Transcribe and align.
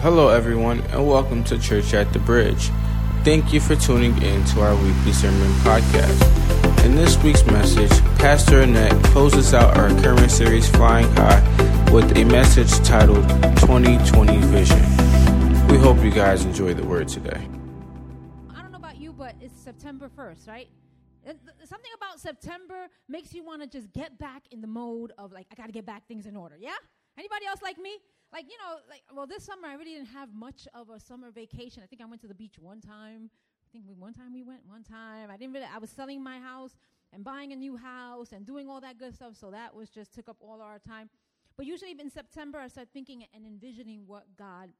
Hello, 0.00 0.28
everyone, 0.28 0.78
and 0.92 1.08
welcome 1.08 1.42
to 1.42 1.58
Church 1.58 1.92
at 1.92 2.12
the 2.12 2.20
Bridge. 2.20 2.70
Thank 3.24 3.52
you 3.52 3.58
for 3.58 3.74
tuning 3.74 4.12
in 4.22 4.44
to 4.44 4.60
our 4.60 4.76
weekly 4.76 5.12
sermon 5.12 5.50
podcast. 5.62 6.84
In 6.84 6.94
this 6.94 7.20
week's 7.20 7.44
message, 7.46 7.90
Pastor 8.16 8.60
Annette 8.60 8.92
closes 9.06 9.54
out 9.54 9.76
our 9.76 9.88
current 10.00 10.30
series, 10.30 10.68
Flying 10.68 11.10
High, 11.16 11.40
with 11.92 12.16
a 12.16 12.22
message 12.22 12.72
titled 12.86 13.28
2020 13.58 14.36
Vision. 14.42 14.78
We 15.66 15.78
hope 15.78 16.04
you 16.04 16.12
guys 16.12 16.44
enjoy 16.44 16.74
the 16.74 16.86
word 16.86 17.08
today. 17.08 17.48
I 18.54 18.62
don't 18.62 18.70
know 18.70 18.78
about 18.78 18.98
you, 18.98 19.12
but 19.12 19.34
it's 19.40 19.60
September 19.60 20.08
1st, 20.16 20.46
right? 20.46 20.68
Something 21.26 21.90
about 21.96 22.20
September 22.20 22.86
makes 23.08 23.34
you 23.34 23.44
want 23.44 23.62
to 23.62 23.68
just 23.68 23.92
get 23.92 24.16
back 24.16 24.44
in 24.52 24.60
the 24.60 24.68
mode 24.68 25.12
of 25.18 25.32
like, 25.32 25.48
I 25.50 25.56
got 25.56 25.66
to 25.66 25.72
get 25.72 25.86
back 25.86 26.06
things 26.06 26.26
in 26.26 26.36
order. 26.36 26.56
Yeah? 26.56 26.76
Anybody 27.18 27.46
else 27.46 27.60
like 27.62 27.78
me? 27.78 27.96
Like, 28.32 28.44
you 28.44 28.56
know, 28.58 28.78
like, 28.88 29.02
well, 29.14 29.26
this 29.26 29.44
summer 29.44 29.68
I 29.68 29.74
really 29.74 29.94
didn't 29.94 30.08
have 30.08 30.34
much 30.34 30.68
of 30.74 30.90
a 30.90 31.00
summer 31.00 31.30
vacation. 31.30 31.82
I 31.82 31.86
think 31.86 32.02
I 32.02 32.04
went 32.04 32.20
to 32.22 32.28
the 32.28 32.34
beach 32.34 32.58
one 32.58 32.80
time. 32.80 33.30
I 33.66 33.68
think 33.72 33.84
we, 33.86 33.94
one 33.94 34.12
time 34.12 34.32
we 34.32 34.42
went, 34.42 34.60
one 34.66 34.82
time. 34.82 35.30
I 35.30 35.36
didn't 35.36 35.54
really, 35.54 35.66
I 35.72 35.78
was 35.78 35.90
selling 35.90 36.22
my 36.22 36.38
house 36.38 36.76
and 37.12 37.24
buying 37.24 37.52
a 37.52 37.56
new 37.56 37.76
house 37.76 38.32
and 38.32 38.46
doing 38.46 38.68
all 38.68 38.80
that 38.80 38.98
good 38.98 39.14
stuff. 39.14 39.36
So 39.36 39.50
that 39.50 39.74
was 39.74 39.88
just 39.88 40.12
took 40.14 40.28
up 40.28 40.36
all 40.40 40.60
our 40.60 40.78
time. 40.78 41.08
But 41.56 41.66
usually 41.66 41.94
in 41.98 42.10
September, 42.10 42.58
I 42.58 42.68
start 42.68 42.88
thinking 42.92 43.24
and 43.34 43.46
envisioning 43.46 44.02
what 44.06 44.24
God 44.38 44.70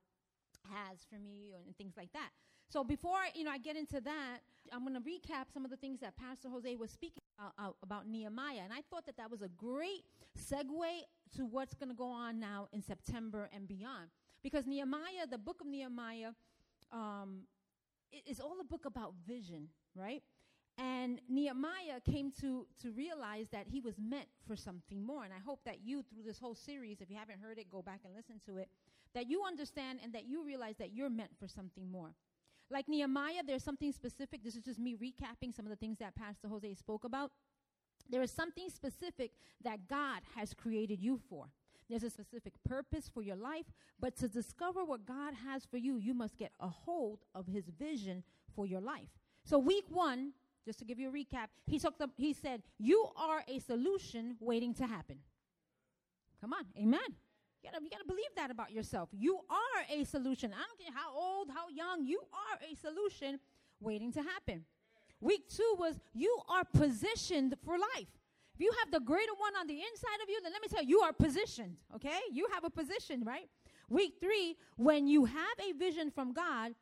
has 0.70 0.98
for 1.10 1.19
me 1.19 1.55
and 1.66 1.77
things 1.77 1.94
like 1.96 2.12
that. 2.12 2.30
So 2.68 2.84
before 2.84 3.18
you 3.34 3.45
know 3.45 3.50
I 3.50 3.58
get 3.58 3.77
into 3.77 4.00
that, 4.02 4.38
I'm 4.72 4.86
going 4.86 4.95
to 4.95 5.00
recap 5.00 5.52
some 5.52 5.64
of 5.64 5.70
the 5.70 5.77
things 5.77 6.00
that 6.00 6.16
Pastor 6.16 6.48
Jose 6.50 6.77
was 6.77 6.91
speaking 6.91 7.22
about, 7.38 7.52
uh, 7.58 7.72
about 7.82 8.06
Nehemiah, 8.06 8.60
and 8.62 8.72
I 8.72 8.82
thought 8.91 9.06
that 9.06 9.16
that 9.16 9.30
was 9.30 9.41
a 9.41 9.48
great 9.48 10.04
segue 10.38 11.00
to 11.36 11.46
what's 11.46 11.74
going 11.74 11.88
to 11.88 11.94
go 11.94 12.10
on 12.10 12.38
now 12.38 12.68
in 12.72 12.82
September 12.82 13.48
and 13.54 13.66
beyond. 13.66 14.10
Because 14.42 14.66
Nehemiah, 14.66 15.27
the 15.30 15.38
book 15.38 15.60
of 15.62 15.66
Nehemiah, 15.66 16.32
um, 16.92 17.41
is 18.27 18.41
all 18.41 18.58
a 18.61 18.64
book 18.64 18.84
about 18.84 19.14
vision, 19.27 19.69
right? 19.94 20.22
And 20.77 21.20
Nehemiah 21.28 22.00
came 22.08 22.30
to, 22.41 22.66
to 22.83 22.92
realize 22.92 23.48
that 23.50 23.66
he 23.66 23.80
was 23.80 23.94
meant 23.98 24.28
for 24.46 24.55
something 24.55 25.02
more. 25.02 25.24
And 25.24 25.33
I 25.33 25.41
hope 25.44 25.61
that 25.64 25.78
you, 25.84 26.02
through 26.02 26.22
this 26.22 26.39
whole 26.39 26.55
series, 26.55 27.00
if 27.00 27.11
you 27.11 27.16
haven't 27.16 27.41
heard 27.41 27.58
it, 27.58 27.69
go 27.69 27.83
back 27.83 28.00
and 28.05 28.14
listen 28.14 28.41
to 28.46 28.58
it, 28.58 28.69
that 29.14 29.28
you 29.28 29.42
understand 29.44 29.98
and 30.05 30.12
that 30.12 30.27
you 30.27 30.44
realize 30.44 30.77
that 30.78 30.92
you're 30.92 31.11
meant 31.11 31.30
for 31.39 31.48
something 31.48 31.91
more. 31.91 32.14
Like 32.70 32.88
Nehemiah, 32.88 33.42
there's 33.47 33.64
something 33.64 33.92
specific. 33.92 34.44
This 34.44 34.55
is 34.55 34.64
just 34.64 34.78
me 34.78 34.94
recapping 34.94 35.55
some 35.55 35.64
of 35.64 35.70
the 35.70 35.77
things 35.77 35.98
that 35.98 36.14
Pastor 36.14 36.48
Jose 36.48 36.74
spoke 36.74 37.05
about. 37.05 37.33
There 38.11 38.22
is 38.22 38.30
something 38.30 38.69
specific 38.70 39.33
that 39.62 39.88
God 39.88 40.22
has 40.34 40.55
created 40.55 41.00
you 41.00 41.19
for. 41.28 41.50
There's 41.89 42.02
a 42.02 42.11
specific 42.11 42.52
purpose 42.64 43.08
for 43.12 43.22
your 43.22 43.36
life, 43.36 43.64
but 43.98 44.14
to 44.16 44.28
discover 44.28 44.84
what 44.84 45.06
God 45.06 45.34
has 45.46 45.64
for 45.64 45.78
you, 45.78 45.96
you 45.96 46.12
must 46.12 46.36
get 46.36 46.52
a 46.61 46.69
hold 46.69 47.24
of 47.34 47.46
his 47.46 47.69
vision 47.69 48.22
for 48.55 48.66
your 48.66 48.80
life. 48.80 49.08
So 49.44 49.58
week 49.58 49.86
1, 49.89 50.33
just 50.66 50.78
to 50.80 50.84
give 50.84 50.98
you 50.98 51.08
a 51.08 51.12
recap, 51.12 51.48
he 51.66 51.78
talked 51.78 52.02
up, 52.02 52.11
he 52.19 52.34
said, 52.34 52.62
"You 52.78 53.11
are 53.16 53.42
a 53.48 53.58
solution 53.61 54.36
waiting 54.39 54.74
to 54.74 54.86
happen." 54.86 55.22
Come 56.42 56.52
on. 56.52 56.66
Amen. 56.77 57.16
You 57.62 57.70
gotta, 57.70 57.83
you 57.83 57.91
gotta 57.91 58.06
believe 58.06 58.31
that 58.37 58.51
about 58.51 58.73
yourself. 58.73 59.09
You 59.12 59.41
are 59.51 59.84
a 60.01 60.05
solution. 60.05 60.53
I 60.53 60.62
don't 60.64 60.78
care 60.78 60.95
how 60.95 61.14
old, 61.14 61.51
how 61.51 61.69
young, 61.69 62.05
you 62.05 62.20
are 62.33 62.59
a 62.70 62.77
solution 62.77 63.41
waiting 63.81 64.12
to 64.12 64.23
happen. 64.23 64.64
Week 65.20 65.48
two 65.48 65.75
was 65.79 65.98
you 66.14 66.41
are 66.48 66.64
positioned 66.64 67.55
for 67.64 67.77
life. 67.79 68.09
If 68.55 68.61
you 68.61 68.73
have 68.81 68.91
the 68.91 69.01
greater 69.01 69.33
one 69.39 69.55
on 69.56 69.67
the 69.67 69.75
inside 69.75 70.23
of 70.23 70.29
you, 70.29 70.41
then 70.42 70.53
let 70.53 70.62
me 70.62 70.69
tell 70.69 70.83
you, 70.83 70.89
you 70.89 71.01
are 71.01 71.12
positioned, 71.12 71.77
okay? 71.95 72.19
You 72.33 72.48
have 72.53 72.64
a 72.64 72.70
position, 72.70 73.25
right? 73.25 73.48
Week 73.89 74.14
three, 74.20 74.56
when 74.77 75.06
you 75.06 75.25
have 75.25 75.59
a 75.61 75.73
vision 75.79 76.11
from 76.11 76.33
God, 76.33 76.75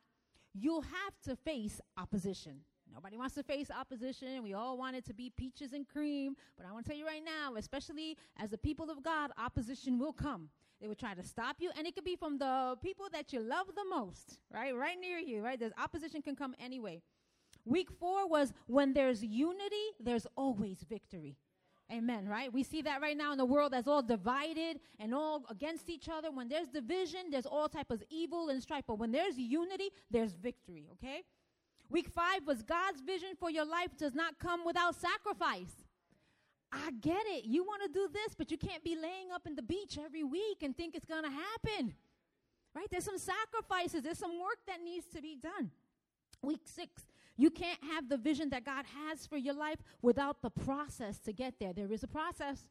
you'll 0.53 0.81
have 0.81 1.13
to 1.25 1.35
face 1.35 1.79
opposition. 1.97 2.61
Nobody 2.91 3.15
wants 3.15 3.35
to 3.35 3.43
face 3.43 3.69
opposition. 3.69 4.41
We 4.41 4.53
all 4.53 4.75
want 4.75 4.95
it 4.95 5.05
to 5.05 5.13
be 5.13 5.29
peaches 5.29 5.73
and 5.73 5.87
cream. 5.87 6.35
But 6.57 6.65
I 6.65 6.71
want 6.71 6.85
to 6.85 6.89
tell 6.89 6.97
you 6.97 7.05
right 7.05 7.23
now, 7.23 7.55
especially 7.55 8.17
as 8.37 8.49
the 8.49 8.57
people 8.57 8.89
of 8.89 9.03
God, 9.03 9.31
opposition 9.37 9.99
will 9.99 10.13
come. 10.13 10.49
They 10.79 10.87
will 10.87 10.95
try 10.95 11.13
to 11.15 11.23
stop 11.23 11.57
you, 11.59 11.71
and 11.75 11.87
it 11.87 11.95
could 11.95 12.03
be 12.03 12.15
from 12.15 12.37
the 12.37 12.75
people 12.83 13.07
that 13.11 13.33
you 13.33 13.39
love 13.39 13.67
the 13.75 13.85
most, 13.89 14.39
right? 14.53 14.75
Right 14.75 14.97
near 14.99 15.17
you, 15.17 15.41
right? 15.41 15.59
There's 15.59 15.73
opposition 15.81 16.21
can 16.21 16.35
come 16.35 16.53
anyway. 16.59 17.01
Week 17.65 17.89
four 17.99 18.27
was 18.27 18.53
when 18.67 18.93
there's 18.93 19.23
unity, 19.23 19.87
there's 19.99 20.27
always 20.35 20.85
victory. 20.87 21.35
Amen, 21.91 22.27
right? 22.27 22.51
We 22.51 22.63
see 22.63 22.81
that 22.81 23.01
right 23.01 23.15
now 23.15 23.31
in 23.31 23.37
the 23.37 23.45
world 23.45 23.71
that's 23.71 23.87
all 23.87 24.01
divided 24.01 24.79
and 24.99 25.13
all 25.13 25.45
against 25.49 25.89
each 25.89 26.09
other. 26.09 26.29
When 26.31 26.49
there's 26.49 26.67
division, 26.67 27.31
there's 27.31 27.45
all 27.45 27.69
type 27.69 27.91
of 27.91 28.03
evil 28.09 28.49
and 28.49 28.61
strife. 28.61 28.83
But 28.85 28.99
when 28.99 29.11
there's 29.11 29.37
unity, 29.37 29.89
there's 30.11 30.33
victory, 30.33 30.85
okay? 30.93 31.23
Week 31.89 32.09
five 32.09 32.45
was 32.45 32.61
God's 32.61 32.99
vision 32.99 33.29
for 33.39 33.49
your 33.49 33.65
life 33.65 33.95
does 33.97 34.13
not 34.13 34.37
come 34.37 34.65
without 34.65 34.95
sacrifice. 34.95 35.86
I 36.71 36.91
get 37.01 37.25
it. 37.27 37.45
You 37.45 37.63
want 37.63 37.81
to 37.83 37.89
do 37.89 38.09
this, 38.11 38.35
but 38.35 38.51
you 38.51 38.57
can't 38.57 38.83
be 38.83 38.95
laying 38.95 39.31
up 39.33 39.47
in 39.47 39.55
the 39.55 39.61
beach 39.61 39.97
every 40.03 40.23
week 40.23 40.63
and 40.63 40.75
think 40.75 40.95
it's 40.95 41.05
going 41.05 41.23
to 41.23 41.29
happen. 41.29 41.93
Right? 42.75 42.87
There's 42.91 43.05
some 43.05 43.17
sacrifices, 43.17 44.03
there's 44.03 44.19
some 44.19 44.39
work 44.39 44.59
that 44.67 44.83
needs 44.83 45.05
to 45.15 45.21
be 45.21 45.35
done. 45.35 45.71
Week 46.43 46.61
six, 46.65 47.07
you 47.35 47.49
can't 47.49 47.79
have 47.83 48.09
the 48.09 48.17
vision 48.17 48.49
that 48.49 48.65
God 48.65 48.85
has 48.85 49.25
for 49.25 49.37
your 49.37 49.55
life 49.55 49.79
without 50.01 50.41
the 50.41 50.49
process 50.49 51.19
to 51.19 51.33
get 51.33 51.55
there. 51.59 51.73
There 51.73 51.91
is 51.91 52.03
a 52.03 52.07
process. 52.07 52.67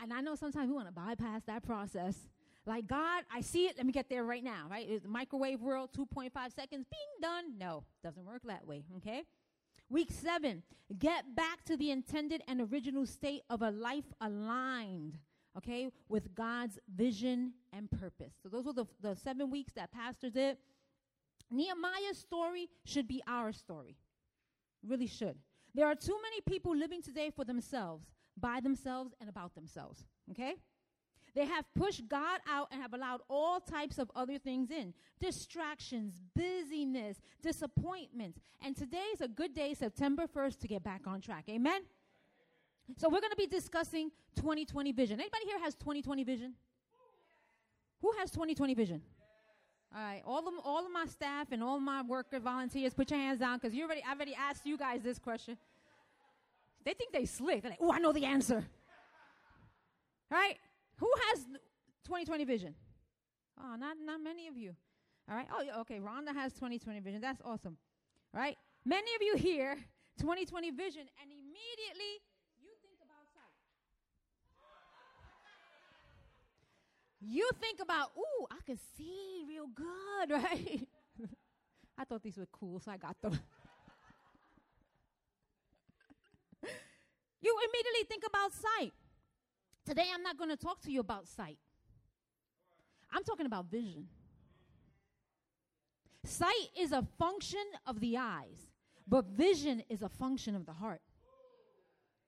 And 0.00 0.12
I 0.12 0.20
know 0.20 0.34
sometimes 0.34 0.68
we 0.68 0.74
want 0.74 0.88
to 0.88 0.92
bypass 0.92 1.42
that 1.46 1.62
process. 1.62 2.16
Like, 2.66 2.88
God, 2.88 3.24
I 3.32 3.42
see 3.42 3.66
it. 3.66 3.76
Let 3.76 3.86
me 3.86 3.92
get 3.92 4.08
there 4.08 4.24
right 4.24 4.42
now, 4.42 4.66
right? 4.68 4.86
It's 4.88 5.04
the 5.04 5.08
microwave 5.08 5.60
world, 5.60 5.90
2.5 5.96 6.32
seconds, 6.54 6.84
bing, 6.90 7.22
done. 7.22 7.56
No, 7.58 7.84
doesn't 8.02 8.24
work 8.24 8.42
that 8.46 8.66
way, 8.66 8.84
okay? 8.96 9.22
Week 9.88 10.10
seven, 10.10 10.62
get 10.98 11.36
back 11.36 11.64
to 11.64 11.76
the 11.76 11.90
intended 11.90 12.42
and 12.48 12.60
original 12.60 13.06
state 13.06 13.42
of 13.48 13.62
a 13.62 13.70
life 13.70 14.12
aligned, 14.20 15.18
okay, 15.56 15.90
with 16.08 16.34
God's 16.34 16.78
vision 16.94 17.52
and 17.72 17.90
purpose. 17.90 18.34
So 18.42 18.48
those 18.48 18.64
were 18.64 18.72
the, 18.72 18.86
the 19.00 19.14
seven 19.14 19.50
weeks 19.50 19.72
that 19.74 19.92
Pastor 19.92 20.28
did. 20.28 20.56
Nehemiah's 21.50 22.18
story 22.18 22.68
should 22.84 23.06
be 23.06 23.22
our 23.28 23.52
story. 23.52 23.96
Really 24.84 25.06
should. 25.06 25.36
There 25.74 25.86
are 25.86 25.94
too 25.94 26.18
many 26.22 26.40
people 26.40 26.74
living 26.74 27.02
today 27.02 27.30
for 27.30 27.44
themselves, 27.44 28.06
by 28.38 28.60
themselves, 28.60 29.14
and 29.20 29.28
about 29.28 29.54
themselves, 29.54 30.04
okay? 30.30 30.56
They 31.36 31.44
have 31.44 31.66
pushed 31.74 32.08
God 32.08 32.40
out 32.50 32.68
and 32.72 32.80
have 32.80 32.94
allowed 32.94 33.20
all 33.28 33.60
types 33.60 33.98
of 33.98 34.10
other 34.16 34.38
things 34.38 34.70
in 34.70 34.94
distractions, 35.20 36.18
busyness, 36.34 37.20
disappointments. 37.42 38.40
And 38.64 38.74
today 38.74 39.04
is 39.12 39.20
a 39.20 39.28
good 39.28 39.54
day, 39.54 39.74
September 39.74 40.26
1st, 40.26 40.60
to 40.60 40.68
get 40.68 40.82
back 40.82 41.02
on 41.06 41.20
track. 41.20 41.44
Amen? 41.50 41.82
So 42.96 43.10
we're 43.10 43.20
going 43.20 43.32
to 43.32 43.36
be 43.36 43.46
discussing 43.46 44.10
2020 44.36 44.92
vision. 44.92 45.20
Anybody 45.20 45.44
here 45.44 45.58
has 45.60 45.74
2020 45.74 46.24
vision? 46.24 46.54
Who 48.00 48.12
has 48.18 48.30
2020 48.30 48.72
vision? 48.72 49.02
All 49.94 50.02
right, 50.02 50.22
all 50.26 50.48
of 50.48 50.54
all 50.64 50.84
of 50.84 50.92
my 50.92 51.04
staff 51.06 51.52
and 51.52 51.62
all 51.62 51.78
my 51.78 52.02
worker 52.02 52.40
volunteers, 52.40 52.92
put 52.92 53.10
your 53.10 53.20
hands 53.20 53.38
down 53.38 53.58
because 53.58 53.74
you 53.74 53.84
already 53.84 54.02
I 54.06 54.12
already 54.12 54.34
asked 54.34 54.66
you 54.66 54.76
guys 54.76 55.02
this 55.02 55.18
question. 55.18 55.56
They 56.84 56.92
think 56.94 57.12
they 57.12 57.24
slick. 57.24 57.62
They're 57.62 57.70
like, 57.70 57.80
oh, 57.80 57.92
I 57.92 57.98
know 57.98 58.12
the 58.12 58.24
answer. 58.24 58.64
Right? 60.30 60.58
Who 60.98 61.10
has 61.28 61.44
2020 62.04 62.44
vision? 62.44 62.74
Oh, 63.58 63.76
not 63.76 63.96
not 64.04 64.20
many 64.20 64.48
of 64.48 64.56
you. 64.56 64.74
All 65.28 65.36
right. 65.36 65.46
Oh, 65.52 65.62
yeah, 65.62 65.80
okay. 65.80 65.98
Rhonda 65.98 66.32
has 66.32 66.52
2020 66.52 67.00
vision. 67.00 67.20
That's 67.20 67.42
awesome. 67.44 67.76
All 68.34 68.40
right. 68.40 68.56
Many 68.84 69.14
of 69.16 69.22
you 69.22 69.36
here, 69.36 69.76
2020 70.20 70.70
vision, 70.70 71.02
and 71.20 71.30
immediately 71.32 72.22
you 72.62 72.70
think 72.82 72.98
about 73.02 73.26
sight. 73.34 73.50
You 77.20 77.50
think 77.60 77.80
about, 77.82 78.12
ooh, 78.16 78.46
I 78.50 78.60
can 78.64 78.78
see 78.96 79.44
real 79.48 79.66
good, 79.74 80.30
right? 80.42 80.86
I 81.98 82.04
thought 82.04 82.22
these 82.22 82.36
were 82.36 82.46
cool, 82.52 82.78
so 82.78 82.92
I 82.92 82.96
got 82.96 83.20
them. 83.20 83.32
you 87.40 87.58
immediately 87.68 88.04
think 88.08 88.22
about 88.28 88.52
sight. 88.52 88.92
Today, 89.86 90.06
I'm 90.12 90.22
not 90.22 90.36
going 90.36 90.50
to 90.50 90.56
talk 90.56 90.80
to 90.82 90.90
you 90.90 90.98
about 90.98 91.28
sight. 91.28 91.58
I'm 93.12 93.22
talking 93.22 93.46
about 93.46 93.70
vision. 93.70 94.08
Sight 96.24 96.70
is 96.76 96.90
a 96.90 97.04
function 97.18 97.64
of 97.86 98.00
the 98.00 98.18
eyes, 98.18 98.66
but 99.06 99.26
vision 99.26 99.84
is 99.88 100.02
a 100.02 100.08
function 100.08 100.56
of 100.56 100.66
the 100.66 100.72
heart. 100.72 101.00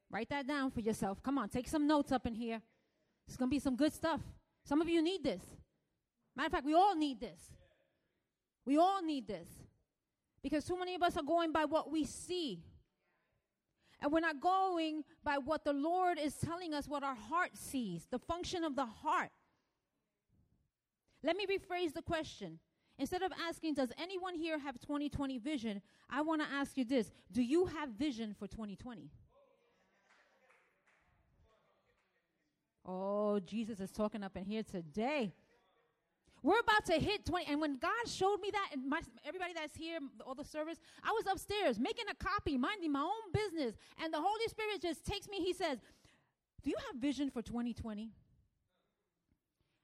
Write 0.09 0.29
that 0.31 0.47
down 0.47 0.71
for 0.71 0.81
yourself. 0.81 1.21
Come 1.21 1.37
on, 1.37 1.49
take 1.49 1.69
some 1.69 1.89
notes 1.89 2.13
up 2.13 2.27
in 2.27 2.35
here. 2.35 2.63
It's 3.27 3.37
going 3.37 3.51
to 3.51 3.55
be 3.55 3.59
some 3.59 3.75
good 3.75 3.93
stuff. 3.93 4.21
Some 4.65 4.81
of 4.81 4.89
you 4.89 5.03
need 5.03 5.25
this. 5.25 5.43
Matter 6.37 6.47
of 6.47 6.53
fact, 6.53 6.65
we 6.65 6.75
all 6.75 6.95
need 6.95 7.19
this. 7.19 7.41
We 8.65 8.79
all 8.79 9.03
need 9.03 9.27
this. 9.27 9.49
Because 10.43 10.65
too 10.65 10.79
many 10.79 10.95
of 10.95 11.03
us 11.03 11.17
are 11.17 11.25
going 11.25 11.51
by 11.51 11.65
what 11.65 11.91
we 11.91 12.05
see. 12.05 12.63
And 14.01 14.13
we're 14.13 14.21
not 14.21 14.41
going 14.41 15.03
by 15.25 15.39
what 15.39 15.65
the 15.65 15.73
Lord 15.73 16.19
is 16.19 16.35
telling 16.35 16.73
us, 16.73 16.87
what 16.87 17.03
our 17.03 17.17
heart 17.17 17.57
sees, 17.57 18.07
the 18.11 18.19
function 18.19 18.63
of 18.63 18.77
the 18.77 18.87
heart. 18.87 19.31
Let 21.23 21.37
me 21.37 21.47
rephrase 21.47 21.93
the 21.95 22.03
question 22.03 22.61
instead 22.99 23.23
of 23.23 23.33
asking, 23.49 23.75
Does 23.75 23.91
anyone 24.01 24.35
here 24.35 24.59
have 24.59 24.79
2020 24.79 25.39
vision? 25.39 25.83
I 26.09 26.21
want 26.23 26.43
to 26.43 26.49
ask 26.49 26.77
you 26.77 26.85
this 26.85 27.11
Do 27.33 27.43
you 27.43 27.67
have 27.67 27.91
vision 27.91 28.35
for 28.39 28.47
2020? 28.47 29.11
Oh, 32.91 33.39
Jesus 33.41 33.81
is 33.81 33.91
talking 33.91 34.23
up 34.23 34.37
in 34.37 34.45
here 34.45 34.63
today. 34.63 35.35
We're 36.43 36.61
about 36.61 36.85
to 36.87 36.95
hit 36.95 37.27
20. 37.27 37.47
And 37.51 37.61
when 37.61 37.77
God 37.79 38.07
showed 38.07 38.39
me 38.41 38.51
that, 38.53 38.71
and 38.73 38.89
my, 38.89 39.01
everybody 39.27 39.53
that's 39.55 39.77
here, 39.77 39.99
all 40.25 40.35
the 40.35 40.45
service, 40.45 40.79
I 41.03 41.11
was 41.11 41.25
upstairs 41.31 41.79
making 41.79 42.07
a 42.11 42.15
copy, 42.15 42.57
minding 42.57 42.93
my 42.93 43.03
own 43.03 43.33
business. 43.33 43.75
And 44.03 44.13
the 44.13 44.21
Holy 44.21 44.47
Spirit 44.49 44.81
just 44.81 45.05
takes 45.05 45.29
me. 45.29 45.39
He 45.39 45.53
says, 45.53 45.79
Do 46.63 46.71
you 46.71 46.77
have 46.87 47.01
vision 47.01 47.31
for 47.31 47.43
2020? 47.43 48.11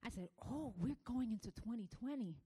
I 0.05 0.09
said, 0.11 0.29
Oh, 0.45 0.75
we're 0.79 0.97
going 1.05 1.33
into 1.33 1.51
2020. 1.51 2.37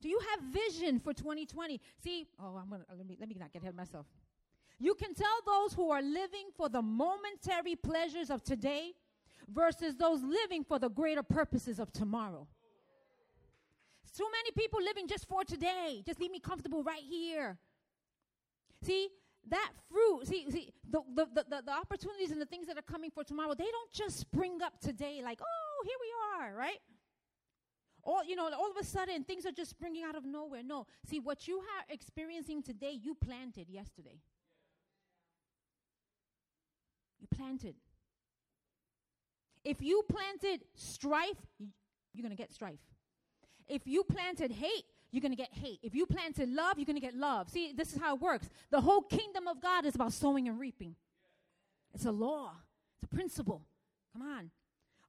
Do 0.00 0.08
you 0.08 0.20
have 0.30 0.40
vision 0.40 0.98
for 0.98 1.14
2020? 1.14 1.80
See, 2.02 2.26
oh, 2.40 2.56
I'm 2.56 2.68
gonna 2.68 2.84
let 2.96 3.06
me 3.06 3.16
let 3.20 3.28
me 3.28 3.36
not 3.38 3.52
get 3.52 3.62
ahead 3.62 3.70
of 3.70 3.76
myself. 3.76 4.06
You 4.80 4.94
can 4.94 5.14
tell 5.14 5.28
those 5.46 5.74
who 5.74 5.90
are 5.90 6.02
living 6.02 6.48
for 6.56 6.68
the 6.68 6.82
momentary 6.82 7.76
pleasures 7.76 8.30
of 8.30 8.42
today 8.42 8.94
versus 9.48 9.96
those 9.96 10.22
living 10.22 10.64
for 10.64 10.78
the 10.78 10.88
greater 10.88 11.22
purposes 11.22 11.78
of 11.78 11.92
tomorrow. 11.92 12.46
Too 14.16 14.28
many 14.30 14.50
people 14.52 14.82
living 14.82 15.08
just 15.08 15.26
for 15.26 15.42
today. 15.42 16.02
Just 16.04 16.20
leave 16.20 16.30
me 16.30 16.38
comfortable 16.38 16.82
right 16.82 17.02
here. 17.02 17.58
See, 18.82 19.08
that 19.48 19.72
fruit, 19.90 20.26
see, 20.26 20.50
see 20.50 20.72
the, 20.88 21.00
the, 21.14 21.26
the, 21.34 21.62
the, 21.66 21.72
opportunities 21.72 22.30
and 22.30 22.40
the 22.40 22.46
things 22.46 22.66
that 22.66 22.78
are 22.78 22.82
coming 22.82 23.10
for 23.10 23.24
tomorrow, 23.24 23.54
they 23.54 23.64
don't 23.64 23.92
just 23.92 24.18
spring 24.18 24.58
up 24.62 24.78
today 24.80 25.20
like, 25.24 25.40
oh, 25.40 25.84
here 25.84 25.96
we 26.00 26.44
are, 26.44 26.54
right? 26.54 26.78
All, 28.04 28.24
you 28.24 28.36
know, 28.36 28.50
all 28.52 28.70
of 28.70 28.76
a 28.80 28.84
sudden 28.84 29.24
things 29.24 29.46
are 29.46 29.52
just 29.52 29.70
springing 29.70 30.04
out 30.04 30.14
of 30.14 30.24
nowhere. 30.24 30.62
No. 30.62 30.86
See, 31.06 31.20
what 31.20 31.48
you 31.48 31.58
are 31.58 31.84
experiencing 31.88 32.62
today, 32.62 32.98
you 33.00 33.14
planted 33.14 33.68
yesterday. 33.68 34.20
You 37.20 37.28
planted. 37.34 37.76
If 39.64 39.80
you 39.80 40.02
planted 40.08 40.64
strife, 40.74 41.36
you're 42.12 42.22
going 42.22 42.36
to 42.36 42.42
get 42.42 42.52
strife. 42.52 42.80
If 43.68 43.86
you 43.86 44.02
planted 44.04 44.50
hate, 44.50 44.84
you're 45.12 45.20
going 45.20 45.32
to 45.32 45.36
get 45.36 45.52
hate. 45.52 45.78
If 45.82 45.94
you 45.94 46.06
planted 46.06 46.48
love, 46.48 46.78
you're 46.78 46.86
going 46.86 47.00
to 47.00 47.06
get 47.06 47.14
love. 47.14 47.50
See, 47.50 47.72
this 47.72 47.92
is 47.92 48.00
how 48.00 48.14
it 48.14 48.20
works. 48.20 48.48
The 48.70 48.80
whole 48.80 49.02
kingdom 49.02 49.46
of 49.46 49.60
God 49.60 49.84
is 49.84 49.94
about 49.94 50.12
sowing 50.12 50.48
and 50.48 50.58
reaping. 50.58 50.96
It's 51.94 52.06
a 52.06 52.10
law. 52.10 52.52
It's 52.96 53.12
a 53.12 53.14
principle. 53.14 53.62
Come 54.12 54.22
on. 54.22 54.50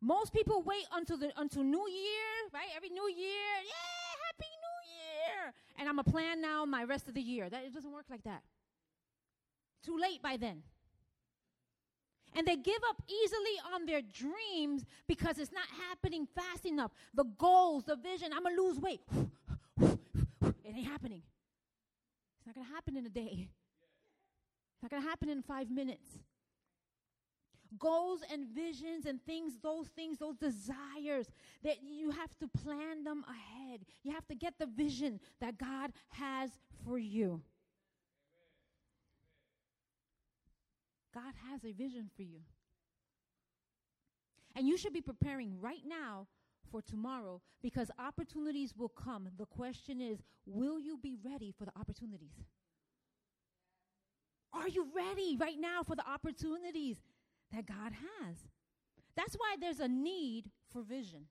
Most 0.02 0.34
people 0.34 0.62
wait 0.62 0.86
until 0.94 1.18
the 1.18 1.32
until 1.38 1.64
New 1.64 1.88
Year, 1.90 2.50
right? 2.54 2.68
Every 2.76 2.90
New 2.90 3.08
Year, 3.08 3.56
yeah, 3.64 4.18
Happy 4.28 4.52
New 4.52 4.94
Year, 4.98 5.54
and 5.80 5.88
I'm 5.88 5.98
a 5.98 6.04
plan 6.04 6.42
now 6.42 6.66
my 6.66 6.84
rest 6.84 7.08
of 7.08 7.14
the 7.14 7.22
year. 7.22 7.50
That 7.50 7.64
it 7.64 7.74
doesn't 7.74 7.92
work 7.92 8.08
like 8.10 8.24
that. 8.26 8.44
Too 9.82 9.98
late 9.98 10.22
by 10.22 10.36
then 10.36 10.64
and 12.36 12.48
they 12.48 12.56
give 12.56 12.80
up 12.90 13.02
easily 13.08 13.74
on 13.74 13.86
their 13.86 14.02
dreams 14.02 14.86
because 15.08 15.38
it's 15.38 15.52
not 15.52 15.66
happening 15.90 16.28
fast 16.36 16.66
enough. 16.66 16.92
The 17.14 17.26
goals, 17.38 17.86
the 17.86 17.96
vision, 17.96 18.32
I'm 18.34 18.44
gonna 18.44 18.56
lose 18.56 18.80
weight. 18.80 19.02
it 19.80 20.76
ain't 20.76 20.88
happening. 20.88 21.22
It's 22.38 22.48
not 22.48 22.56
gonna 22.56 22.74
happen 22.74 22.98
in 22.98 23.06
a 23.06 23.10
day. 23.10 23.48
It's 23.48 24.84
not 24.84 24.92
gonna 24.92 25.10
happen 25.10 25.30
in 25.30 25.42
five 25.42 25.70
minutes. 25.70 26.08
Goals 27.80 28.22
and 28.32 28.48
visions 28.48 29.06
and 29.06 29.24
things, 29.26 29.54
those 29.64 29.88
things, 29.88 30.20
those 30.20 30.36
desires, 30.36 31.28
that 31.64 31.78
you 31.84 32.12
have 32.12 32.38
to 32.40 32.48
plan 32.48 33.04
them 33.04 33.26
ahead. 33.28 33.82
You 34.04 34.12
have 34.12 34.28
to 34.28 34.36
get 34.36 34.60
the 34.60 34.68
vision 34.68 35.20
that 35.42 35.58
God 35.58 35.92
has 36.10 36.52
for 36.86 37.00
you. 37.00 37.42
God 41.14 41.34
has 41.50 41.64
a 41.64 41.72
vision 41.72 42.10
for 42.16 42.24
you. 42.24 42.40
And 44.56 44.68
you 44.68 44.78
should 44.78 44.94
be 44.94 45.02
preparing 45.02 45.60
right 45.60 45.84
now 45.86 46.28
for 46.72 46.82
tomorrow 46.82 47.42
because 47.62 47.90
opportunities 48.00 48.74
will 48.76 48.90
come. 48.90 49.28
The 49.38 49.46
question 49.46 50.02
is, 50.02 50.20
will 50.46 50.80
you 50.80 50.98
be 50.98 51.16
ready 51.24 51.54
for 51.58 51.66
the 51.66 51.72
opportunities? 51.80 52.36
Are 54.54 54.68
you 54.68 54.88
ready 54.96 55.38
right 55.40 55.60
now 55.60 55.82
for 55.84 55.96
the 55.96 56.08
opportunities 56.08 56.98
that 57.52 57.66
God 57.66 57.94
has? 57.94 58.38
That's 59.16 59.36
why 59.36 59.56
there's 59.60 59.80
a 59.80 59.88
need 59.88 60.50
for 60.72 60.82
vision. 60.82 61.26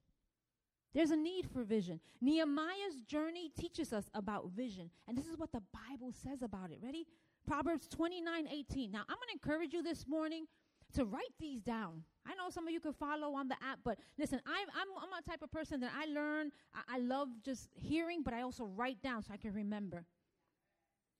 There's 0.95 1.11
a 1.11 1.17
need 1.17 1.49
for 1.51 1.63
vision. 1.63 2.01
Nehemiah's 2.21 3.01
journey 3.07 3.51
teaches 3.59 3.93
us 3.93 4.11
about 4.15 4.51
vision, 4.51 4.91
and 5.09 5.17
this 5.17 5.27
is 5.27 5.39
what 5.39 5.53
the 5.53 5.63
Bible 5.73 6.13
says 6.13 6.43
about 6.43 6.71
it. 6.71 6.79
Ready? 6.83 7.07
Proverbs 7.47 7.89
29 7.89 8.49
18. 8.51 8.91
Now, 8.91 9.01
I'm 9.09 9.17
going 9.17 9.29
to 9.29 9.33
encourage 9.35 9.73
you 9.73 9.83
this 9.83 10.07
morning 10.07 10.47
to 10.95 11.05
write 11.05 11.33
these 11.41 11.61
down. 11.61 12.05
I 12.27 12.35
know 12.35 12.51
some 12.51 12.67
of 12.67 12.73
you 12.73 12.81
could 12.81 12.95
follow 12.95 13.35
on 13.35 13.49
the 13.49 13.55
app, 13.55 13.81
but 13.85 13.99
listen, 14.19 14.41
I'm, 14.47 14.69
I'm, 14.75 14.89
I'm 15.03 15.19
a 15.19 15.29
type 15.29 15.43
of 15.43 15.51
person 15.51 15.81
that 15.81 15.91
I 15.97 16.07
learn, 16.07 16.53
I, 16.75 16.97
I 16.97 16.99
love 16.99 17.29
just 17.45 17.69
hearing, 17.75 18.23
but 18.23 18.35
I 18.35 18.43
also 18.43 18.65
write 18.65 19.03
down 19.03 19.23
so 19.23 19.33
I 19.33 19.37
can 19.37 19.53
remember. 19.53 20.05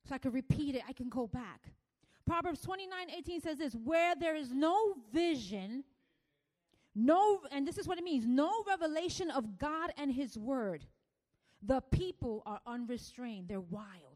So 0.09 0.15
I 0.15 0.19
can 0.19 0.33
repeat 0.33 0.75
it, 0.75 0.83
I 0.89 0.93
can 0.93 1.09
go 1.09 1.27
back. 1.27 1.73
Proverbs 2.27 2.61
29 2.61 3.11
18 3.19 3.41
says 3.41 3.59
this 3.59 3.75
where 3.75 4.15
there 4.15 4.37
is 4.37 4.53
no 4.53 4.95
vision, 5.13 5.85
no, 6.95 7.41
and 7.51 7.67
this 7.67 7.79
is 7.79 7.89
what 7.89 7.99
it 7.99 8.05
means 8.05 8.27
no 8.27 8.53
revelation 8.69 9.31
of 9.31 9.59
God 9.59 9.91
and 9.97 10.13
His 10.13 10.39
word, 10.39 10.87
the 11.63 11.81
people 11.91 12.43
are 12.47 12.61
unrestrained, 12.67 13.49
they're 13.49 13.61
wild 13.61 14.12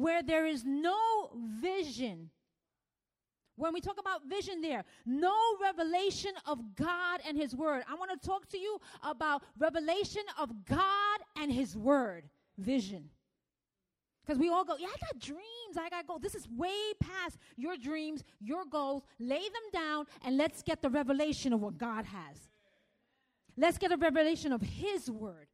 where 0.00 0.22
there 0.22 0.46
is 0.46 0.64
no 0.64 1.30
vision. 1.60 2.30
When 3.56 3.74
we 3.74 3.80
talk 3.82 4.00
about 4.00 4.26
vision 4.26 4.62
there, 4.62 4.84
no 5.04 5.36
revelation 5.60 6.32
of 6.46 6.58
God 6.74 7.20
and 7.28 7.36
His 7.36 7.54
Word. 7.54 7.82
I 7.86 7.94
want 7.94 8.10
to 8.10 8.26
talk 8.26 8.48
to 8.48 8.58
you 8.58 8.78
about 9.02 9.42
revelation 9.58 10.22
of 10.38 10.64
God 10.64 11.18
and 11.36 11.52
His 11.52 11.76
Word. 11.76 12.24
Vision. 12.56 13.10
Because 14.24 14.38
we 14.38 14.48
all 14.48 14.64
go, 14.64 14.76
yeah, 14.78 14.86
I 14.86 15.12
got 15.12 15.20
dreams. 15.20 15.76
I 15.78 15.90
got 15.90 16.06
goals. 16.06 16.22
This 16.22 16.34
is 16.34 16.48
way 16.48 16.92
past 17.00 17.38
your 17.56 17.76
dreams, 17.76 18.22
your 18.40 18.64
goals. 18.64 19.02
Lay 19.18 19.42
them 19.42 19.68
down 19.72 20.06
and 20.24 20.38
let's 20.38 20.62
get 20.62 20.80
the 20.80 20.90
revelation 20.90 21.52
of 21.52 21.60
what 21.60 21.76
God 21.76 22.06
has. 22.06 22.48
Let's 23.56 23.76
get 23.76 23.92
a 23.92 23.96
revelation 23.96 24.52
of 24.52 24.62
His 24.62 25.10
Word. 25.10 25.48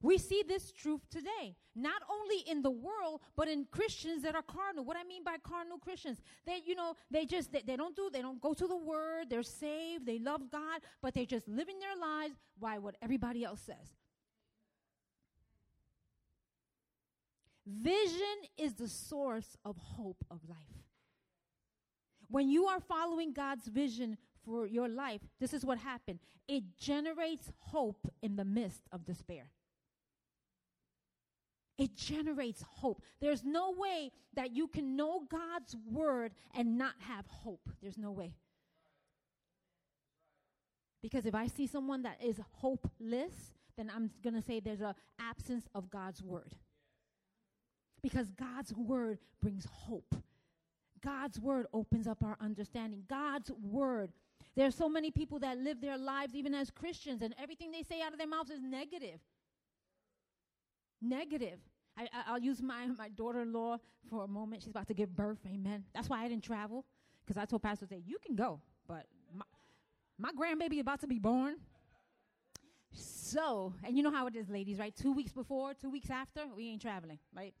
We 0.00 0.16
see 0.16 0.44
this 0.46 0.70
truth 0.70 1.00
today, 1.10 1.56
not 1.74 2.02
only 2.08 2.44
in 2.48 2.62
the 2.62 2.70
world, 2.70 3.20
but 3.36 3.48
in 3.48 3.66
Christians 3.70 4.22
that 4.22 4.36
are 4.36 4.42
carnal. 4.42 4.84
What 4.84 4.96
I 4.96 5.02
mean 5.02 5.24
by 5.24 5.36
carnal 5.42 5.78
Christians, 5.78 6.20
they, 6.46 6.60
you 6.64 6.76
know, 6.76 6.94
they 7.10 7.26
just, 7.26 7.52
they, 7.52 7.62
they 7.62 7.76
don't 7.76 7.96
do, 7.96 8.08
they 8.12 8.22
don't 8.22 8.40
go 8.40 8.54
to 8.54 8.66
the 8.68 8.76
word, 8.76 9.28
they're 9.28 9.42
saved, 9.42 10.06
they 10.06 10.20
love 10.20 10.50
God, 10.52 10.82
but 11.02 11.14
they're 11.14 11.26
just 11.26 11.48
living 11.48 11.80
their 11.80 11.96
lives 12.00 12.34
by 12.60 12.78
what 12.78 12.94
everybody 13.02 13.44
else 13.44 13.60
says. 13.60 13.96
Vision 17.66 18.22
is 18.56 18.74
the 18.74 18.88
source 18.88 19.56
of 19.64 19.76
hope 19.76 20.24
of 20.30 20.38
life. 20.48 20.58
When 22.28 22.48
you 22.48 22.66
are 22.66 22.80
following 22.80 23.32
God's 23.32 23.66
vision 23.66 24.16
for 24.44 24.66
your 24.66 24.88
life, 24.88 25.22
this 25.40 25.52
is 25.52 25.64
what 25.64 25.78
happened. 25.78 26.20
It 26.46 26.78
generates 26.78 27.50
hope 27.58 28.10
in 28.22 28.36
the 28.36 28.44
midst 28.44 28.82
of 28.92 29.04
despair. 29.04 29.50
It 31.78 31.94
generates 31.94 32.62
hope. 32.62 33.02
There's 33.20 33.44
no 33.44 33.72
way 33.78 34.10
that 34.34 34.50
you 34.50 34.66
can 34.66 34.96
know 34.96 35.22
God's 35.30 35.76
word 35.90 36.32
and 36.54 36.76
not 36.76 36.94
have 36.98 37.24
hope. 37.28 37.70
There's 37.80 37.96
no 37.96 38.10
way. 38.10 38.34
Because 41.00 41.24
if 41.24 41.36
I 41.36 41.46
see 41.46 41.68
someone 41.68 42.02
that 42.02 42.18
is 42.22 42.40
hopeless, 42.50 43.32
then 43.76 43.92
I'm 43.94 44.10
going 44.24 44.34
to 44.34 44.42
say 44.42 44.58
there's 44.58 44.80
an 44.80 44.94
absence 45.20 45.68
of 45.72 45.88
God's 45.88 46.20
word. 46.20 46.56
Because 48.02 48.32
God's 48.32 48.74
word 48.74 49.18
brings 49.40 49.64
hope. 49.70 50.16
God's 51.00 51.38
word 51.38 51.66
opens 51.72 52.08
up 52.08 52.24
our 52.24 52.36
understanding. 52.40 53.04
God's 53.08 53.52
word. 53.52 54.10
There 54.56 54.66
are 54.66 54.72
so 54.72 54.88
many 54.88 55.12
people 55.12 55.38
that 55.38 55.58
live 55.58 55.80
their 55.80 55.96
lives 55.96 56.34
even 56.34 56.54
as 56.54 56.72
Christians, 56.72 57.22
and 57.22 57.32
everything 57.40 57.70
they 57.70 57.84
say 57.84 58.02
out 58.02 58.12
of 58.12 58.18
their 58.18 58.26
mouths 58.26 58.50
is 58.50 58.60
negative 58.60 59.20
negative. 61.00 61.58
I, 61.96 62.32
will 62.32 62.38
use 62.38 62.62
my, 62.62 62.86
my 62.86 63.08
daughter 63.08 63.40
in 63.40 63.52
law 63.52 63.78
for 64.08 64.22
a 64.22 64.28
moment. 64.28 64.62
She's 64.62 64.70
about 64.70 64.86
to 64.86 64.94
give 64.94 65.16
birth. 65.16 65.38
Amen. 65.46 65.84
That's 65.94 66.08
why 66.08 66.22
I 66.22 66.28
didn't 66.28 66.44
travel 66.44 66.84
because 67.26 67.40
I 67.40 67.44
told 67.44 67.62
Pastor, 67.62 67.86
say, 67.86 68.02
you 68.06 68.18
can 68.24 68.36
go, 68.36 68.60
but 68.86 69.04
my, 69.34 69.44
my 70.16 70.30
grandbaby 70.32 70.80
about 70.80 71.00
to 71.00 71.06
be 71.06 71.18
born. 71.18 71.56
So, 72.92 73.74
and 73.84 73.96
you 73.96 74.02
know 74.02 74.10
how 74.10 74.26
it 74.28 74.36
is, 74.36 74.48
ladies, 74.48 74.78
right? 74.78 74.94
Two 74.96 75.12
weeks 75.12 75.32
before, 75.32 75.74
two 75.74 75.90
weeks 75.90 76.08
after, 76.08 76.42
we 76.56 76.68
ain't 76.70 76.80
traveling, 76.80 77.18
right? 77.36 77.52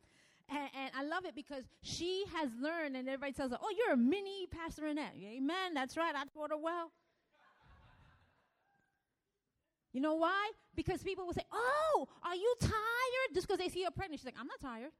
And, 0.48 0.70
and, 0.74 0.90
I 0.96 1.04
love 1.04 1.26
it 1.26 1.34
because 1.34 1.64
she 1.82 2.24
has 2.34 2.48
learned, 2.58 2.96
and 2.96 3.06
everybody 3.06 3.32
tells 3.32 3.50
her, 3.50 3.58
"Oh, 3.60 3.70
you're 3.76 3.92
a 3.92 3.96
mini 3.98 4.46
Pastor 4.46 4.86
Annette." 4.86 5.12
Amen. 5.22 5.74
That's 5.74 5.94
right. 5.94 6.14
I 6.14 6.24
taught 6.32 6.50
her 6.50 6.56
well. 6.56 6.90
You 9.98 10.02
know 10.02 10.14
why? 10.14 10.52
Because 10.76 11.02
people 11.02 11.26
will 11.26 11.32
say, 11.32 11.42
Oh, 11.50 12.06
are 12.22 12.36
you 12.36 12.54
tired? 12.60 13.34
Just 13.34 13.48
because 13.48 13.58
they 13.58 13.68
see 13.68 13.82
her 13.82 13.90
pregnant. 13.90 14.20
She's 14.20 14.26
like, 14.26 14.36
I'm 14.38 14.46
not 14.46 14.60
tired. 14.60 14.92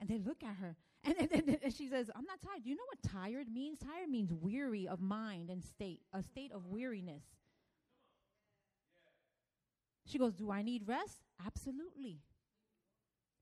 And 0.00 0.08
they 0.08 0.16
look 0.16 0.42
at 0.42 0.56
her. 0.56 0.74
And, 1.04 1.16
and, 1.30 1.58
and, 1.62 1.74
she 1.74 1.86
says, 1.86 2.10
I'm 2.16 2.24
not 2.24 2.40
tired. 2.40 2.62
Do 2.64 2.70
you 2.70 2.76
know 2.76 2.88
what 2.88 3.12
tired 3.12 3.46
means? 3.52 3.78
Tired 3.78 4.08
means 4.08 4.32
weary 4.32 4.88
of 4.88 5.02
mind 5.02 5.50
and 5.50 5.62
state, 5.62 6.00
a 6.14 6.22
state 6.22 6.50
of 6.50 6.64
weariness. 6.64 7.22
She 10.06 10.16
goes, 10.16 10.32
Do 10.32 10.50
I 10.50 10.62
need 10.62 10.88
rest? 10.88 11.18
Absolutely. 11.44 12.22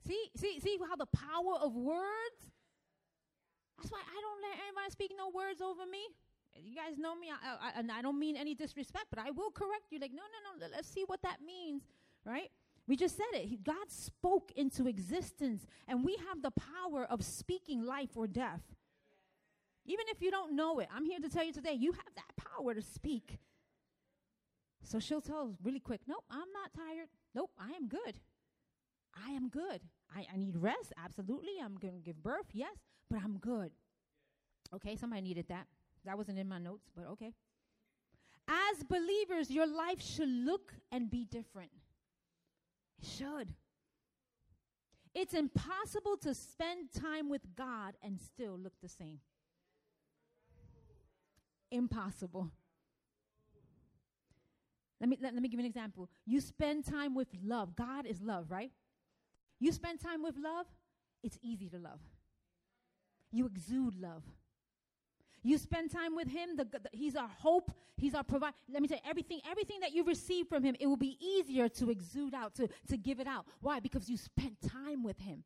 See, 0.09 0.31
see, 0.37 0.59
see 0.59 0.77
how 0.89 0.97
the 0.97 1.07
power 1.07 1.55
of 1.63 1.77
words? 1.77 2.51
That's 3.79 3.93
why 3.93 4.01
I 4.01 4.21
don't 4.21 4.43
let 4.43 4.59
anybody 4.67 4.91
speak 4.91 5.13
no 5.17 5.31
words 5.33 5.61
over 5.61 5.87
me. 5.87 6.03
You 6.65 6.75
guys 6.75 6.99
know 6.99 7.15
me, 7.15 7.29
I, 7.31 7.69
I, 7.69 7.79
and 7.79 7.91
I 7.91 8.03
don't 8.03 8.19
mean 8.19 8.37
any 8.37 8.55
disrespect, 8.55 9.07
but 9.11 9.19
I 9.19 9.31
will 9.31 9.51
correct 9.51 9.91
you. 9.91 9.99
Like, 9.99 10.13
no, 10.13 10.23
no, 10.23 10.67
no, 10.67 10.67
let's 10.75 10.89
see 10.89 11.05
what 11.07 11.23
that 11.23 11.39
means, 11.45 11.83
right? 12.25 12.51
We 12.87 12.97
just 12.97 13.17
said 13.17 13.27
it. 13.33 13.65
God 13.65 13.91
spoke 13.91 14.53
into 14.57 14.87
existence, 14.87 15.67
and 15.89 16.05
we 16.05 16.17
have 16.29 16.43
the 16.43 16.53
power 16.53 17.05
of 17.05 17.25
speaking 17.25 17.85
life 17.85 18.11
or 18.17 18.27
death. 18.27 18.63
Even 19.85 20.07
if 20.09 20.21
you 20.21 20.31
don't 20.31 20.55
know 20.55 20.79
it, 20.81 20.89
I'm 20.95 21.05
here 21.05 21.21
to 21.21 21.29
tell 21.29 21.45
you 21.45 21.53
today, 21.53 21.75
you 21.75 21.93
have 21.93 22.15
that 22.15 22.37
power 22.37 22.75
to 22.75 22.83
speak. 22.83 23.39
So 24.83 25.01
she'll 25.01 25.21
tell 25.21 25.57
really 25.63 25.81
quick, 25.81 26.03
Nope, 26.07 26.25
I'm 26.31 26.53
not 26.53 26.73
tired. 26.75 27.09
Nope, 27.35 27.51
I 27.59 27.73
am 27.77 27.89
good. 27.89 28.21
I 29.27 29.31
am 29.31 29.49
good. 29.49 29.81
I, 30.15 30.27
I 30.33 30.37
need 30.37 30.57
rest. 30.57 30.93
Absolutely. 31.03 31.55
I'm 31.63 31.77
going 31.77 31.95
to 31.95 32.01
give 32.01 32.23
birth. 32.23 32.47
Yes, 32.53 32.77
but 33.11 33.21
I'm 33.23 33.39
good. 33.39 33.71
Okay, 34.75 34.97
somebody 34.97 35.23
needed 35.23 35.47
that. 35.49 35.67
That 36.07 36.17
wasn't 36.17 36.39
in 36.39 36.49
my 36.49 36.59
notes, 36.59 36.89
but 36.97 37.07
okay. 37.09 37.33
As 38.49 38.85
believers, 38.85 39.51
your 39.51 39.67
life 39.67 40.01
should 40.01 40.29
look 40.29 40.73
and 40.93 41.11
be 41.11 41.25
different. 41.25 41.71
It 43.01 43.07
should. 43.07 43.53
It's 45.15 45.35
impossible 45.35 46.17
to 46.19 46.35
spend 46.35 46.93
time 46.93 47.29
with 47.29 47.43
God 47.57 47.95
and 48.03 48.21
still 48.21 48.57
look 48.57 48.75
the 48.83 48.89
same. 48.89 49.19
Impossible. 51.71 52.51
Let 55.01 55.09
me, 55.09 55.19
let, 55.21 55.35
let 55.35 55.43
me 55.43 55.49
give 55.49 55.59
you 55.59 55.65
an 55.65 55.71
example. 55.71 56.09
You 56.25 56.41
spend 56.41 56.87
time 56.87 57.15
with 57.15 57.29
love. 57.43 57.75
God 57.75 58.07
is 58.07 58.23
love, 58.23 58.51
right? 58.51 58.71
You 59.59 59.73
spend 59.73 60.01
time 60.01 60.23
with 60.23 60.37
love, 60.39 60.67
it's 61.23 61.39
easy 61.43 61.69
to 61.71 61.79
love. 61.79 62.01
You 63.33 63.47
exude 63.47 64.01
love. 64.01 64.23
You 65.47 65.59
spend 65.59 65.93
time 65.93 66.17
with 66.17 66.27
him, 66.27 66.57
the, 66.57 66.65
the, 66.65 66.81
he's 66.91 67.15
our 67.15 67.29
hope, 67.29 67.71
he's 67.97 68.17
our 68.17 68.25
provider. 68.25 68.57
Let 68.69 68.83
me 68.83 68.89
say 68.89 69.01
everything, 69.09 69.41
everything 69.49 69.79
that 69.79 69.93
you 69.93 70.03
receive 70.03 70.49
from 70.49 70.65
him, 70.65 70.75
it 70.81 70.89
will 70.89 70.97
be 70.97 71.17
easier 71.21 71.69
to 71.69 71.89
exude 71.89 72.35
out, 72.35 72.57
to, 72.57 72.69
to 72.89 72.97
give 72.97 73.21
it 73.21 73.29
out. 73.29 73.47
Why? 73.61 73.79
Because 73.79 74.11
you 74.11 74.17
spent 74.17 74.57
time 74.61 75.05
with 75.05 75.21
him. 75.21 75.45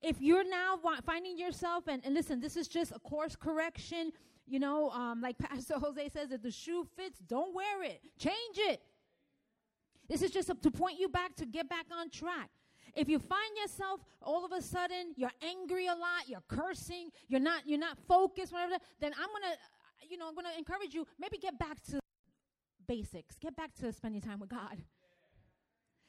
If 0.00 0.20
you're 0.20 0.48
now 0.48 0.78
finding 1.04 1.36
yourself, 1.36 1.88
and, 1.88 2.00
and 2.04 2.14
listen, 2.14 2.38
this 2.38 2.56
is 2.56 2.68
just 2.68 2.92
a 2.92 3.00
course 3.00 3.34
correction, 3.34 4.12
you 4.46 4.60
know, 4.60 4.90
um, 4.90 5.20
like 5.20 5.38
Pastor 5.40 5.80
Jose 5.80 6.08
says, 6.10 6.30
if 6.30 6.40
the 6.40 6.52
shoe 6.52 6.86
fits, 6.96 7.18
don't 7.26 7.52
wear 7.52 7.82
it, 7.82 8.00
change 8.16 8.58
it. 8.58 8.80
This 10.08 10.22
is 10.22 10.30
just 10.30 10.50
a, 10.50 10.54
to 10.54 10.70
point 10.70 11.00
you 11.00 11.08
back 11.08 11.34
to 11.34 11.46
get 11.46 11.68
back 11.68 11.86
on 11.90 12.10
track. 12.10 12.50
If 12.96 13.08
you 13.08 13.18
find 13.18 13.56
yourself 13.60 14.00
all 14.22 14.44
of 14.44 14.52
a 14.52 14.62
sudden 14.62 15.12
you're 15.16 15.30
angry 15.42 15.86
a 15.86 15.94
lot, 15.94 16.28
you're 16.28 16.42
cursing, 16.48 17.10
you're 17.28 17.40
not 17.40 17.62
you're 17.66 17.78
not 17.78 17.98
focused, 18.08 18.52
whatever, 18.52 18.78
then 19.00 19.12
I'm 19.12 19.28
gonna 19.28 19.54
you 20.08 20.16
know 20.16 20.26
I'm 20.28 20.34
gonna 20.34 20.56
encourage 20.58 20.94
you 20.94 21.06
maybe 21.20 21.38
get 21.38 21.58
back 21.58 21.82
to 21.90 22.00
basics. 22.86 23.36
Get 23.36 23.56
back 23.56 23.74
to 23.80 23.92
spending 23.92 24.20
time 24.20 24.40
with 24.40 24.48
God. 24.48 24.78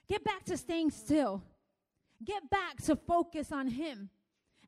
Get 0.08 0.24
back 0.24 0.46
to 0.46 0.58
staying 0.58 0.91
still. 0.91 1.44
Get 2.24 2.50
back 2.50 2.82
to 2.86 2.96
focus 2.96 3.51
on 3.51 3.67
Him 3.67 4.10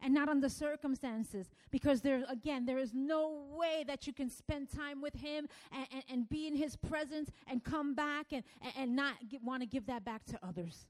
and 0.01 0.13
not 0.13 0.29
on 0.29 0.39
the 0.39 0.49
circumstances. 0.49 1.49
Because 1.71 2.01
there, 2.01 2.23
again, 2.29 2.65
there 2.65 2.77
is 2.77 2.93
no 2.93 3.47
way 3.57 3.83
that 3.87 4.05
you 4.05 4.13
can 4.13 4.29
spend 4.29 4.69
time 4.69 5.01
with 5.01 5.15
Him 5.15 5.47
and, 5.71 5.87
and, 5.91 6.03
and 6.09 6.29
be 6.29 6.47
in 6.47 6.55
His 6.55 6.75
presence 6.75 7.31
and 7.47 7.63
come 7.63 7.95
back 7.95 8.27
and, 8.31 8.43
and, 8.61 8.73
and 8.77 8.95
not 8.95 9.15
want 9.43 9.63
to 9.63 9.67
give 9.67 9.85
that 9.87 10.03
back 10.03 10.25
to 10.25 10.39
others. 10.43 10.85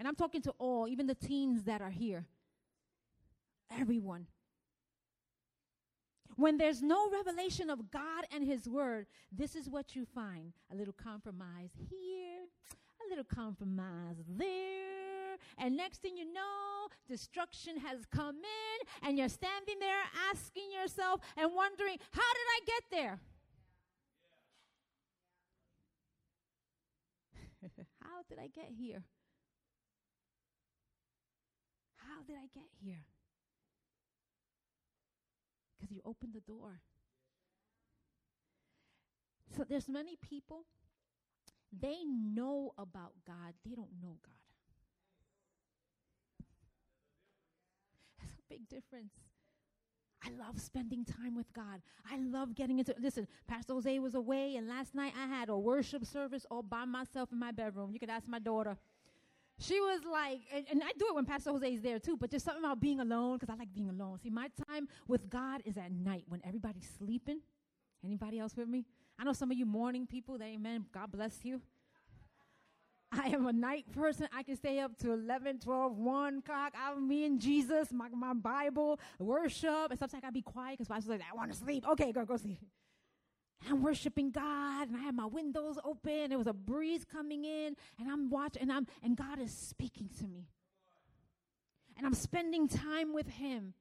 And 0.00 0.08
I'm 0.08 0.16
talking 0.16 0.40
to 0.42 0.54
all, 0.58 0.88
even 0.88 1.06
the 1.06 1.14
teens 1.14 1.64
that 1.64 1.82
are 1.82 1.90
here. 1.90 2.24
Everyone. 3.70 4.28
When 6.36 6.56
there's 6.56 6.80
no 6.80 7.10
revelation 7.10 7.68
of 7.68 7.90
God 7.90 8.24
and 8.34 8.42
His 8.42 8.66
Word, 8.66 9.08
this 9.30 9.54
is 9.54 9.68
what 9.68 9.94
you 9.94 10.06
find 10.06 10.54
a 10.72 10.74
little 10.74 10.94
compromise 10.94 11.68
here, 11.90 12.46
a 12.72 13.10
little 13.10 13.26
compromise 13.26 14.16
there. 14.26 15.36
And 15.58 15.76
next 15.76 16.00
thing 16.00 16.16
you 16.16 16.32
know, 16.32 16.88
destruction 17.06 17.76
has 17.80 18.06
come 18.06 18.36
in, 18.36 19.06
and 19.06 19.18
you're 19.18 19.28
standing 19.28 19.80
there 19.80 20.00
asking 20.32 20.72
yourself 20.80 21.20
and 21.36 21.50
wondering, 21.54 21.98
how 22.12 22.22
did 22.22 22.48
I 22.48 22.60
get 22.64 22.82
there? 22.90 23.20
how 28.02 28.22
did 28.30 28.38
I 28.38 28.46
get 28.46 28.70
here? 28.74 29.02
How 32.20 32.26
did 32.26 32.36
I 32.36 32.48
get 32.52 32.68
here? 32.84 33.06
Because 35.78 35.90
you 35.90 36.02
opened 36.04 36.34
the 36.34 36.40
door. 36.40 36.80
So 39.56 39.64
there's 39.68 39.88
many 39.88 40.16
people, 40.16 40.66
they 41.72 42.04
know 42.04 42.72
about 42.76 43.12
God, 43.26 43.54
they 43.66 43.74
don't 43.74 43.88
know 44.02 44.18
God. 44.22 44.34
That's 48.20 48.34
a 48.34 48.42
big 48.50 48.68
difference. 48.68 49.14
I 50.22 50.28
love 50.38 50.60
spending 50.60 51.06
time 51.06 51.34
with 51.34 51.50
God. 51.54 51.80
I 52.08 52.18
love 52.18 52.54
getting 52.54 52.78
into 52.78 52.94
listen, 53.00 53.26
Pastor 53.48 53.72
Jose 53.72 53.98
was 53.98 54.14
away 54.14 54.56
and 54.56 54.68
last 54.68 54.94
night 54.94 55.14
I 55.18 55.26
had 55.26 55.48
a 55.48 55.56
worship 55.56 56.04
service 56.04 56.44
all 56.50 56.62
by 56.62 56.84
myself 56.84 57.32
in 57.32 57.38
my 57.38 57.50
bedroom. 57.50 57.90
You 57.94 57.98
could 57.98 58.10
ask 58.10 58.28
my 58.28 58.38
daughter 58.38 58.76
she 59.60 59.78
was 59.78 60.00
like, 60.10 60.40
and, 60.52 60.64
and, 60.70 60.82
I 60.82 60.92
do 60.98 61.06
it 61.08 61.14
when 61.14 61.26
Pastor 61.26 61.50
Jose 61.50 61.74
is 61.74 61.82
there 61.82 61.98
too, 61.98 62.16
but 62.16 62.30
there's 62.30 62.42
something 62.42 62.64
about 62.64 62.80
being 62.80 63.00
alone 63.00 63.36
because 63.38 63.52
I 63.52 63.58
like 63.58 63.72
being 63.72 63.90
alone. 63.90 64.18
See, 64.22 64.30
my 64.30 64.48
time 64.68 64.88
with 65.06 65.28
God 65.28 65.62
is 65.66 65.76
at 65.76 65.92
night 65.92 66.24
when 66.28 66.40
everybody's 66.44 66.88
sleeping. 66.98 67.40
Anybody 68.02 68.38
else 68.38 68.56
with 68.56 68.68
me? 68.68 68.86
I 69.18 69.24
know 69.24 69.34
some 69.34 69.50
of 69.50 69.58
you 69.58 69.66
morning 69.66 70.06
people, 70.06 70.38
that 70.38 70.46
amen, 70.46 70.86
God 70.92 71.12
bless 71.12 71.44
you. 71.44 71.60
I 73.12 73.26
am 73.28 73.46
a 73.46 73.52
night 73.52 73.90
person. 73.92 74.28
I 74.32 74.42
can 74.44 74.56
stay 74.56 74.78
up 74.78 74.96
to 74.98 75.12
11, 75.12 75.58
12, 75.58 75.96
1 75.96 76.38
o'clock. 76.38 76.74
I'm 76.80 77.06
me 77.06 77.26
and 77.26 77.40
Jesus, 77.40 77.92
my, 77.92 78.08
my 78.08 78.32
Bible, 78.32 78.98
worship. 79.18 79.90
And 79.90 79.98
sometimes 79.98 80.14
I 80.14 80.20
gotta 80.20 80.32
be 80.32 80.42
quiet 80.42 80.78
because 80.78 80.88
Pastor's 80.88 81.10
like, 81.10 81.22
I 81.30 81.36
want 81.36 81.52
to 81.52 81.58
sleep. 81.58 81.84
Okay, 81.90 82.12
go, 82.12 82.24
go 82.24 82.36
sleep. 82.36 82.60
And 83.62 83.74
I'm 83.74 83.82
worshiping 83.82 84.30
God 84.30 84.88
and 84.88 84.96
I 84.96 85.00
have 85.00 85.14
my 85.14 85.26
windows 85.26 85.78
open. 85.84 86.30
There 86.30 86.38
was 86.38 86.46
a 86.46 86.52
breeze 86.52 87.04
coming 87.04 87.44
in 87.44 87.76
and 87.98 88.10
I'm 88.10 88.30
watching 88.30 88.62
and 88.62 88.72
I'm 88.72 88.86
and 89.02 89.16
God 89.16 89.38
is 89.38 89.52
speaking 89.52 90.08
to 90.18 90.26
me. 90.26 90.48
And 91.96 92.06
I'm 92.06 92.14
spending 92.14 92.68
time 92.68 93.12
with 93.12 93.28
him. 93.28 93.74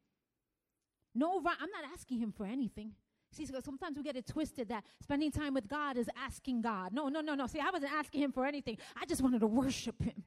No, 1.16 1.38
I'm 1.38 1.44
not 1.44 1.84
asking 1.94 2.20
him 2.20 2.32
for 2.32 2.46
anything. 2.46 2.94
See, 3.32 3.46
sometimes 3.46 3.96
we 3.96 4.04
get 4.04 4.16
it 4.16 4.28
twisted 4.28 4.70
that 4.70 4.84
spending 5.02 5.32
time 5.32 5.54
with 5.54 5.68
God 5.68 5.98
is 5.98 6.10
asking 6.18 6.62
God. 6.62 6.94
No, 6.94 7.10
no, 7.10 7.22
no, 7.22 7.36
no. 7.36 7.48
See, 7.48 7.60
I 7.60 7.70
wasn't 7.72 7.94
asking 7.94 8.22
him 8.22 8.32
for 8.32 8.46
anything. 8.46 8.78
I 9.00 9.06
just 9.06 9.22
wanted 9.22 9.40
to 9.42 9.48
worship 9.48 10.02
him. 10.02 10.24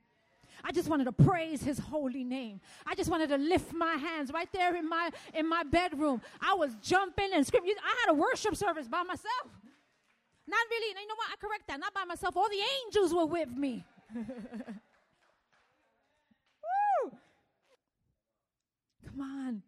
I 0.65 0.73
just 0.73 0.89
wanted 0.89 1.05
to 1.05 1.13
praise 1.13 1.63
his 1.63 1.79
holy 1.79 2.25
name. 2.25 2.61
I 2.87 2.95
just 2.95 3.11
wanted 3.11 3.29
to 3.31 3.37
lift 3.37 3.73
my 3.73 3.95
hands 3.95 4.31
right 4.33 4.49
there 4.53 4.77
in 4.77 4.89
my 4.89 5.11
in 5.35 5.49
my 5.49 5.63
bedroom. 5.65 6.21
I 6.41 6.55
was 6.55 6.75
jumping 6.83 7.31
and 7.35 7.47
screaming. 7.47 7.75
I 7.83 7.95
had 8.05 8.13
a 8.13 8.15
worship 8.15 8.57
service 8.57 8.89
by 8.89 9.03
myself. 9.03 9.49
Not 10.47 10.61
really, 10.71 11.01
you 11.01 11.07
know 11.07 11.15
what? 11.17 11.29
I 11.33 11.37
correct 11.37 11.69
that. 11.69 11.81
Not 11.81 11.95
by 11.95 12.05
myself. 12.05 12.37
All 12.37 12.49
the 12.49 12.63
angels 12.85 13.15
were 13.15 13.27
with 13.27 13.51
me. 13.51 13.85
Woo! 14.15 14.25
Come 19.07 19.21
on. 19.21 19.63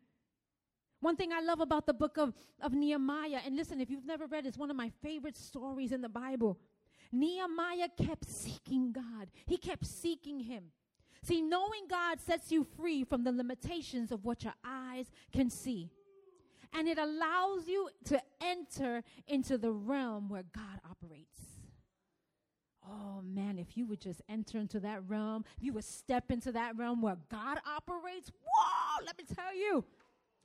One 1.01 1.17
thing 1.17 1.33
I 1.33 1.41
love 1.41 1.61
about 1.61 1.87
the 1.87 1.93
book 1.93 2.17
of, 2.17 2.33
of 2.63 2.73
Nehemiah, 2.73 3.41
and 3.45 3.57
listen, 3.57 3.79
if 3.81 3.91
you've 3.91 4.07
never 4.07 4.27
read 4.27 4.47
it's 4.47 4.57
one 4.57 4.71
of 4.71 4.77
my 4.77 4.91
favorite 5.03 5.37
stories 5.37 5.93
in 5.93 6.01
the 6.01 6.09
Bible. 6.09 6.59
Nehemiah 7.13 7.91
kept 7.97 8.27
seeking 8.29 8.91
God, 8.91 9.29
he 9.47 9.59
kept 9.59 9.87
seeking 9.87 10.41
him. 10.41 10.65
See, 11.25 11.41
knowing 11.41 11.89
God 11.89 12.21
sets 12.21 12.53
you 12.53 12.67
free 12.77 13.03
from 13.03 13.25
the 13.25 13.33
limitations 13.33 14.13
of 14.13 14.27
what 14.27 14.45
your 14.45 14.53
eyes 14.63 15.07
can 15.33 15.49
see. 15.49 15.91
And 16.75 16.87
it 16.87 16.99
allows 16.99 17.67
you 17.67 17.89
to 18.07 18.21
enter 18.43 19.03
into 19.27 19.57
the 19.57 19.73
realm 19.73 20.29
where 20.29 20.45
God 20.55 20.81
operates. 20.89 21.41
Oh 22.87 23.23
man, 23.23 23.59
if 23.59 23.75
you 23.75 23.87
would 23.87 24.01
just 24.01 24.21
enter 24.29 24.59
into 24.59 24.81
that 24.81 25.09
realm, 25.09 25.45
if 25.57 25.65
you 25.65 25.73
would 25.73 25.85
step 25.85 26.31
into 26.31 26.53
that 26.53 26.77
realm 26.77 27.01
where 27.01 27.17
God 27.31 27.59
operates, 27.67 28.31
whoa, 28.45 29.05
let 29.07 29.17
me 29.17 29.25
tell 29.25 29.57
you. 29.57 29.83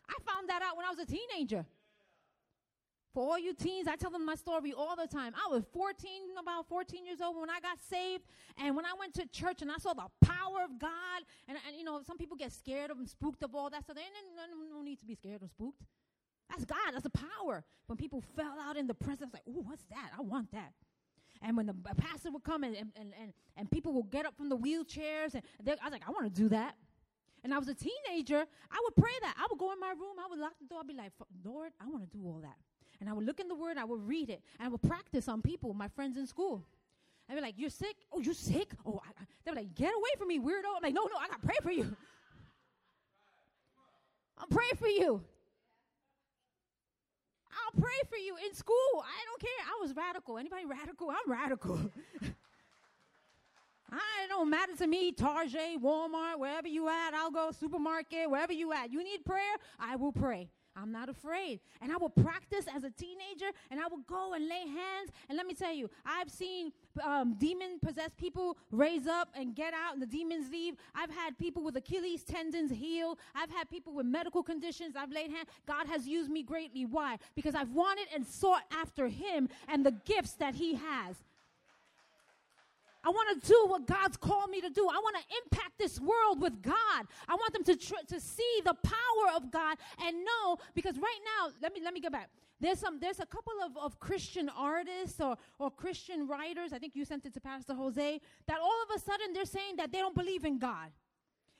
I 0.07 0.13
found 0.31 0.47
that 0.47 0.61
out 0.61 0.77
when 0.77 0.85
I 0.85 0.89
was 0.89 0.99
a 0.99 1.05
teenager. 1.05 1.65
For 3.13 3.23
all 3.23 3.39
you 3.39 3.53
teens, 3.53 3.87
I 3.87 3.95
tell 3.95 4.11
them 4.11 4.25
my 4.25 4.35
story 4.35 4.71
all 4.71 4.95
the 4.95 5.07
time. 5.07 5.33
I 5.35 5.49
was 5.49 5.63
14, 5.73 6.09
about 6.39 6.67
14 6.67 7.05
years 7.05 7.21
old 7.21 7.39
when 7.39 7.49
I 7.49 7.59
got 7.59 7.79
saved. 7.89 8.23
And 8.57 8.75
when 8.75 8.85
I 8.85 8.93
went 8.99 9.15
to 9.15 9.25
church 9.27 9.61
and 9.63 9.71
I 9.71 9.77
saw 9.77 9.93
the 9.93 10.05
power 10.21 10.63
of 10.63 10.79
God, 10.79 11.23
and, 11.47 11.57
and 11.67 11.75
you 11.75 11.83
know, 11.83 12.01
some 12.05 12.17
people 12.17 12.37
get 12.37 12.51
scared 12.51 12.91
of 12.91 12.99
and 12.99 13.09
spooked 13.09 13.41
of 13.43 13.55
all 13.55 13.69
that 13.71 13.83
stuff. 13.83 13.95
They 13.95 14.03
no, 14.35 14.77
no 14.77 14.83
need 14.83 14.99
to 14.99 15.05
be 15.05 15.15
scared 15.15 15.41
or 15.41 15.47
spooked. 15.47 15.81
That's 16.49 16.65
God, 16.65 16.93
that's 16.93 17.03
the 17.03 17.09
power. 17.09 17.63
When 17.87 17.97
people 17.97 18.21
fell 18.35 18.57
out 18.61 18.77
in 18.77 18.85
the 18.85 18.93
presence, 18.93 19.33
like, 19.33 19.43
ooh, 19.47 19.61
what's 19.61 19.83
that? 19.89 20.11
I 20.17 20.21
want 20.21 20.51
that. 20.51 20.73
And 21.41 21.55
when 21.57 21.67
the 21.67 21.75
pastor 21.97 22.31
would 22.31 22.43
come 22.43 22.63
and, 22.63 22.75
and, 22.75 22.91
and, 22.95 23.33
and 23.55 23.71
people 23.71 23.93
would 23.93 24.11
get 24.11 24.25
up 24.25 24.35
from 24.37 24.49
the 24.49 24.57
wheelchairs, 24.57 25.33
and 25.33 25.43
I 25.67 25.71
was 25.71 25.91
like, 25.91 26.03
I 26.07 26.11
want 26.11 26.25
to 26.25 26.41
do 26.41 26.49
that. 26.49 26.75
And 27.43 27.53
I 27.53 27.59
was 27.59 27.69
a 27.69 27.75
teenager, 27.75 28.45
I 28.69 28.81
would 28.83 28.95
pray 28.95 29.13
that. 29.21 29.35
I 29.37 29.47
would 29.49 29.57
go 29.57 29.71
in 29.71 29.79
my 29.79 29.91
room, 29.91 30.17
I 30.19 30.27
would 30.29 30.39
lock 30.39 30.53
the 30.59 30.67
door, 30.67 30.81
I'd 30.81 30.87
be 30.87 30.93
like, 30.93 31.13
Lord, 31.43 31.71
I 31.79 31.87
want 31.87 32.03
to 32.03 32.17
do 32.17 32.23
all 32.25 32.39
that. 32.41 32.57
And 32.99 33.09
I 33.09 33.13
would 33.13 33.25
look 33.25 33.39
in 33.39 33.47
the 33.47 33.55
word, 33.55 33.77
I 33.77 33.85
would 33.85 34.05
read 34.07 34.29
it, 34.29 34.41
and 34.59 34.67
I 34.67 34.69
would 34.69 34.81
practice 34.81 35.27
on 35.27 35.41
people, 35.41 35.73
my 35.73 35.87
friends 35.87 36.17
in 36.17 36.27
school. 36.27 36.65
I'd 37.29 37.35
be 37.35 37.41
like, 37.41 37.55
You're 37.57 37.69
sick? 37.69 37.95
Oh, 38.11 38.19
you're 38.19 38.33
sick? 38.33 38.71
Oh, 38.85 39.01
I, 39.05 39.23
they'd 39.45 39.51
be 39.51 39.57
like, 39.57 39.75
Get 39.75 39.93
away 39.93 40.09
from 40.17 40.27
me, 40.27 40.39
weirdo. 40.39 40.75
I'm 40.75 40.83
like, 40.83 40.93
No, 40.93 41.03
no, 41.03 41.17
I 41.19 41.27
got 41.27 41.41
to 41.41 41.47
pray 41.47 41.57
for 41.61 41.71
you. 41.71 41.95
I'm 44.37 44.47
praying 44.49 44.75
for 44.77 44.87
you. 44.87 45.21
I'll 47.51 47.81
pray 47.81 47.99
for 48.09 48.17
you 48.17 48.35
in 48.45 48.53
school. 48.53 48.75
I 48.95 49.25
don't 49.25 49.41
care. 49.41 49.65
I 49.65 49.77
was 49.81 49.93
radical. 49.95 50.37
Anybody 50.37 50.65
radical? 50.65 51.09
I'm 51.09 51.29
radical. 51.29 51.91
I 53.91 54.27
don't 54.29 54.49
matter 54.49 54.75
to 54.77 54.87
me, 54.87 55.11
Target, 55.11 55.81
Walmart, 55.81 56.37
wherever 56.37 56.67
you 56.67 56.87
at, 56.87 57.13
I'll 57.15 57.31
go, 57.31 57.51
supermarket, 57.51 58.29
wherever 58.29 58.53
you 58.53 58.71
at. 58.71 58.91
You 58.91 59.03
need 59.03 59.25
prayer? 59.25 59.55
I 59.79 59.95
will 59.95 60.11
pray. 60.11 60.49
I'm 60.75 60.91
not 60.91 61.09
afraid. 61.09 61.59
And 61.81 61.91
I 61.91 61.97
will 61.97 62.09
practice 62.09 62.65
as 62.73 62.83
a 62.83 62.89
teenager 62.89 63.51
and 63.71 63.79
I 63.79 63.87
will 63.87 64.03
go 64.07 64.33
and 64.33 64.47
lay 64.47 64.61
hands. 64.61 65.11
And 65.27 65.37
let 65.37 65.45
me 65.45 65.53
tell 65.53 65.73
you, 65.73 65.89
I've 66.05 66.29
seen 66.29 66.71
um, 67.03 67.35
demon 67.39 67.79
possessed 67.81 68.17
people 68.17 68.57
raise 68.71 69.07
up 69.07 69.29
and 69.35 69.55
get 69.55 69.73
out 69.73 69.93
and 69.93 70.01
the 70.01 70.07
demons 70.07 70.49
leave. 70.51 70.75
I've 70.95 71.11
had 71.11 71.37
people 71.37 71.63
with 71.63 71.75
Achilles 71.75 72.23
tendons 72.23 72.71
heal. 72.71 73.17
I've 73.35 73.51
had 73.51 73.69
people 73.69 73.93
with 73.93 74.05
medical 74.05 74.43
conditions. 74.43 74.95
I've 74.95 75.11
laid 75.11 75.31
hands. 75.31 75.49
God 75.67 75.87
has 75.87 76.07
used 76.07 76.29
me 76.29 76.43
greatly. 76.43 76.85
Why? 76.85 77.17
Because 77.35 77.55
I've 77.55 77.71
wanted 77.71 78.07
and 78.13 78.25
sought 78.25 78.63
after 78.71 79.07
Him 79.07 79.49
and 79.67 79.85
the 79.85 79.91
gifts 80.05 80.33
that 80.33 80.55
He 80.55 80.75
has. 80.75 81.17
I 83.03 83.09
want 83.09 83.41
to 83.41 83.47
do 83.47 83.65
what 83.67 83.87
God's 83.87 84.17
called 84.17 84.49
me 84.49 84.59
to 84.59 84.69
do. 84.69 84.81
I 84.81 84.99
want 84.99 85.15
to 85.15 85.23
impact 85.43 85.77
this 85.77 85.99
world 85.99 86.41
with 86.41 86.61
God. 86.61 87.07
I 87.29 87.35
want 87.35 87.53
them 87.53 87.63
to 87.63 87.75
tr- 87.77 88.05
to 88.07 88.19
see 88.19 88.61
the 88.65 88.73
power 88.73 89.35
of 89.35 89.51
God 89.51 89.77
and 90.03 90.17
know 90.17 90.57
because 90.75 90.97
right 90.97 91.19
now, 91.23 91.51
let 91.61 91.73
me 91.73 91.81
let 91.81 91.93
me 91.93 92.01
go 92.01 92.09
back. 92.09 92.29
There's 92.59 92.79
some 92.79 92.99
there's 92.99 93.21
a 93.21 93.25
couple 93.25 93.53
of, 93.63 93.77
of 93.77 93.99
Christian 94.01 94.49
artists 94.49 95.21
or 95.21 95.37
or 95.59 95.71
Christian 95.71 96.27
writers. 96.27 96.73
I 96.73 96.79
think 96.79 96.93
you 96.93 97.05
sent 97.05 97.25
it 97.25 97.33
to 97.35 97.39
Pastor 97.39 97.73
Jose 97.73 98.19
that 98.47 98.59
all 98.59 98.83
of 98.89 98.95
a 98.95 98.99
sudden 98.99 99.31
they're 99.33 99.45
saying 99.45 99.77
that 99.77 99.93
they 99.93 99.99
don't 99.99 100.15
believe 100.15 100.43
in 100.43 100.59
God. 100.59 100.89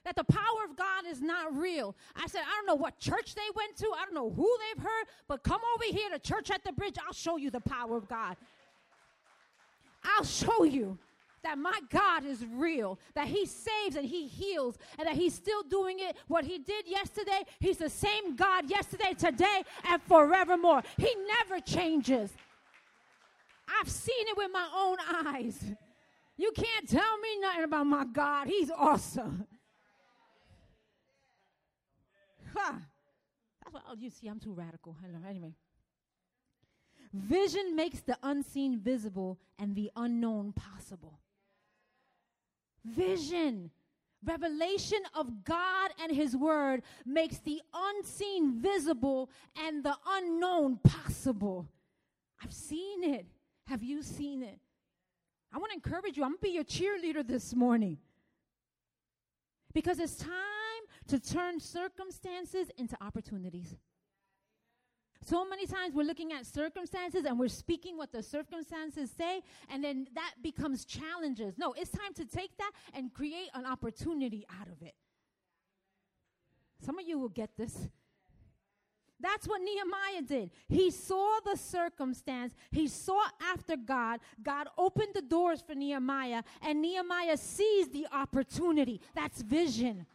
That 0.04 0.16
the 0.16 0.24
power 0.26 0.66
of 0.70 0.76
God 0.76 1.06
is 1.08 1.22
not 1.22 1.56
real. 1.58 1.96
I 2.16 2.28
said, 2.28 2.42
I 2.42 2.56
don't 2.56 2.66
know 2.66 2.76
what 2.76 3.00
church 3.00 3.36
they 3.36 3.42
went 3.56 3.78
to. 3.78 3.92
I 3.98 4.06
don't 4.06 4.14
know 4.14 4.30
who 4.30 4.50
they've 4.60 4.84
heard, 4.84 5.06
but 5.28 5.44
come 5.44 5.62
over 5.76 5.84
here 5.94 6.10
to 6.10 6.20
church 6.20 6.52
at 6.52 6.64
the 6.64 6.72
bridge. 6.72 6.96
I'll 7.06 7.14
show 7.14 7.38
you 7.38 7.50
the 7.50 7.60
power 7.60 7.98
of 7.98 8.08
God. 8.08 8.38
I'll 10.04 10.24
show 10.24 10.64
you 10.64 10.98
that 11.44 11.58
my 11.58 11.80
God 11.90 12.26
is 12.26 12.46
real, 12.46 13.00
that 13.16 13.28
He 13.28 13.46
saves 13.46 13.96
and 13.96 14.06
He 14.06 14.28
heals, 14.28 14.78
and 14.98 15.08
that 15.08 15.16
He's 15.16 15.34
still 15.34 15.64
doing 15.64 15.98
it. 16.00 16.16
What 16.28 16.44
He 16.44 16.58
did 16.58 16.88
yesterday, 16.88 17.44
He's 17.60 17.78
the 17.78 17.90
same 17.90 18.36
God 18.36 18.70
yesterday, 18.70 19.14
today, 19.18 19.64
and 19.86 20.02
forevermore. 20.04 20.84
He 20.98 21.14
never 21.40 21.60
changes. 21.60 22.32
I've 23.80 23.90
seen 23.90 24.28
it 24.28 24.38
with 24.38 24.52
my 24.52 24.68
own 24.76 24.98
eyes. 25.26 25.64
You 26.38 26.52
can't 26.56 26.90
tell 26.90 27.18
me 27.20 27.40
nothing 27.42 27.64
about 27.66 27.86
my 27.86 28.06
God. 28.06 28.48
He's 28.48 28.72
awesome. 28.72 29.46
Huh. 32.56 32.74
That's 33.62 33.74
what, 33.74 33.84
oh, 33.90 33.96
you 34.00 34.10
see, 34.10 34.28
I'm 34.28 34.40
too 34.40 34.54
radical. 34.54 34.96
Anyway. 35.28 35.54
Vision 37.14 37.76
makes 37.76 38.02
the 38.02 38.18
unseen 38.24 38.80
visible 38.80 39.40
and 39.58 39.76
the 39.76 39.92
unknown 39.96 40.54
possible 40.54 41.20
vision. 42.90 43.72
Revelation 44.24 45.00
of 45.16 45.46
God 45.46 45.92
and 46.02 46.14
His 46.14 46.36
Word 46.36 46.82
makes 47.06 47.38
the 47.40 47.62
unseen 47.74 48.62
visible 48.62 49.30
and 49.58 49.84
the 49.84 49.96
unknown 50.08 50.78
possible. 50.84 51.68
I've 52.44 52.54
seen 52.54 53.04
it. 53.04 53.26
Have 53.68 53.84
you 53.84 54.04
seen 54.04 54.44
it? 54.44 54.60
I 55.54 55.58
want 55.58 55.72
to 55.72 55.76
encourage 55.76 56.18
you. 56.18 56.24
I'm 56.24 56.32
going 56.32 56.40
to 56.40 56.48
be 56.48 56.50
your 56.50 56.64
cheerleader 56.64 57.26
this 57.26 57.56
morning. 57.56 57.98
Because 59.74 60.00
it's 60.00 60.16
time 60.16 60.32
to 61.08 61.20
turn 61.20 61.60
circumstances 61.60 62.70
into 62.78 62.98
opportunities. 63.02 63.76
So 65.30 65.46
many 65.48 65.68
times 65.68 65.94
we're 65.94 66.08
looking 66.08 66.34
at 66.34 66.48
circumstances 66.48 67.24
and 67.26 67.38
we're 67.38 67.50
speaking 67.50 67.98
what 67.98 68.12
the 68.12 68.24
circumstances 68.24 69.12
say, 69.16 69.42
and 69.70 69.84
then 69.84 70.08
that 70.16 70.34
becomes 70.42 70.86
challenges. 70.86 71.54
No, 71.56 71.74
it's 71.74 71.92
time 71.92 72.16
to 72.16 72.26
take 72.26 72.58
that 72.58 72.72
and 72.96 73.14
create 73.14 73.50
an 73.54 73.68
opportunity 73.68 74.44
out 74.60 74.68
of 74.68 74.82
it. 74.82 74.96
Some 76.84 76.98
of 76.98 77.08
you 77.08 77.20
will 77.20 77.30
get 77.30 77.52
this. 77.56 77.78
That's 79.20 79.48
what 79.48 79.62
Nehemiah 79.62 80.24
did. 80.26 80.50
He 80.68 80.90
saw 80.90 81.40
the 81.46 81.58
circumstance. 81.58 82.56
He 82.72 82.88
sought 82.88 83.34
after 83.54 83.78
God. 83.78 84.22
God 84.42 84.68
opened 84.80 85.10
the 85.14 85.22
doors 85.22 85.62
for 85.62 85.76
Nehemiah, 85.76 86.42
and 86.64 86.82
Nehemiah 86.82 87.38
sees 87.38 87.88
the 87.90 88.08
opportunity. 88.12 89.00
That's 89.14 89.44
vision. 89.44 90.08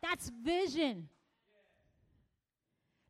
That's 0.00 0.30
vision. 0.44 1.08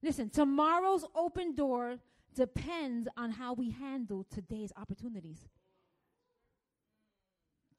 Listen, 0.02 0.30
tomorrow's 0.30 1.04
open 1.14 1.54
door 1.54 1.98
depends 2.34 3.08
on 3.16 3.30
how 3.30 3.52
we 3.52 3.70
handle 3.70 4.26
today's 4.32 4.72
opportunities. 4.76 5.48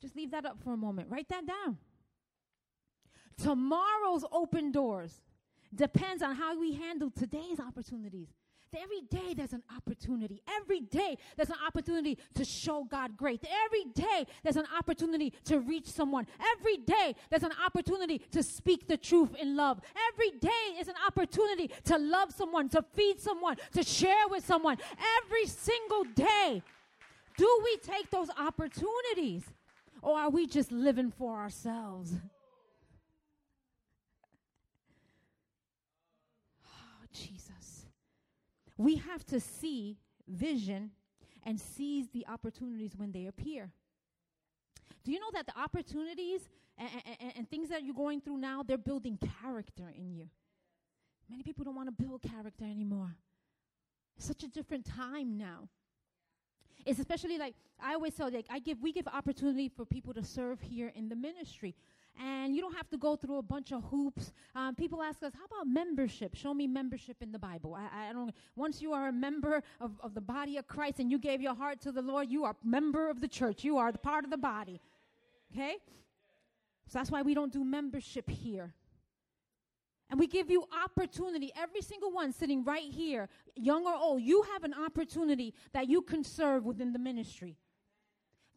Just 0.02 0.16
leave 0.16 0.32
that 0.32 0.46
up 0.46 0.58
for 0.64 0.74
a 0.74 0.78
moment. 0.78 1.10
Write 1.10 1.30
that 1.30 1.46
down. 1.46 1.78
Tomorrow's 3.38 4.26
open 4.32 4.72
doors 4.72 5.22
depends 5.74 6.22
on 6.22 6.36
how 6.36 6.60
we 6.60 6.74
handle 6.74 7.10
today's 7.10 7.60
opportunities. 7.60 8.30
Every 8.78 9.02
day 9.02 9.34
there's 9.34 9.54
an 9.54 9.64
opportunity. 9.76 10.42
Every 10.48 10.80
day 10.80 11.18
there's 11.36 11.50
an 11.50 11.58
opportunity 11.66 12.18
to 12.36 12.46
show 12.46 12.86
God 12.90 13.18
great. 13.18 13.44
Every 13.66 13.86
day 13.94 14.26
there's 14.44 14.56
an 14.56 14.68
opportunity 14.78 15.34
to 15.46 15.60
reach 15.60 15.88
someone. 15.88 16.26
Every 16.58 16.78
day 16.78 17.16
there's 17.30 17.44
an 17.44 17.52
opportunity 17.66 18.20
to 18.32 18.42
speak 18.42 18.88
the 18.88 18.98
truth 18.98 19.36
in 19.36 19.58
love. 19.58 19.82
Every 20.14 20.32
day 20.40 20.80
is 20.80 20.88
an 20.88 20.96
opportunity 21.06 21.70
to 21.86 21.98
love 21.98 22.32
someone, 22.32 22.70
to 22.70 22.82
feed 22.94 23.20
someone, 23.20 23.58
to 23.74 23.84
share 23.84 24.28
with 24.30 24.46
someone. 24.46 24.78
Every 25.24 25.48
single 25.48 26.04
day. 26.16 26.64
Do 27.38 27.62
we 27.64 27.78
take 27.78 28.10
those 28.10 28.30
opportunities? 28.38 29.44
Or 30.02 30.18
are 30.18 30.30
we 30.30 30.48
just 30.48 30.72
living 30.72 31.12
for 31.12 31.38
ourselves? 31.38 32.14
We 38.82 38.96
have 38.96 39.24
to 39.28 39.40
see 39.40 40.00
vision 40.28 40.90
and 41.44 41.60
seize 41.60 42.10
the 42.10 42.26
opportunities 42.28 42.94
when 42.98 43.12
they 43.12 43.28
appear. 43.28 43.72
Do 45.04 45.12
you 45.12 45.20
know 45.20 45.30
that 45.34 45.46
the 45.46 45.60
opportunities 45.60 46.42
and, 46.80 46.90
and, 47.06 47.34
and, 47.38 47.50
things 47.50 47.70
that 47.70 47.84
you're 47.84 47.94
going 47.94 48.22
through 48.22 48.38
now, 48.38 48.64
they're 48.64 48.80
building 48.80 49.20
character 49.44 49.94
in 49.96 50.16
you? 50.16 50.30
Many 51.30 51.44
people 51.44 51.64
don't 51.64 51.76
want 51.76 51.90
to 51.90 52.04
build 52.04 52.24
character 52.24 52.66
anymore. 52.66 53.16
It's 54.18 54.26
such 54.26 54.44
a 54.44 54.48
different 54.48 54.86
time 54.86 55.38
now. 55.38 55.70
It's 56.84 56.98
especially 56.98 57.38
like 57.38 57.54
I 57.80 57.94
always 57.94 58.16
tell 58.16 58.32
like 58.32 58.48
I 58.50 58.58
give 58.58 58.82
we 58.82 58.92
give 58.92 59.08
opportunity 59.08 59.70
for 59.70 59.86
people 59.86 60.14
to 60.16 60.24
serve 60.24 60.60
here 60.60 60.92
in 60.96 61.08
the 61.08 61.16
ministry 61.16 61.76
and 62.20 62.56
you 62.56 62.62
don't 62.62 62.76
have 62.76 62.90
to 62.90 62.98
go 62.98 63.16
through 63.16 63.38
a 63.38 63.42
bunch 63.44 63.72
of 63.72 63.84
hoops. 63.86 64.32
Um, 64.56 64.76
people 64.76 65.02
ask 65.02 65.24
us, 65.24 65.32
how 65.34 65.46
about 65.46 65.68
membership? 65.68 66.36
Show 66.36 66.54
me 66.54 66.68
membership 66.68 67.18
in 67.22 67.32
the 67.32 67.40
Bible. 67.40 67.74
I, 67.76 68.10
I 68.10 68.14
don't. 68.14 68.34
Once 68.56 68.82
you 68.82 68.94
are 68.94 69.08
a 69.08 69.14
member 69.14 69.64
of, 69.80 70.00
of 70.02 70.14
the 70.14 70.22
body 70.22 70.58
of 70.58 70.68
Christ 70.68 71.00
and 71.00 71.10
you 71.10 71.18
gave 71.18 71.42
your 71.42 71.56
heart 71.56 71.82
to 71.82 71.92
the 71.92 72.02
Lord, 72.02 72.30
you 72.30 72.44
are 72.44 72.52
a 72.52 72.68
member 72.68 73.10
of 73.10 73.22
the 73.22 73.28
church. 73.28 73.64
You 73.64 73.78
are 73.78 73.92
the 73.92 73.98
part 73.98 74.24
of 74.24 74.30
the 74.30 74.38
body. 74.38 74.82
Okay? 75.54 75.78
So 76.88 77.00
that's 77.00 77.10
why 77.10 77.22
we 77.22 77.34
don't 77.34 77.54
do 77.54 77.64
membership 77.64 78.30
here. 78.30 78.74
And 80.10 80.20
we 80.20 80.28
give 80.28 80.52
you 80.52 80.66
opportunity, 80.84 81.54
every 81.56 81.82
single 81.82 82.12
one 82.12 82.34
sitting 82.34 82.66
right 82.66 82.84
here, 82.92 83.30
young 83.56 83.86
or 83.86 83.96
old, 83.96 84.22
you 84.22 84.44
have 84.52 84.66
an 84.66 84.74
opportunity 84.74 85.54
that 85.72 85.88
you 85.88 86.02
can 86.02 86.26
serve 86.26 86.66
within 86.66 86.92
the 86.92 87.00
ministry. 87.00 87.56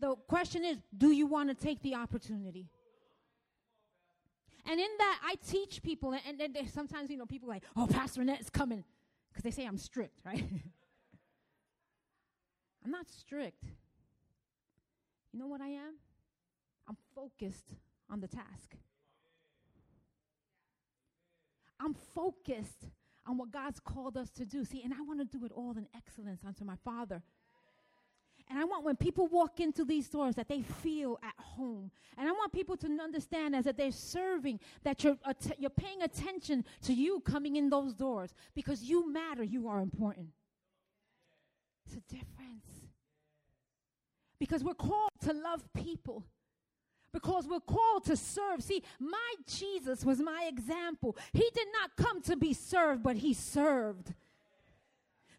The 0.00 0.16
question 0.26 0.64
is, 0.64 0.78
do 0.98 1.12
you 1.12 1.26
want 1.26 1.48
to 1.50 1.54
take 1.54 1.80
the 1.80 1.94
opportunity? 1.94 2.68
And 4.66 4.80
in 4.80 4.88
that, 4.98 5.20
I 5.24 5.36
teach 5.46 5.82
people, 5.82 6.12
and, 6.12 6.40
and, 6.40 6.56
and 6.56 6.70
sometimes, 6.70 7.10
you 7.10 7.16
know, 7.16 7.26
people 7.26 7.48
like, 7.48 7.64
oh, 7.76 7.86
Pastor 7.86 8.22
Annette 8.22 8.40
is 8.40 8.50
coming, 8.50 8.84
because 9.30 9.44
they 9.44 9.50
say 9.50 9.66
I'm 9.66 9.76
strict, 9.76 10.20
right? 10.24 10.44
I'm 12.84 12.90
not 12.90 13.08
strict. 13.10 13.64
You 15.32 15.38
know 15.38 15.46
what 15.46 15.60
I 15.60 15.68
am? 15.68 15.94
I'm 16.88 16.96
focused 17.14 17.74
on 18.10 18.20
the 18.20 18.28
task. 18.28 18.76
I'm 21.80 21.94
focused 22.14 22.88
on 23.26 23.38
what 23.38 23.50
God's 23.50 23.80
called 23.80 24.16
us 24.16 24.30
to 24.30 24.44
do. 24.44 24.64
See, 24.64 24.82
and 24.82 24.94
I 24.94 25.02
want 25.02 25.20
to 25.20 25.38
do 25.38 25.44
it 25.44 25.52
all 25.52 25.74
in 25.76 25.86
excellence 25.96 26.42
unto 26.46 26.64
my 26.64 26.76
Father. 26.84 27.22
And 28.48 28.58
I 28.58 28.64
want 28.64 28.84
when 28.84 28.96
people 28.96 29.26
walk 29.26 29.58
into 29.58 29.84
these 29.84 30.08
doors 30.08 30.34
that 30.34 30.48
they 30.48 30.62
feel 30.62 31.18
at 31.22 31.34
home. 31.38 31.90
And 32.18 32.28
I 32.28 32.32
want 32.32 32.52
people 32.52 32.76
to 32.76 32.86
understand 33.02 33.56
as 33.56 33.64
that 33.64 33.76
they're 33.76 33.90
serving, 33.90 34.60
that 34.82 35.02
you're, 35.02 35.16
att- 35.24 35.58
you're 35.58 35.70
paying 35.70 36.02
attention 36.02 36.64
to 36.82 36.92
you 36.92 37.20
coming 37.20 37.56
in 37.56 37.70
those 37.70 37.94
doors 37.94 38.34
because 38.54 38.82
you 38.82 39.10
matter, 39.10 39.42
you 39.42 39.68
are 39.68 39.80
important. 39.80 40.28
It's 41.86 41.96
a 41.96 42.00
difference. 42.12 42.66
Because 44.38 44.62
we're 44.62 44.74
called 44.74 45.10
to 45.22 45.32
love 45.32 45.62
people 45.72 46.24
because 47.14 47.46
we're 47.46 47.60
called 47.60 48.04
to 48.04 48.16
serve. 48.16 48.60
See, 48.60 48.82
my 48.98 49.34
Jesus 49.46 50.04
was 50.04 50.18
my 50.18 50.50
example. 50.52 51.16
He 51.32 51.48
did 51.54 51.68
not 51.72 51.96
come 51.96 52.20
to 52.22 52.36
be 52.36 52.52
served, 52.52 53.04
but 53.04 53.16
he 53.16 53.32
served. 53.32 54.12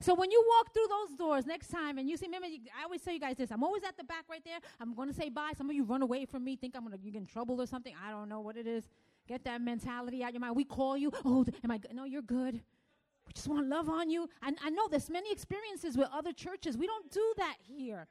So 0.01 0.13
when 0.13 0.29
you 0.29 0.43
walk 0.57 0.73
through 0.73 0.87
those 0.89 1.17
doors 1.17 1.45
next 1.45 1.69
time 1.69 1.97
and 1.97 2.09
you 2.09 2.17
see, 2.17 2.25
remember, 2.25 2.47
I 2.79 2.83
always 2.83 3.01
tell 3.01 3.13
you 3.13 3.19
guys 3.19 3.37
this. 3.37 3.51
I'm 3.51 3.63
always 3.63 3.83
at 3.83 3.97
the 3.97 4.03
back 4.03 4.25
right 4.29 4.43
there. 4.43 4.59
I'm 4.79 4.93
going 4.93 5.07
to 5.07 5.13
say 5.13 5.29
bye. 5.29 5.51
Some 5.57 5.69
of 5.69 5.75
you 5.75 5.83
run 5.83 6.01
away 6.01 6.25
from 6.25 6.43
me, 6.43 6.55
think 6.55 6.75
I'm 6.75 6.85
going 6.85 6.97
to 6.97 7.03
get 7.03 7.15
in 7.15 7.25
trouble 7.25 7.61
or 7.61 7.65
something. 7.65 7.93
I 8.05 8.11
don't 8.11 8.29
know 8.29 8.41
what 8.41 8.57
it 8.57 8.67
is. 8.67 8.87
Get 9.27 9.43
that 9.45 9.61
mentality 9.61 10.23
out 10.23 10.29
of 10.29 10.33
your 10.35 10.41
mind. 10.41 10.55
We 10.55 10.65
call 10.65 10.97
you. 10.97 11.11
Oh, 11.25 11.45
am 11.63 11.71
I 11.71 11.77
good? 11.77 11.95
No, 11.95 12.03
you're 12.05 12.21
good. 12.21 12.55
We 12.55 13.33
just 13.33 13.47
want 13.47 13.67
love 13.67 13.89
on 13.89 14.09
you. 14.09 14.29
And 14.43 14.57
I 14.63 14.69
know 14.69 14.87
there's 14.87 15.09
many 15.09 15.31
experiences 15.31 15.97
with 15.97 16.07
other 16.13 16.31
churches. 16.31 16.77
We 16.77 16.85
don't 16.85 17.09
do 17.09 17.33
that 17.37 17.55
here. 17.59 18.07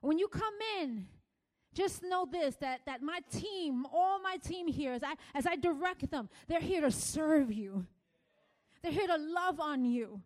When 0.00 0.18
you 0.18 0.28
come 0.28 0.54
in, 0.80 1.06
just 1.74 2.02
know 2.02 2.26
this 2.30 2.56
that, 2.56 2.80
that 2.86 3.02
my 3.02 3.20
team, 3.30 3.86
all 3.92 4.20
my 4.20 4.38
team 4.38 4.66
here, 4.66 4.92
as 4.92 5.02
I, 5.02 5.14
as 5.34 5.46
I 5.46 5.56
direct 5.56 6.10
them, 6.10 6.28
they're 6.48 6.60
here 6.60 6.80
to 6.80 6.90
serve 6.90 7.52
you. 7.52 7.86
They're 8.86 8.92
here 8.92 9.08
to 9.08 9.16
love 9.16 9.58
on 9.58 9.84
you. 9.84 10.20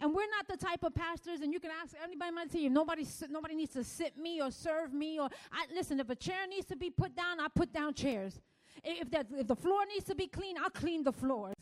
And 0.00 0.12
we're 0.12 0.26
not 0.36 0.48
the 0.48 0.56
type 0.56 0.82
of 0.82 0.92
pastors, 0.92 1.40
and 1.40 1.52
you 1.52 1.60
can 1.60 1.70
ask 1.80 1.94
anybody 2.02 2.30
on 2.30 2.34
my 2.34 2.46
team. 2.46 2.72
Nobody, 2.72 3.06
nobody 3.30 3.54
needs 3.54 3.72
to 3.74 3.84
sit 3.84 4.18
me 4.18 4.42
or 4.42 4.50
serve 4.50 4.92
me. 4.92 5.20
Or 5.20 5.28
I, 5.52 5.66
listen, 5.72 6.00
if 6.00 6.10
a 6.10 6.16
chair 6.16 6.44
needs 6.48 6.66
to 6.66 6.76
be 6.76 6.90
put 6.90 7.14
down, 7.14 7.38
I 7.38 7.46
put 7.54 7.72
down 7.72 7.94
chairs. 7.94 8.40
If, 8.82 9.12
that, 9.12 9.28
if 9.30 9.46
the 9.46 9.54
floor 9.54 9.82
needs 9.94 10.06
to 10.06 10.16
be 10.16 10.26
clean, 10.26 10.56
I'll 10.58 10.70
clean 10.70 11.04
the 11.04 11.12
floors. 11.12 11.54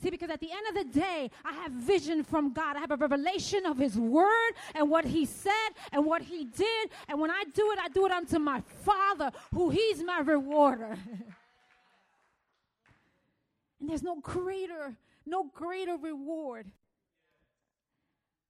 See, 0.00 0.10
because 0.10 0.30
at 0.30 0.38
the 0.38 0.52
end 0.52 0.64
of 0.68 0.74
the 0.86 1.00
day, 1.00 1.28
I 1.44 1.54
have 1.54 1.72
vision 1.72 2.22
from 2.22 2.52
God. 2.52 2.76
I 2.76 2.78
have 2.78 2.92
a 2.92 2.96
revelation 2.96 3.66
of 3.66 3.78
His 3.78 3.98
Word 3.98 4.52
and 4.76 4.88
what 4.88 5.04
He 5.04 5.24
said 5.24 5.70
and 5.90 6.06
what 6.06 6.22
He 6.22 6.44
did. 6.44 6.90
And 7.08 7.20
when 7.20 7.32
I 7.32 7.42
do 7.52 7.72
it, 7.72 7.80
I 7.82 7.88
do 7.88 8.06
it 8.06 8.12
unto 8.12 8.38
my 8.38 8.62
Father, 8.84 9.32
who 9.52 9.70
He's 9.70 10.04
my 10.04 10.20
rewarder. 10.20 10.96
and 13.82 13.90
there's 13.90 14.02
no 14.04 14.20
greater, 14.20 14.96
no 15.26 15.50
greater 15.52 15.96
reward 15.96 16.70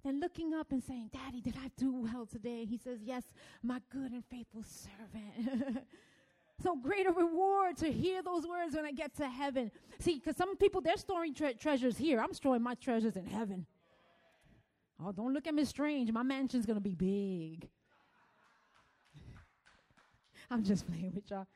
than 0.05 0.21
looking 0.21 0.53
up 0.53 0.73
and 0.73 0.85
saying, 0.85 1.09
Daddy, 1.11 1.41
did 1.41 1.57
I 1.57 1.71
do 1.79 1.91
well 1.91 2.27
today? 2.27 2.67
He 2.67 2.77
says, 2.77 2.99
Yes, 3.03 3.25
my 3.63 3.81
good 3.91 4.13
and 4.13 4.23
faithful 4.31 4.63
servant. 4.63 5.87
so 6.63 6.77
greater 6.77 7.13
reward 7.13 7.79
to 7.79 7.91
hear 7.91 8.23
those 8.23 8.47
words 8.47 8.77
when 8.77 8.85
I 8.85 8.93
get 8.93 9.17
to 9.17 9.27
heaven. 9.27 9.71
See, 10.01 10.17
because 10.17 10.37
some 10.37 10.55
people, 10.59 10.83
they're 10.83 10.99
storing 10.99 11.33
tre- 11.33 11.55
treasures 11.55 11.97
here. 11.97 12.21
I'm 12.21 12.35
storing 12.35 12.63
my 12.63 12.75
treasures 12.75 13.17
in 13.17 13.25
heaven. 13.25 13.65
Oh, 15.03 15.13
don't 15.13 15.33
look 15.33 15.47
at 15.47 15.55
me 15.55 15.65
strange. 15.65 16.13
My 16.13 16.23
mansion's 16.23 16.67
going 16.67 16.77
to 16.77 16.83
be 16.83 16.95
big. 16.95 17.71
I'm 20.51 20.63
just 20.63 20.87
playing 20.87 21.13
with 21.15 21.31
y'all. 21.31 21.47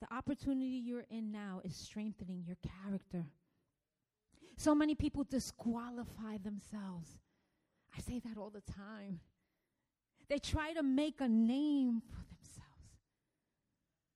The 0.00 0.14
opportunity 0.14 0.66
you're 0.66 1.06
in 1.10 1.32
now 1.32 1.60
is 1.64 1.74
strengthening 1.74 2.44
your 2.46 2.56
character. 2.82 3.24
So 4.56 4.74
many 4.74 4.94
people 4.94 5.24
disqualify 5.24 6.38
themselves. 6.42 7.18
I 7.96 8.00
say 8.00 8.20
that 8.20 8.38
all 8.38 8.50
the 8.50 8.60
time. 8.60 9.20
They 10.28 10.38
try 10.38 10.72
to 10.72 10.82
make 10.82 11.20
a 11.20 11.28
name 11.28 12.02
for 12.08 12.24
themselves. 12.34 12.66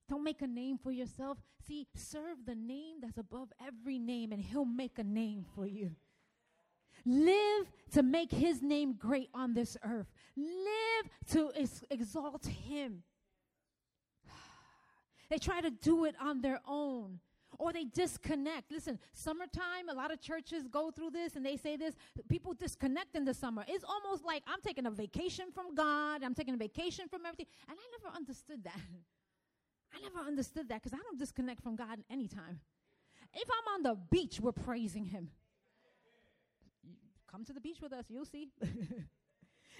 Don't 0.09 0.25
make 0.25 0.43
a 0.43 0.47
name 0.47 0.77
for 0.77 0.91
yourself. 0.91 1.39
See, 1.67 1.87
serve 1.95 2.39
the 2.47 2.55
name 2.55 2.97
that's 3.01 3.19
above 3.19 3.53
every 3.65 3.99
name, 3.99 4.33
and 4.33 4.43
He'll 4.43 4.65
make 4.65 4.99
a 4.99 5.05
name 5.05 5.45
for 5.55 5.67
you. 5.67 5.93
Live 7.07 7.71
to 7.93 8.03
make 8.03 8.31
His 8.31 8.61
name 8.61 8.95
great 8.99 9.31
on 9.33 9.55
this 9.55 9.77
earth. 9.85 10.09
Live 10.37 11.11
to 11.31 11.53
ex- 11.55 11.85
exalt 11.91 12.47
Him. 12.47 13.03
They 15.31 15.39
try 15.39 15.61
to 15.61 15.71
do 15.71 16.05
it 16.05 16.17
on 16.21 16.43
their 16.43 16.61
own 16.67 17.21
or 17.59 17.73
they 17.73 17.85
disconnect. 17.85 18.71
Listen, 18.71 18.99
summertime, 19.13 19.89
a 19.91 19.95
lot 19.95 20.11
of 20.11 20.21
churches 20.21 20.67
go 20.67 20.91
through 20.91 21.11
this 21.11 21.37
and 21.37 21.45
they 21.45 21.57
say 21.57 21.77
this. 21.77 21.95
People 22.29 22.55
disconnect 22.55 23.15
in 23.15 23.25
the 23.25 23.35
summer. 23.35 23.65
It's 23.69 23.85
almost 23.85 24.25
like 24.25 24.43
I'm 24.47 24.61
taking 24.61 24.87
a 24.87 24.91
vacation 24.91 25.47
from 25.53 25.75
God, 25.75 26.23
I'm 26.23 26.35
taking 26.35 26.55
a 26.55 26.57
vacation 26.57 27.09
from 27.09 27.27
everything. 27.27 27.47
And 27.69 27.79
I 27.79 27.99
never 28.03 28.17
understood 28.17 28.65
that. 28.65 28.81
I 29.95 30.01
never 30.01 30.27
understood 30.27 30.69
that 30.69 30.83
because 30.83 30.99
I 30.99 31.03
don't 31.03 31.19
disconnect 31.19 31.63
from 31.63 31.77
God 31.77 31.99
anytime. 32.11 32.61
If 33.35 33.49
I'm 33.49 33.75
on 33.75 33.83
the 33.83 34.01
beach, 34.11 34.41
we're 34.41 34.53
praising 34.53 35.05
Him. 35.05 35.31
Come 37.31 37.45
to 37.45 37.53
the 37.53 37.61
beach 37.61 37.81
with 37.81 37.93
us, 37.93 38.07
you'll 38.09 38.25
see. 38.25 38.49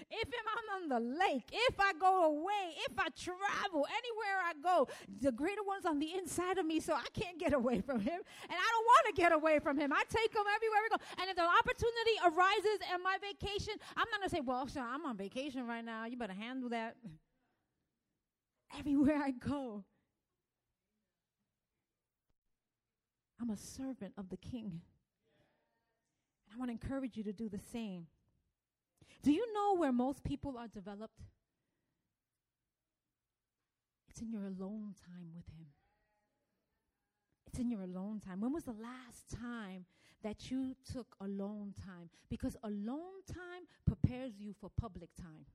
if 0.09 0.27
I'm 0.27 0.81
on 0.81 0.89
the 0.89 0.99
lake, 0.99 1.43
if 1.51 1.79
I 1.79 1.93
go 1.93 2.25
away, 2.25 2.75
if 2.89 2.97
I 2.97 3.07
travel, 3.09 3.85
anywhere 3.85 4.37
I 4.43 4.53
go, 4.61 4.87
the 5.21 5.31
greater 5.31 5.63
one's 5.65 5.85
on 5.85 5.99
the 5.99 6.13
inside 6.13 6.57
of 6.57 6.65
me, 6.65 6.79
so 6.79 6.93
I 6.93 7.05
can't 7.13 7.39
get 7.39 7.53
away 7.53 7.81
from 7.81 7.99
him. 7.99 8.19
And 8.43 8.51
I 8.51 8.67
don't 8.71 8.85
want 8.85 9.15
to 9.15 9.21
get 9.21 9.31
away 9.31 9.59
from 9.59 9.77
him. 9.77 9.93
I 9.93 10.03
take 10.09 10.33
him 10.33 10.43
everywhere 10.55 10.79
we 10.83 10.89
go. 10.89 11.03
And 11.19 11.29
if 11.29 11.35
the 11.35 11.43
opportunity 11.43 12.15
arises 12.25 12.79
in 12.93 13.03
my 13.03 13.17
vacation, 13.21 13.75
I'm 13.95 14.07
not 14.11 14.19
going 14.19 14.29
to 14.29 14.35
say, 14.35 14.41
well, 14.41 14.67
sir, 14.67 14.81
I'm 14.81 15.05
on 15.05 15.17
vacation 15.17 15.67
right 15.67 15.83
now. 15.83 16.05
You 16.05 16.17
better 16.17 16.33
handle 16.33 16.69
that. 16.69 16.95
Everywhere 18.79 19.21
I 19.21 19.31
go, 19.31 19.83
I'm 23.41 23.49
a 23.49 23.57
servant 23.57 24.13
of 24.17 24.29
the 24.29 24.37
king. 24.37 24.81
And 26.45 26.55
I 26.55 26.59
want 26.59 26.69
to 26.69 26.73
encourage 26.73 27.17
you 27.17 27.23
to 27.23 27.33
do 27.33 27.49
the 27.49 27.59
same. 27.71 28.05
Do 29.23 29.31
you 29.31 29.53
know 29.53 29.75
where 29.75 29.91
most 29.91 30.23
people 30.23 30.57
are 30.57 30.67
developed? 30.67 31.21
It's 34.09 34.21
in 34.21 34.31
your 34.31 34.45
alone 34.45 34.95
time 35.05 35.31
with 35.35 35.47
Him. 35.47 35.67
It's 37.47 37.59
in 37.59 37.69
your 37.69 37.81
alone 37.81 38.19
time. 38.19 38.41
When 38.41 38.53
was 38.53 38.63
the 38.63 38.71
last 38.71 39.29
time 39.29 39.85
that 40.23 40.49
you 40.49 40.75
took 40.91 41.15
alone 41.19 41.73
time? 41.85 42.09
Because 42.29 42.55
alone 42.63 43.21
time 43.27 43.67
prepares 43.85 44.39
you 44.39 44.53
for 44.59 44.69
public 44.69 45.09
time. 45.15 45.45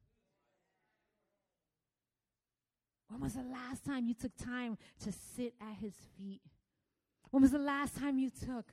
When 3.08 3.20
was 3.20 3.34
the 3.34 3.42
last 3.42 3.84
time 3.84 4.06
you 4.06 4.14
took 4.14 4.36
time 4.36 4.78
to 5.00 5.12
sit 5.12 5.54
at 5.60 5.76
His 5.80 5.94
feet? 6.16 6.42
When 7.30 7.42
was 7.42 7.52
the 7.52 7.58
last 7.58 7.96
time 7.96 8.18
you 8.18 8.30
took 8.30 8.72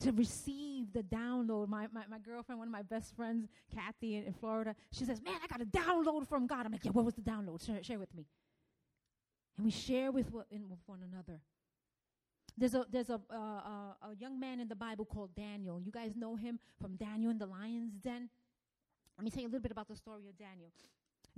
to 0.00 0.12
receive 0.12 0.92
the 0.92 1.02
download. 1.02 1.68
My, 1.68 1.88
my, 1.92 2.02
my 2.08 2.18
girlfriend, 2.18 2.58
one 2.58 2.68
of 2.68 2.72
my 2.72 2.82
best 2.82 3.14
friends, 3.16 3.48
Kathy 3.74 4.16
in, 4.16 4.24
in, 4.24 4.32
Florida, 4.32 4.74
she 4.92 5.04
says, 5.04 5.20
Man, 5.22 5.34
I 5.42 5.46
got 5.46 5.60
a 5.60 5.66
download 5.66 6.28
from 6.28 6.46
God. 6.46 6.66
I'm 6.66 6.72
like, 6.72 6.84
Yeah, 6.84 6.92
what 6.92 7.04
was 7.04 7.14
the 7.14 7.22
download? 7.22 7.64
Share, 7.64 7.82
share 7.82 7.98
with 7.98 8.14
me. 8.14 8.26
And 9.56 9.64
we 9.64 9.70
share 9.70 10.12
with, 10.12 10.32
with 10.32 10.44
one 10.86 11.00
another. 11.12 11.40
There's 12.56 12.74
a 12.74 12.84
there's 12.90 13.08
a, 13.08 13.20
uh, 13.30 13.36
uh, 13.36 14.10
a 14.10 14.16
young 14.18 14.40
man 14.40 14.58
in 14.58 14.68
the 14.68 14.74
Bible 14.74 15.04
called 15.04 15.30
Daniel. 15.36 15.80
You 15.80 15.92
guys 15.92 16.16
know 16.16 16.34
him 16.34 16.58
from 16.80 16.96
Daniel 16.96 17.30
in 17.30 17.38
the 17.38 17.46
lion's 17.46 17.94
den. 17.94 18.28
Let 19.16 19.24
me 19.24 19.30
tell 19.30 19.42
you 19.42 19.48
a 19.48 19.50
little 19.50 19.62
bit 19.62 19.70
about 19.70 19.88
the 19.88 19.96
story 19.96 20.28
of 20.28 20.36
Daniel. 20.36 20.70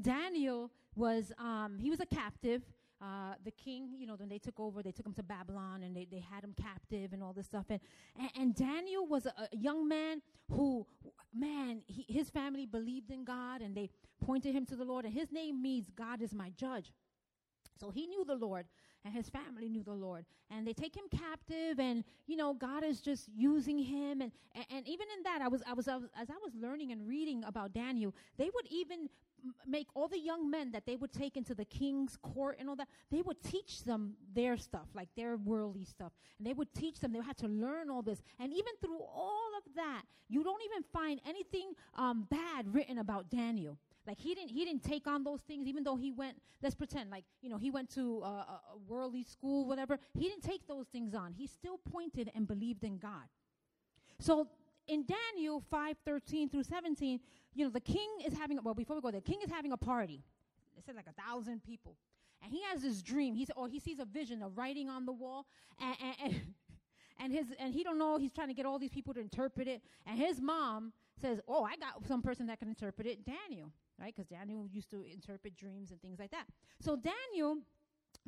Daniel 0.01 0.71
was 0.95 1.31
um, 1.39 1.79
he 1.79 1.91
was 1.91 2.01
a 2.01 2.07
captive 2.07 2.63
uh, 3.03 3.35
the 3.45 3.51
king, 3.53 3.89
you 3.99 4.07
know, 4.07 4.15
when 4.15 4.29
they 4.29 4.39
took 4.39 4.61
over, 4.61 4.83
they 4.83 4.93
took 4.93 5.07
him 5.07 5.15
to 5.15 5.23
Babylon 5.23 5.83
and 5.83 5.97
they, 5.97 6.07
they 6.11 6.19
had 6.19 6.45
him 6.45 6.55
captive 6.61 7.15
and 7.15 7.23
all 7.23 7.33
this 7.33 7.47
stuff. 7.47 7.65
And, 7.71 7.81
and, 8.19 8.31
and 8.39 8.55
Daniel 8.55 9.07
was 9.07 9.25
a, 9.25 9.33
a, 9.39 9.57
young 9.57 9.89
man 9.89 10.21
who, 10.51 10.87
man, 11.35 11.81
he, 11.87 12.05
his 12.13 12.29
family 12.29 12.67
believed 12.67 13.11
in 13.11 13.25
God 13.25 13.63
and 13.63 13.75
they 13.75 13.89
pointed 14.23 14.55
him 14.55 14.67
to 14.67 14.77
the 14.77 14.85
Lord. 14.85 15.07
And 15.07 15.15
his 15.15 15.33
name 15.33 15.63
means 15.63 15.87
God 15.97 16.21
is 16.21 16.35
my 16.35 16.51
judge. 16.57 16.93
So 17.79 17.89
he 17.89 18.07
knew 18.07 18.23
the 18.27 18.35
Lord 18.35 18.67
and 19.07 19.15
his 19.15 19.31
family 19.31 19.71
knew 19.71 19.83
the 19.83 19.95
Lord. 19.95 20.27
And 20.51 20.67
they 20.67 20.75
take 20.75 20.95
him 20.95 21.05
captive 21.11 21.79
and, 21.79 22.05
you 22.27 22.37
know, 22.37 22.53
God 22.53 22.85
is 22.85 23.01
just 23.01 23.31
using 23.35 23.79
him. 23.79 24.21
And, 24.21 24.33
and, 24.55 24.65
and 24.71 24.87
even 24.87 25.07
in 25.17 25.23
that, 25.23 25.41
I 25.41 25.49
was, 25.49 25.63
I 25.67 25.73
was, 25.73 25.89
I 25.89 25.97
was, 25.97 26.11
as 26.21 26.29
I 26.29 26.37
was 26.43 26.53
learning 26.55 26.93
and 26.93 27.09
reading 27.09 27.45
about 27.45 27.73
Daniel, 27.73 28.15
they 28.37 28.51
would 28.55 28.67
even 28.71 29.09
make 29.67 29.89
all 29.95 30.09
the 30.09 30.19
young 30.19 30.51
men 30.51 30.73
that 30.73 30.87
they 30.87 30.97
would 30.97 31.13
take 31.13 31.37
into 31.37 31.55
the 31.55 31.65
king's 31.65 32.17
court 32.17 32.57
and 32.59 32.69
all 32.69 32.77
that, 32.77 32.89
they 33.11 33.23
would 33.23 33.43
teach 33.43 33.85
them 33.85 34.15
their 34.35 34.57
stuff, 34.57 34.89
like 34.95 35.09
their 35.17 35.37
worldly 35.37 35.85
stuff. 35.85 36.13
And 36.39 36.47
they 36.47 36.53
would 36.53 36.73
teach 36.75 37.01
them, 37.01 37.13
they 37.13 37.21
had 37.21 37.37
to 37.39 37.49
learn 37.49 37.91
all 37.91 38.03
this. 38.03 38.23
And 38.39 38.53
even 38.53 38.73
through 38.81 39.01
all 39.01 39.51
of 39.57 39.75
that, 39.77 40.03
you 40.29 40.43
don't 40.43 40.63
even 40.63 40.83
find 40.93 41.21
anything 41.27 41.73
um, 41.95 42.27
bad 42.31 42.73
written 42.73 42.99
about 42.99 43.31
Daniel. 43.31 43.79
Like 44.07 44.19
he 44.19 44.35
didn't 44.35 44.51
he 44.51 44.65
didn't 44.65 44.83
take 44.83 45.07
on 45.07 45.25
those 45.25 45.41
things, 45.43 45.67
even 45.67 45.85
though 45.85 45.97
he 45.97 46.11
went. 46.11 46.37
Let's 46.63 46.75
pretend 46.75 47.11
like 47.11 47.25
you 47.43 47.51
know 47.51 47.59
he 47.59 47.71
went 47.71 47.91
to 47.95 48.23
a, 48.25 48.27
a 48.27 48.61
worldly 48.89 49.23
school, 49.25 49.67
whatever. 49.67 49.99
He 50.15 50.29
didn't 50.29 50.43
take 50.43 50.67
those 50.67 50.87
things 50.87 51.15
on. 51.15 51.33
He 51.33 51.47
still 51.47 51.79
pointed 51.79 52.31
and 52.35 52.49
believed 52.49 52.83
in 52.83 52.99
God. 52.99 53.29
So 54.19 54.49
in 54.87 55.05
Daniel 55.07 55.63
5 55.71 55.97
13 56.05 56.49
through 56.49 56.65
17, 56.65 57.21
you 57.55 57.65
know, 57.65 57.71
the 57.71 57.81
king 57.81 58.09
is 58.25 58.33
having, 58.35 58.59
well, 58.63 58.75
before 58.75 58.97
we 58.97 59.03
go 59.03 59.11
there, 59.11 59.21
the 59.21 59.31
king 59.31 59.41
is 59.45 59.51
having 59.51 59.73
a 59.73 59.77
party. 59.77 60.23
It 60.77 60.85
said 60.85 60.97
like 60.97 61.07
a 61.09 61.23
thousand 61.23 61.63
people. 61.63 61.97
And 62.43 62.53
he 62.53 62.63
has 62.71 62.83
this 62.83 63.03
dream. 63.03 63.35
He's, 63.35 63.51
or 63.57 63.69
he 63.69 63.81
sees 63.81 63.99
a 63.99 64.05
vision 64.05 64.43
of 64.43 64.57
writing 64.57 64.89
on 64.89 65.05
the 65.05 65.13
wall. 65.13 65.47
And, 65.81 65.97
and, 66.03 66.15
and, 66.25 66.43
and, 67.21 67.33
his, 67.33 67.47
and 67.59 67.75
he 67.75 67.83
don't 67.83 67.99
know, 67.99 68.19
he's 68.19 68.33
trying 68.33 68.49
to 68.49 68.55
get 68.55 68.67
all 68.67 68.79
these 68.79 68.91
people 68.91 69.13
to 69.15 69.21
interpret 69.21 69.69
it. 69.69 69.83
And 70.07 70.19
his 70.19 70.41
mom 70.41 70.93
says, 71.21 71.41
oh, 71.49 71.65
I 71.65 71.77
got 71.77 72.07
some 72.07 72.23
person 72.23 72.47
that 72.47 72.59
can 72.59 72.69
interpret 72.69 73.07
it, 73.07 73.19
Daniel, 73.25 73.71
right? 74.01 74.15
Because 74.15 74.29
Daniel 74.29 74.67
used 74.71 74.91
to 74.91 75.05
interpret 75.13 75.57
dreams 75.57 75.91
and 75.91 76.01
things 76.01 76.19
like 76.19 76.31
that. 76.31 76.45
So 76.81 76.97
Daniel 76.97 77.59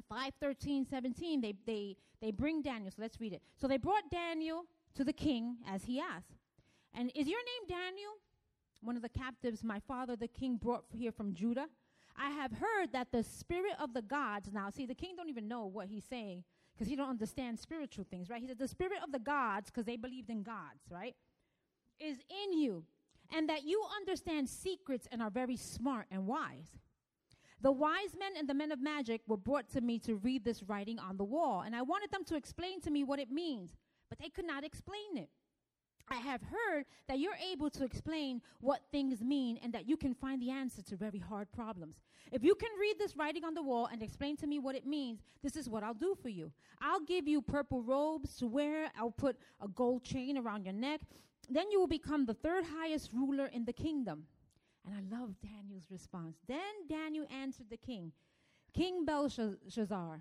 5 0.09 0.33
13 0.41 0.87
17 0.89 1.41
they, 1.41 1.55
they, 1.67 1.97
they 2.21 2.31
bring 2.31 2.63
daniel 2.63 2.91
so 2.91 3.03
let's 3.03 3.21
read 3.21 3.33
it 3.33 3.43
so 3.61 3.67
they 3.67 3.77
brought 3.77 4.05
daniel 4.11 4.65
to 4.95 5.03
the 5.03 5.13
king 5.13 5.57
as 5.69 5.85
he 5.85 6.01
asked 6.01 6.39
and 6.95 7.11
is 7.15 7.27
your 7.27 7.39
name 7.39 7.69
Daniel? 7.69 8.13
One 8.83 8.97
of 8.97 9.03
the 9.03 9.09
captives 9.09 9.63
my 9.63 9.81
father, 9.81 10.17
the 10.17 10.29
king, 10.29 10.57
brought 10.57 10.85
here 10.91 11.13
from 11.13 11.35
Judah. 11.35 11.67
I 12.17 12.31
have 12.31 12.53
heard 12.53 12.93
that 12.93 13.13
the 13.13 13.23
spirit 13.23 13.75
of 13.81 13.95
the 13.95 14.03
gods, 14.03 14.51
now 14.53 14.71
see, 14.71 14.87
the 14.87 14.95
king 14.95 15.15
don't 15.17 15.29
even 15.29 15.49
know 15.49 15.67
what 15.67 15.89
he's 15.89 16.05
saying 16.05 16.45
because 16.75 16.89
he 16.89 16.97
don't 16.97 17.09
understand 17.09 17.59
spiritual 17.59 18.05
things, 18.11 18.29
right? 18.29 18.41
He 18.41 18.49
said 18.49 18.59
the 18.59 18.69
spirit 18.69 18.99
of 19.03 19.13
the 19.13 19.19
gods, 19.19 19.71
because 19.71 19.85
they 19.85 19.97
believed 19.97 20.31
in 20.31 20.43
gods, 20.43 20.83
right, 20.91 21.15
is 22.01 22.19
in 22.45 22.59
you, 22.59 22.85
and 23.35 23.49
that 23.49 23.65
you 23.65 23.83
understand 23.97 24.49
secrets 24.49 25.07
and 25.13 25.23
are 25.23 25.31
very 25.31 25.57
smart 25.57 26.07
and 26.11 26.27
wise. 26.27 26.79
The 27.61 27.73
wise 27.73 28.17
men 28.19 28.33
and 28.37 28.49
the 28.49 28.55
men 28.55 28.73
of 28.73 28.81
magic 28.81 29.21
were 29.29 29.37
brought 29.37 29.69
to 29.71 29.81
me 29.81 29.99
to 30.01 30.17
read 30.17 30.45
this 30.45 30.63
writing 30.65 30.99
on 30.99 31.17
the 31.17 31.25
wall, 31.25 31.63
and 31.65 31.77
I 31.77 31.83
wanted 31.83 32.11
them 32.11 32.25
to 32.25 32.37
explain 32.37 32.81
to 32.81 32.91
me 32.91 33.05
what 33.05 33.21
it 33.21 33.31
means, 33.31 33.77
but 34.09 34.19
they 34.19 34.29
could 34.29 34.47
not 34.47 34.65
explain 34.65 35.17
it. 35.17 35.31
I 36.09 36.17
have 36.17 36.43
heard 36.43 36.85
that 37.09 37.19
you're 37.19 37.39
able 37.53 37.71
to 37.71 37.85
explain 37.85 38.43
what 38.61 38.83
things 38.91 39.23
mean 39.23 39.59
and 39.63 39.73
that 39.73 39.89
you 39.89 39.97
can 39.97 40.15
find 40.15 40.41
the 40.41 40.51
answer 40.51 40.83
to 40.83 40.97
very 40.97 41.19
hard 41.19 41.51
problems. 41.53 41.97
If 42.31 42.43
you 42.43 42.55
can 42.55 42.71
read 42.81 42.99
this 42.99 43.17
writing 43.17 43.45
on 43.45 43.55
the 43.55 43.63
wall 43.63 43.89
and 43.91 44.03
explain 44.03 44.37
to 44.39 44.47
me 44.47 44.59
what 44.59 44.75
it 44.75 44.87
means, 44.87 45.21
this 45.43 45.57
is 45.57 45.69
what 45.69 45.83
I'll 45.83 45.95
do 45.95 46.17
for 46.21 46.29
you. 46.29 46.53
I'll 46.81 47.01
give 47.01 47.29
you 47.29 47.41
purple 47.43 47.83
robes 47.83 48.37
to 48.37 48.47
wear, 48.47 48.91
I'll 48.99 49.11
put 49.11 49.37
a 49.61 49.69
gold 49.69 50.05
chain 50.05 50.39
around 50.39 50.65
your 50.65 50.75
neck. 50.75 51.01
Then 51.49 51.71
you 51.71 51.81
will 51.81 51.89
become 51.89 52.27
the 52.27 52.35
third 52.35 52.65
highest 52.65 53.13
ruler 53.13 53.47
in 53.47 53.65
the 53.65 53.73
kingdom. 53.73 54.25
And 54.85 54.95
I 54.95 55.17
love 55.17 55.35
Daniel's 55.43 55.91
response. 55.91 56.37
Then 56.49 56.89
Daniel 56.89 57.27
answered 57.31 57.67
the 57.71 57.77
king, 57.77 58.13
King 58.75 59.05
Belshazzar, 59.05 60.21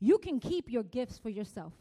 you 0.00 0.18
can 0.18 0.40
keep 0.40 0.70
your 0.70 0.82
gifts 0.82 1.18
for 1.18 1.30
yourself, 1.30 1.72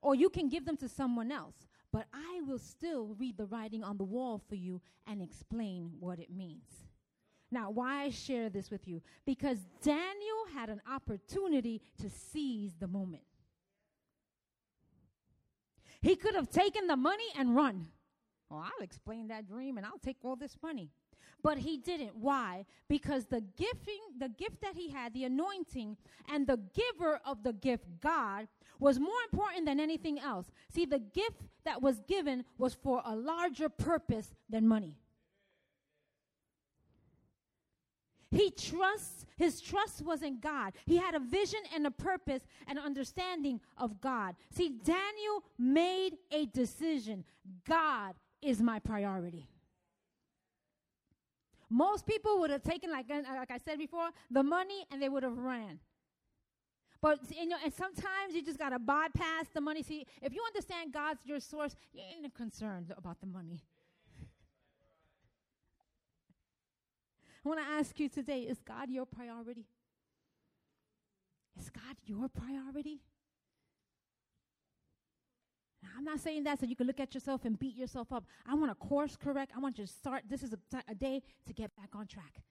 or 0.00 0.14
you 0.14 0.28
can 0.30 0.48
give 0.48 0.64
them 0.64 0.76
to 0.78 0.88
someone 0.88 1.30
else 1.30 1.54
but 1.92 2.06
I 2.12 2.40
will 2.46 2.58
still 2.58 3.14
read 3.18 3.36
the 3.36 3.46
writing 3.46 3.84
on 3.84 3.98
the 3.98 4.04
wall 4.04 4.40
for 4.48 4.54
you 4.54 4.80
and 5.06 5.22
explain 5.22 5.92
what 6.00 6.18
it 6.18 6.30
means. 6.30 6.64
Now, 7.50 7.70
why 7.70 8.04
I 8.04 8.10
share 8.10 8.48
this 8.48 8.70
with 8.70 8.88
you? 8.88 9.02
Because 9.26 9.58
Daniel 9.82 10.46
had 10.54 10.70
an 10.70 10.80
opportunity 10.90 11.82
to 12.00 12.08
seize 12.08 12.72
the 12.80 12.88
moment. 12.88 13.24
He 16.00 16.16
could 16.16 16.34
have 16.34 16.50
taken 16.50 16.86
the 16.86 16.96
money 16.96 17.26
and 17.36 17.54
run. 17.54 17.88
Well, 18.48 18.60
I'll 18.60 18.82
explain 18.82 19.28
that 19.28 19.46
dream 19.46 19.76
and 19.76 19.86
I'll 19.86 19.98
take 19.98 20.16
all 20.22 20.34
this 20.34 20.56
money. 20.62 20.90
But 21.42 21.58
he 21.58 21.76
didn't. 21.76 22.16
Why? 22.16 22.66
Because 22.88 23.26
the 23.26 23.40
gifting, 23.40 24.00
the 24.18 24.28
gift 24.28 24.60
that 24.62 24.76
he 24.76 24.90
had, 24.90 25.12
the 25.12 25.24
anointing, 25.24 25.96
and 26.32 26.46
the 26.46 26.60
giver 26.74 27.20
of 27.24 27.42
the 27.42 27.52
gift, 27.52 27.84
God, 28.00 28.46
was 28.78 29.00
more 29.00 29.10
important 29.30 29.66
than 29.66 29.80
anything 29.80 30.18
else. 30.18 30.50
See, 30.72 30.86
the 30.86 31.00
gift 31.00 31.42
that 31.64 31.82
was 31.82 32.00
given 32.00 32.44
was 32.58 32.74
for 32.74 33.02
a 33.04 33.16
larger 33.16 33.68
purpose 33.68 34.34
than 34.48 34.68
money. 34.68 34.96
He 38.30 38.50
trusts, 38.50 39.26
his 39.36 39.60
trust 39.60 40.02
was 40.02 40.22
in 40.22 40.40
God. 40.40 40.72
He 40.86 40.96
had 40.96 41.14
a 41.14 41.20
vision 41.20 41.60
and 41.74 41.86
a 41.86 41.90
purpose 41.90 42.42
and 42.66 42.78
understanding 42.78 43.60
of 43.76 44.00
God. 44.00 44.36
See, 44.50 44.70
Daniel 44.70 45.44
made 45.58 46.16
a 46.30 46.46
decision 46.46 47.24
God 47.68 48.14
is 48.40 48.62
my 48.62 48.78
priority. 48.78 49.48
Most 51.72 52.06
people 52.06 52.38
would 52.40 52.50
have 52.50 52.62
taken, 52.62 52.90
like, 52.90 53.06
uh, 53.10 53.22
like 53.34 53.50
I 53.50 53.56
said 53.56 53.78
before, 53.78 54.10
the 54.30 54.42
money 54.42 54.84
and 54.90 55.00
they 55.00 55.08
would 55.08 55.22
have 55.22 55.38
ran. 55.38 55.78
But 57.00 57.18
you 57.30 57.46
know, 57.46 57.56
and 57.64 57.72
sometimes 57.72 58.34
you 58.34 58.44
just 58.44 58.58
gotta 58.58 58.78
bypass 58.78 59.46
the 59.52 59.60
money. 59.60 59.82
See, 59.82 60.06
if 60.20 60.32
you 60.34 60.42
understand 60.46 60.92
God's 60.92 61.20
your 61.24 61.40
source, 61.40 61.74
you 61.92 62.00
ain't 62.00 62.32
concerned 62.34 62.92
about 62.96 63.20
the 63.20 63.26
money. 63.26 63.64
I 67.44 67.48
want 67.48 67.58
to 67.58 67.66
ask 67.66 67.98
you 67.98 68.08
today: 68.08 68.42
Is 68.42 68.60
God 68.60 68.88
your 68.88 69.06
priority? 69.06 69.66
Is 71.58 71.70
God 71.70 71.96
your 72.04 72.28
priority? 72.28 73.00
I'm 75.96 76.04
not 76.04 76.20
saying 76.20 76.44
that 76.44 76.60
so 76.60 76.66
you 76.66 76.76
can 76.76 76.86
look 76.86 77.00
at 77.00 77.14
yourself 77.14 77.44
and 77.44 77.58
beat 77.58 77.76
yourself 77.76 78.12
up. 78.12 78.24
I 78.46 78.54
want 78.54 78.70
to 78.70 78.74
course 78.74 79.16
correct. 79.16 79.52
I 79.56 79.60
want 79.60 79.78
you 79.78 79.86
to 79.86 79.92
start. 79.92 80.24
This 80.28 80.42
is 80.42 80.52
a, 80.52 80.56
t- 80.56 80.82
a 80.88 80.94
day 80.94 81.22
to 81.46 81.52
get 81.52 81.74
back 81.76 81.90
on 81.94 82.06
track. 82.06 82.42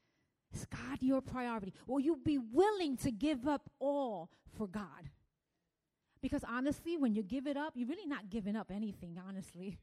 Is 0.53 0.65
God 0.65 0.97
your 0.99 1.21
priority? 1.21 1.73
Will 1.87 1.99
you 1.99 2.17
be 2.23 2.37
willing 2.37 2.97
to 2.97 3.11
give 3.11 3.47
up 3.47 3.69
all 3.79 4.29
for 4.57 4.67
God? 4.67 5.09
Because 6.21 6.43
honestly, 6.47 6.97
when 6.97 7.15
you 7.15 7.23
give 7.23 7.47
it 7.47 7.57
up, 7.57 7.73
you're 7.75 7.87
really 7.87 8.05
not 8.05 8.29
giving 8.29 8.55
up 8.55 8.71
anything, 8.71 9.19
honestly. 9.27 9.77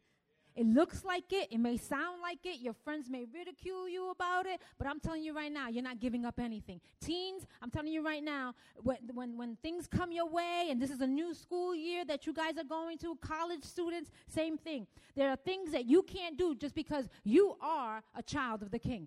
It 0.59 0.67
looks 0.67 1.05
like 1.05 1.33
it, 1.33 1.53
it 1.53 1.59
may 1.59 1.77
sound 1.77 2.21
like 2.21 2.45
it, 2.45 2.59
your 2.59 2.73
friends 2.73 3.09
may 3.09 3.27
ridicule 3.33 3.89
you 3.89 4.11
about 4.11 4.45
it, 4.45 4.61
but 4.77 4.89
I'm 4.89 4.99
telling 4.99 5.23
you 5.23 5.33
right 5.33 5.53
now, 5.53 5.69
you're 5.69 5.85
not 5.85 6.01
giving 6.01 6.25
up 6.25 6.41
anything. 6.41 6.81
Teens, 7.01 7.47
I'm 7.63 7.71
telling 7.71 7.93
you 7.93 8.05
right 8.05 8.25
now, 8.25 8.55
when, 8.83 8.97
when, 9.15 9.37
when 9.37 9.57
things 9.63 9.87
come 9.87 10.11
your 10.11 10.29
way, 10.29 10.67
and 10.69 10.83
this 10.83 10.91
is 10.91 11.01
a 11.01 11.07
new 11.07 11.33
school 11.33 11.77
year 11.77 12.05
that 12.07 12.27
you 12.27 12.35
guys 12.35 12.59
are 12.59 12.65
going 12.65 12.99
to, 12.99 13.17
college 13.23 13.63
students, 13.63 14.11
same 14.27 14.59
thing. 14.59 14.89
There 15.15 15.31
are 15.31 15.37
things 15.37 15.71
that 15.71 15.87
you 15.87 16.03
can't 16.03 16.37
do 16.37 16.57
just 16.57 16.75
because 16.75 17.09
you 17.23 17.55
are 17.61 18.03
a 18.17 18.23
child 18.25 18.63
of 18.63 18.73
the 18.73 18.81
king. 18.81 19.07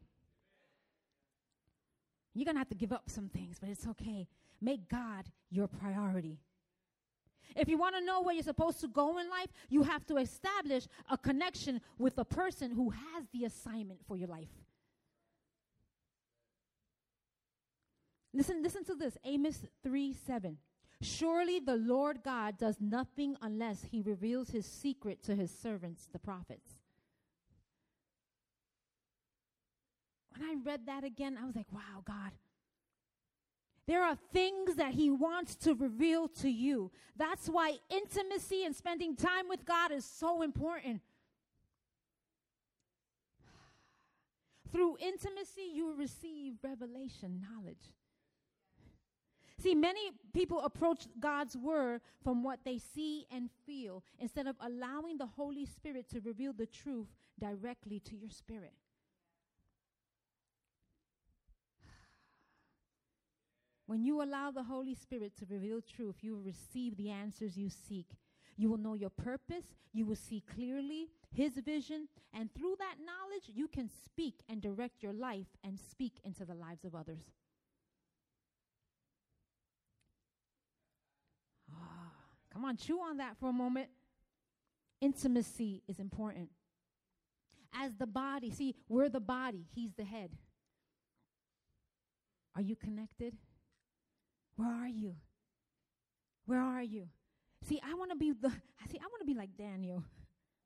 You're 2.34 2.46
going 2.46 2.56
to 2.56 2.60
have 2.60 2.70
to 2.70 2.76
give 2.76 2.94
up 2.94 3.10
some 3.10 3.28
things, 3.28 3.58
but 3.60 3.68
it's 3.68 3.86
okay. 3.88 4.30
Make 4.62 4.88
God 4.88 5.26
your 5.50 5.68
priority. 5.68 6.40
If 7.56 7.68
you 7.68 7.78
want 7.78 7.96
to 7.96 8.02
know 8.02 8.22
where 8.22 8.34
you're 8.34 8.44
supposed 8.44 8.80
to 8.82 8.88
go 8.88 9.18
in 9.18 9.30
life, 9.30 9.48
you 9.70 9.84
have 9.84 10.06
to 10.08 10.18
establish 10.18 10.88
a 11.10 11.18
connection 11.18 11.82
with 11.98 12.18
a 12.18 12.26
person 12.26 12.72
who 12.72 12.90
has 12.90 13.26
the 13.34 13.46
assignment 13.46 14.00
for 14.08 14.18
your 14.18 14.28
life. 14.28 14.50
Listen, 18.34 18.64
listen 18.64 18.84
to 18.86 18.96
this 18.96 19.18
Amos 19.26 19.66
3 19.84 20.14
7. 20.14 20.58
Surely 21.02 21.60
the 21.60 21.76
Lord 21.76 22.22
God 22.24 22.58
does 22.58 22.78
nothing 22.80 23.36
unless 23.42 23.84
he 23.84 24.02
reveals 24.02 24.52
his 24.52 24.66
secret 24.66 25.24
to 25.24 25.36
his 25.36 25.52
servants, 25.52 26.08
the 26.14 26.20
prophets. 26.20 26.70
When 30.30 30.48
I 30.48 30.56
read 30.64 30.86
that 30.86 31.04
again, 31.04 31.38
I 31.42 31.46
was 31.46 31.56
like, 31.56 31.72
wow, 31.72 32.04
God. 32.06 32.32
There 33.92 34.06
are 34.06 34.16
things 34.32 34.76
that 34.76 34.94
He 34.94 35.10
wants 35.10 35.54
to 35.56 35.74
reveal 35.76 36.30
to 36.40 36.50
you. 36.50 36.92
That's 37.18 37.48
why 37.48 37.74
intimacy 37.90 38.64
and 38.64 38.74
spending 38.74 39.18
time 39.18 39.50
with 39.50 39.66
God 39.66 39.92
is 39.92 40.06
so 40.06 40.44
important. 40.44 41.02
Through 44.72 44.96
intimacy, 45.02 45.74
you 45.74 45.94
receive 45.94 46.54
revelation 46.64 47.42
knowledge. 47.42 47.92
See, 49.62 49.76
many 49.76 50.12
people 50.34 50.62
approach 50.62 51.08
God's 51.20 51.58
word 51.58 52.00
from 52.24 52.44
what 52.44 52.60
they 52.64 52.78
see 52.78 53.26
and 53.30 53.50
feel 53.66 54.06
instead 54.20 54.48
of 54.48 54.56
allowing 54.62 55.18
the 55.18 55.26
Holy 55.26 55.66
Spirit 55.66 56.08
to 56.12 56.22
reveal 56.22 56.54
the 56.54 56.66
truth 56.66 57.10
directly 57.38 58.00
to 58.06 58.16
your 58.16 58.30
spirit. 58.30 58.72
When 63.92 64.06
you 64.06 64.24
allow 64.24 64.52
the 64.52 64.64
Holy 64.64 64.96
Spirit 64.96 65.34
to 65.40 65.46
reveal 65.50 65.82
truth, 65.82 66.16
you 66.22 66.34
will 66.34 66.44
receive 66.44 66.96
the 66.96 67.10
answers 67.10 67.58
you 67.58 67.68
seek. 67.68 68.06
You 68.56 68.70
will 68.70 68.78
know 68.78 68.94
your 68.94 69.10
purpose. 69.10 69.66
You 69.92 70.06
will 70.06 70.16
see 70.16 70.42
clearly 70.56 71.10
His 71.36 71.56
vision. 71.56 72.08
And 72.34 72.50
through 72.56 72.78
that 72.80 72.96
knowledge, 73.06 73.52
you 73.54 73.68
can 73.68 73.90
speak 74.06 74.36
and 74.48 74.62
direct 74.62 75.04
your 75.04 75.12
life 75.12 75.48
and 75.62 75.78
speak 75.78 76.22
into 76.24 76.46
the 76.46 76.54
lives 76.54 76.86
of 76.86 76.96
others. 76.96 77.20
Ah, 81.70 82.14
come 82.54 82.64
on, 82.64 82.78
chew 82.78 83.02
on 83.02 83.18
that 83.18 83.36
for 83.42 83.50
a 83.50 83.54
moment. 83.54 83.90
Intimacy 85.02 85.84
is 85.90 86.00
important. 86.00 86.48
As 87.76 87.92
the 87.96 88.08
body, 88.08 88.52
see, 88.52 88.74
we're 88.88 89.10
the 89.10 89.20
body, 89.20 89.66
He's 89.76 89.92
the 89.98 90.06
head. 90.06 90.32
Are 92.56 92.62
you 92.62 92.78
connected? 92.78 93.34
Where 94.62 94.76
are 94.76 94.88
you? 94.88 95.16
Where 96.46 96.62
are 96.62 96.84
you? 96.84 97.08
See, 97.68 97.82
I 97.84 97.96
want 97.96 98.12
to 98.12 98.16
be 98.16 98.32
the. 98.32 98.50
See, 98.92 99.00
I 99.00 99.06
want 99.06 99.22
to 99.22 99.26
be 99.26 99.34
like 99.34 99.58
Daniel. 99.58 100.04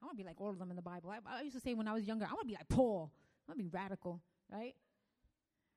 I 0.02 0.06
want 0.06 0.18
to 0.18 0.22
be 0.22 0.28
like 0.28 0.42
all 0.42 0.50
of 0.50 0.60
them 0.60 0.70
in 0.70 0.76
the 0.76 0.82
Bible. 0.82 1.12
I, 1.12 1.20
I 1.40 1.42
used 1.44 1.56
to 1.56 1.62
say 1.62 1.74
when 1.74 1.88
I 1.88 1.94
was 1.94 2.04
younger, 2.04 2.26
I 2.26 2.34
want 2.34 2.42
to 2.42 2.48
be 2.48 2.56
like 2.56 2.68
Paul. 2.68 3.10
I 3.48 3.52
want 3.52 3.60
to 3.60 3.64
be 3.64 3.70
radical, 3.70 4.20
right? 4.52 4.76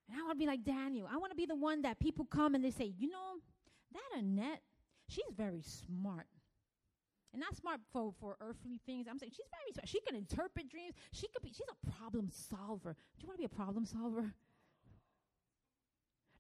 And 0.09 0.19
I 0.19 0.23
want 0.23 0.33
to 0.33 0.39
be 0.39 0.47
like 0.47 0.65
Daniel. 0.65 1.09
I 1.11 1.17
want 1.19 1.31
to 1.31 1.37
be 1.37 1.47
the 1.47 1.55
one 1.55 1.83
that 1.83 2.01
people 2.01 2.25
come 2.25 2.57
and 2.57 2.65
they 2.65 2.71
say, 2.73 2.93
you 2.99 3.09
know, 3.09 3.39
that 3.93 4.19
Annette, 4.19 4.63
she's 5.09 5.31
very 5.37 5.63
smart. 5.63 6.27
And 7.33 7.41
not 7.41 7.55
smart 7.57 7.81
for, 7.93 8.13
for 8.19 8.37
earthly 8.41 8.81
things. 8.85 9.07
I'm 9.09 9.19
saying 9.19 9.33
she's 9.37 9.47
very 9.51 9.73
smart. 9.75 9.89
She 9.89 10.01
can 10.01 10.17
interpret 10.17 10.69
dreams. 10.69 10.95
She 11.13 11.29
could 11.29 11.43
be, 11.43 11.51
she's 11.51 11.67
a 11.71 11.91
problem 11.99 12.31
solver. 12.33 12.95
Do 12.95 13.23
you 13.23 13.29
want 13.29 13.39
to 13.39 13.43
be 13.43 13.53
a 13.53 13.57
problem 13.57 13.85
solver? 13.85 14.33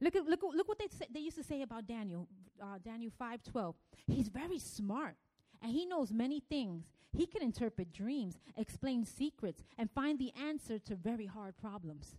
Look 0.00 0.16
at 0.16 0.24
look 0.26 0.42
look 0.42 0.68
what 0.68 0.78
they 0.78 0.86
say, 0.88 1.06
they 1.12 1.20
used 1.20 1.36
to 1.36 1.42
say 1.42 1.62
about 1.62 1.86
Daniel, 1.86 2.28
uh, 2.62 2.78
Daniel 2.84 3.12
five 3.18 3.42
twelve. 3.42 3.74
He's 4.06 4.28
very 4.28 4.58
smart, 4.58 5.16
and 5.60 5.72
he 5.72 5.86
knows 5.86 6.12
many 6.12 6.40
things. 6.40 6.92
He 7.12 7.26
can 7.26 7.42
interpret 7.42 7.92
dreams, 7.92 8.38
explain 8.56 9.04
secrets, 9.04 9.62
and 9.76 9.90
find 9.90 10.18
the 10.18 10.32
answer 10.40 10.78
to 10.78 10.94
very 10.94 11.26
hard 11.26 11.56
problems. 11.56 12.16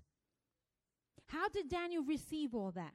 How 1.28 1.48
did 1.48 1.70
Daniel 1.70 2.04
receive 2.04 2.56
all 2.56 2.72
that? 2.72 2.94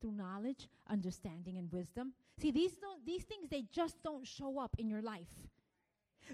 Through 0.00 0.12
knowledge, 0.12 0.68
understanding, 0.90 1.56
and 1.56 1.72
wisdom. 1.72 2.12
See, 2.38 2.50
these 2.50 2.72
don't, 2.72 3.06
these 3.06 3.22
things 3.22 3.48
they 3.48 3.64
just 3.72 4.02
don't 4.02 4.26
show 4.26 4.58
up 4.58 4.76
in 4.76 4.90
your 4.90 5.00
life. 5.00 5.30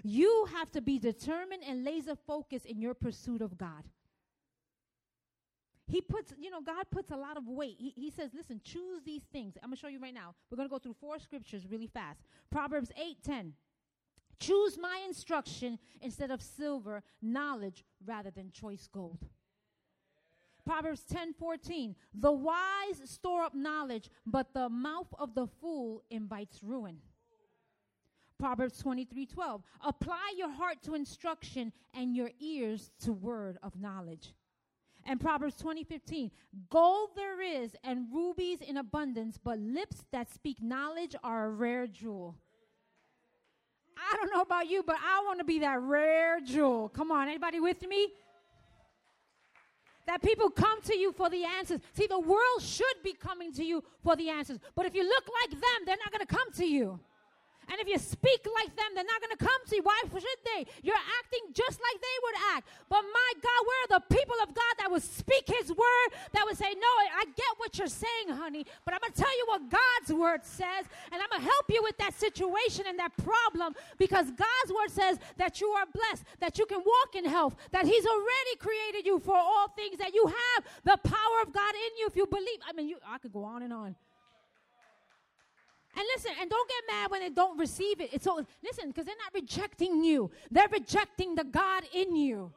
You 0.03 0.47
have 0.53 0.69
to 0.71 0.81
be 0.81 0.99
determined 0.99 1.63
and 1.65 1.85
laser 1.85 2.15
focused 2.15 2.65
in 2.65 2.81
your 2.81 2.93
pursuit 2.93 3.41
of 3.41 3.57
God. 3.57 3.83
He 5.93 6.01
puts, 6.01 6.33
you 6.39 6.49
know, 6.49 6.59
God 6.59 6.85
puts 6.89 7.11
a 7.11 7.15
lot 7.15 7.37
of 7.37 7.47
weight. 7.47 7.75
He, 7.77 7.93
he 7.95 8.09
says, 8.09 8.31
listen, 8.33 8.59
choose 8.63 9.03
these 9.05 9.21
things. 9.31 9.53
I'm 9.61 9.69
going 9.69 9.75
to 9.75 9.79
show 9.79 9.89
you 9.89 9.99
right 9.99 10.13
now. 10.13 10.33
We're 10.49 10.55
going 10.55 10.67
to 10.67 10.73
go 10.73 10.79
through 10.79 10.95
four 10.99 11.19
scriptures 11.19 11.67
really 11.69 11.85
fast. 11.85 12.23
Proverbs 12.49 12.91
8 12.99 13.17
10. 13.23 13.53
Choose 14.39 14.75
my 14.81 15.03
instruction 15.05 15.77
instead 16.01 16.31
of 16.31 16.41
silver, 16.41 17.03
knowledge 17.21 17.83
rather 18.03 18.31
than 18.31 18.49
choice 18.51 18.89
gold. 18.91 19.19
Proverbs 20.65 21.03
10 21.11 21.35
14. 21.35 21.95
The 22.15 22.31
wise 22.31 22.55
store 23.05 23.43
up 23.43 23.53
knowledge, 23.53 24.09
but 24.25 24.51
the 24.55 24.69
mouth 24.69 25.13
of 25.19 25.35
the 25.35 25.45
fool 25.45 26.01
invites 26.09 26.63
ruin. 26.63 26.97
Proverbs 28.39 28.79
23 28.79 29.27
12. 29.27 29.61
Apply 29.85 30.33
your 30.37 30.49
heart 30.49 30.81
to 30.85 30.95
instruction 30.95 31.71
and 31.93 32.15
your 32.15 32.31
ears 32.39 32.89
to 33.01 33.13
word 33.13 33.59
of 33.61 33.79
knowledge. 33.79 34.33
And 35.05 35.19
Proverbs 35.19 35.55
20, 35.55 35.83
15. 35.83 36.31
Gold 36.69 37.09
there 37.15 37.41
is 37.41 37.75
and 37.83 38.07
rubies 38.13 38.59
in 38.61 38.77
abundance, 38.77 39.37
but 39.43 39.59
lips 39.59 40.05
that 40.11 40.33
speak 40.33 40.61
knowledge 40.61 41.15
are 41.23 41.45
a 41.45 41.49
rare 41.49 41.87
jewel. 41.87 42.35
I 43.97 44.15
don't 44.15 44.33
know 44.33 44.41
about 44.41 44.69
you, 44.69 44.83
but 44.83 44.95
I 44.95 45.23
want 45.25 45.39
to 45.39 45.45
be 45.45 45.59
that 45.59 45.81
rare 45.81 46.39
jewel. 46.39 46.89
Come 46.89 47.11
on, 47.11 47.27
anybody 47.27 47.59
with 47.59 47.85
me? 47.87 48.09
That 50.07 50.21
people 50.21 50.49
come 50.49 50.81
to 50.83 50.97
you 50.97 51.13
for 51.13 51.29
the 51.29 51.43
answers. 51.45 51.79
See, 51.93 52.07
the 52.07 52.19
world 52.19 52.61
should 52.61 53.03
be 53.03 53.13
coming 53.13 53.53
to 53.53 53.63
you 53.63 53.83
for 54.03 54.15
the 54.15 54.29
answers. 54.29 54.59
But 54.75 54.85
if 54.85 54.95
you 54.95 55.03
look 55.03 55.23
like 55.41 55.51
them, 55.51 55.85
they're 55.85 55.97
not 55.97 56.11
going 56.11 56.25
to 56.25 56.35
come 56.35 56.51
to 56.53 56.65
you. 56.65 56.99
And 57.69 57.79
if 57.79 57.87
you 57.87 57.97
speak 57.97 58.45
like 58.55 58.75
them, 58.75 58.91
they're 58.95 59.07
not 59.07 59.21
going 59.21 59.35
to 59.35 59.43
come 59.43 59.61
to 59.69 59.75
you. 59.75 59.83
Why 59.83 59.99
should 60.11 60.41
they? 60.55 60.65
You're 60.83 61.05
acting 61.19 61.53
just 61.53 61.79
like 61.79 61.97
they 62.01 62.17
would 62.23 62.37
act. 62.55 62.67
But 62.89 63.03
my 63.03 63.31
God, 63.41 63.61
where 63.65 63.81
are 63.83 63.93
the 63.99 64.05
people 64.13 64.35
of 64.43 64.53
God 64.53 64.73
that 64.79 64.91
would 64.91 65.03
speak 65.03 65.47
His 65.47 65.69
word, 65.69 66.07
that 66.33 66.43
would 66.45 66.57
say, 66.57 66.73
No, 66.75 66.91
I 67.17 67.25
get 67.35 67.53
what 67.57 67.77
you're 67.77 67.87
saying, 67.87 68.29
honey, 68.29 68.65
but 68.85 68.93
I'm 68.93 69.01
going 69.01 69.13
to 69.13 69.21
tell 69.21 69.37
you 69.37 69.45
what 69.47 69.69
God's 69.69 70.13
word 70.13 70.45
says, 70.45 70.85
and 71.11 71.21
I'm 71.21 71.29
going 71.29 71.41
to 71.41 71.47
help 71.47 71.65
you 71.69 71.81
with 71.83 71.97
that 71.97 72.13
situation 72.19 72.85
and 72.87 72.99
that 72.99 73.15
problem 73.17 73.73
because 73.97 74.27
God's 74.31 74.69
word 74.69 74.89
says 74.89 75.17
that 75.37 75.61
you 75.61 75.67
are 75.69 75.85
blessed, 75.85 76.23
that 76.39 76.57
you 76.57 76.65
can 76.65 76.79
walk 76.79 77.15
in 77.15 77.25
health, 77.25 77.55
that 77.71 77.85
He's 77.85 78.05
already 78.05 78.55
created 78.59 79.05
you 79.05 79.19
for 79.19 79.35
all 79.35 79.67
things, 79.69 79.97
that 79.97 80.13
you 80.13 80.25
have 80.27 80.63
the 80.83 80.97
power 81.09 81.41
of 81.41 81.53
God 81.53 81.73
in 81.73 81.97
you 81.99 82.07
if 82.07 82.15
you 82.15 82.25
believe. 82.25 82.59
I 82.67 82.73
mean, 82.73 82.87
you, 82.87 82.97
I 83.07 83.17
could 83.17 83.33
go 83.33 83.43
on 83.43 83.63
and 83.63 83.73
on. 83.73 83.95
And 85.95 86.05
listen, 86.15 86.31
and 86.41 86.49
don't 86.49 86.69
get 86.69 86.83
mad 86.87 87.11
when 87.11 87.21
they 87.21 87.29
don't 87.29 87.57
receive 87.57 88.01
it. 88.01 88.09
It's 88.13 88.25
all 88.25 88.41
listen, 88.63 88.89
because 88.89 89.05
they're 89.05 89.15
not 89.23 89.33
rejecting 89.33 90.03
you. 90.03 90.31
They're 90.49 90.67
rejecting 90.71 91.35
the 91.35 91.43
God 91.43 91.83
in 91.93 92.15
you. 92.15 92.51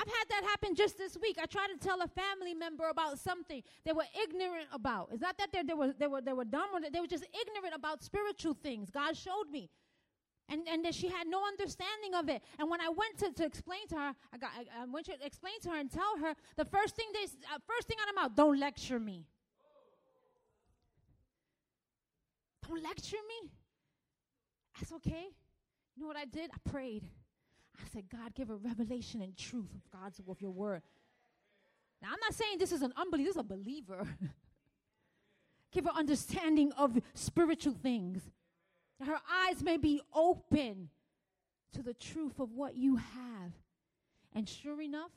I've 0.00 0.06
had 0.06 0.28
that 0.30 0.44
happen 0.44 0.76
just 0.76 0.96
this 0.96 1.18
week. 1.20 1.38
I 1.42 1.46
tried 1.46 1.68
to 1.68 1.76
tell 1.76 2.00
a 2.02 2.08
family 2.08 2.54
member 2.54 2.88
about 2.88 3.18
something 3.18 3.62
they 3.84 3.92
were 3.92 4.06
ignorant 4.22 4.68
about. 4.72 5.08
It's 5.12 5.20
not 5.20 5.36
that 5.38 5.50
they, 5.52 5.62
they, 5.64 5.74
were, 5.74 5.92
they, 5.98 6.06
were, 6.06 6.20
they 6.20 6.32
were 6.32 6.44
dumb, 6.44 6.68
or 6.72 6.80
they 6.80 7.00
were 7.00 7.08
just 7.08 7.24
ignorant 7.24 7.74
about 7.74 8.04
spiritual 8.04 8.54
things. 8.54 8.90
God 8.90 9.16
showed 9.16 9.50
me. 9.50 9.68
And, 10.50 10.66
and 10.66 10.82
that 10.86 10.94
she 10.94 11.08
had 11.08 11.26
no 11.26 11.44
understanding 11.44 12.14
of 12.14 12.30
it. 12.30 12.42
And 12.58 12.70
when 12.70 12.80
I 12.80 12.88
went 12.88 13.18
to, 13.18 13.32
to 13.32 13.44
explain 13.44 13.86
to 13.88 13.96
her, 13.96 14.14
I, 14.32 14.38
got, 14.38 14.50
I, 14.56 14.82
I 14.82 14.84
went 14.86 15.04
to 15.06 15.12
explain 15.22 15.60
to 15.62 15.70
her 15.70 15.76
and 15.76 15.90
tell 15.90 16.16
her 16.22 16.34
the 16.56 16.64
first 16.64 16.96
thing 16.96 17.06
they, 17.12 17.24
uh, 17.24 17.58
first 17.66 17.86
thing 17.86 17.98
out 18.00 18.08
of 18.08 18.14
mouth, 18.14 18.34
don't 18.34 18.58
lecture 18.58 18.98
me. 18.98 19.26
Don't 22.68 22.82
lecture 22.82 23.16
me. 23.26 23.50
That's 24.78 24.92
okay. 24.92 25.28
You 25.96 26.02
know 26.02 26.06
what 26.06 26.16
I 26.16 26.26
did? 26.26 26.50
I 26.52 26.70
prayed. 26.70 27.04
I 27.80 27.88
said, 27.92 28.04
God, 28.10 28.34
give 28.34 28.50
a 28.50 28.56
revelation 28.56 29.22
and 29.22 29.36
truth 29.36 29.70
of 29.74 29.90
God's 29.90 30.20
of 30.28 30.40
your 30.40 30.50
word. 30.50 30.82
Now, 32.02 32.08
I'm 32.12 32.20
not 32.20 32.34
saying 32.34 32.58
this 32.58 32.72
is 32.72 32.82
an 32.82 32.92
unbeliever, 32.96 33.28
this 33.28 33.36
is 33.36 33.40
a 33.40 33.44
believer. 33.44 34.06
give 35.72 35.84
her 35.84 35.90
understanding 35.90 36.72
of 36.72 37.00
spiritual 37.14 37.72
things. 37.72 38.22
Her 39.04 39.18
eyes 39.30 39.62
may 39.62 39.76
be 39.76 40.00
open 40.14 40.90
to 41.72 41.82
the 41.82 41.94
truth 41.94 42.38
of 42.40 42.52
what 42.52 42.76
you 42.76 42.96
have. 42.96 43.52
And 44.34 44.48
sure 44.48 44.80
enough, 44.82 45.10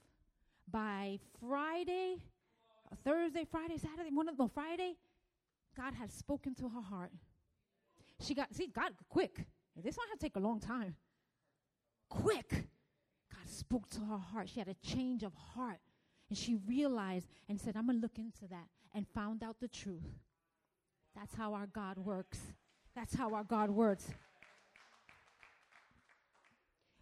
by 0.70 1.20
Friday, 1.40 2.18
Thursday, 3.04 3.46
Friday, 3.50 3.78
Saturday, 3.78 4.10
one 4.12 4.30
of 4.30 4.38
Friday, 4.54 4.96
God 5.76 5.94
had 5.94 6.12
spoken 6.12 6.56
to 6.56 6.70
her 6.70 6.82
heart. 6.82 7.12
She 8.22 8.36
got, 8.36 8.54
see, 8.54 8.68
God, 8.68 8.92
quick. 9.10 9.46
This 9.76 9.98
one 9.98 10.08
had 10.10 10.20
to 10.20 10.26
take 10.26 10.36
a 10.36 10.40
long 10.40 10.60
time. 10.60 10.96
Quick. 12.10 12.50
God 12.50 13.50
spoke 13.50 13.90
to 13.90 14.00
her 14.02 14.18
heart. 14.18 14.50
She 14.50 14.60
had 14.60 14.68
a 14.68 14.76
change 14.76 15.24
of 15.24 15.34
heart. 15.34 15.80
And 16.30 16.38
she 16.38 16.56
realized 16.68 17.28
and 17.50 17.60
said, 17.60 17.76
I'm 17.76 17.88
going 17.88 17.98
to 17.98 18.02
look 18.02 18.18
into 18.18 18.48
that 18.50 18.68
and 18.94 19.06
found 19.08 19.44
out 19.44 19.58
the 19.60 19.68
truth. 19.68 20.20
That's 21.16 21.34
how 21.36 21.54
our 21.54 21.68
God 21.68 21.98
works. 21.98 22.40
That's 22.96 23.16
how 23.16 23.34
our 23.34 23.44
God 23.44 23.70
works. 23.70 24.08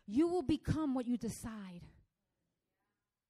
You 0.08 0.28
will 0.28 0.42
become 0.42 0.96
what 0.96 1.06
you 1.06 1.18
decide. 1.18 1.82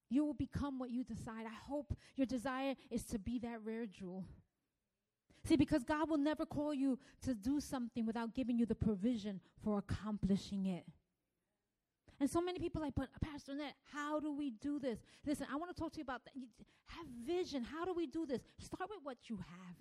You 0.10 0.26
will 0.26 0.34
become 0.34 0.80
what 0.80 0.90
you 0.90 1.04
decide. 1.04 1.46
I 1.46 1.68
hope 1.68 1.94
your 2.16 2.26
desire 2.26 2.76
is 2.90 3.04
to 3.06 3.20
be 3.20 3.40
that 3.40 3.60
rare 3.64 3.86
jewel. 3.86 4.24
See, 5.46 5.56
because 5.56 5.84
God 5.84 6.10
will 6.10 6.18
never 6.18 6.46
call 6.46 6.74
you 6.74 7.00
to 7.22 7.34
do 7.34 7.60
something 7.60 8.06
without 8.06 8.34
giving 8.34 8.58
you 8.58 8.66
the 8.66 8.76
provision 8.76 9.40
for 9.64 9.78
accomplishing 9.78 10.66
it. 10.66 10.86
And 12.20 12.30
so 12.30 12.42
many 12.42 12.60
people 12.60 12.82
like, 12.82 12.96
but 12.96 13.08
Pastor 13.22 13.54
Annette, 13.54 13.76
how 13.94 14.20
do 14.20 14.34
we 14.34 14.52
do 14.52 14.80
this? 14.80 15.00
Listen, 15.26 15.48
I 15.52 15.56
want 15.56 15.74
to 15.76 15.82
talk 15.82 15.94
to 15.94 15.98
you 15.98 16.04
about 16.04 16.26
that. 16.26 16.34
You 16.36 16.48
have 16.88 17.06
vision. 17.26 17.64
How 17.64 17.86
do 17.86 17.94
we 17.94 18.08
do 18.08 18.26
this? 18.26 18.42
Start 18.60 18.90
with 18.90 19.00
what 19.04 19.30
you 19.30 19.38
have. 19.38 19.76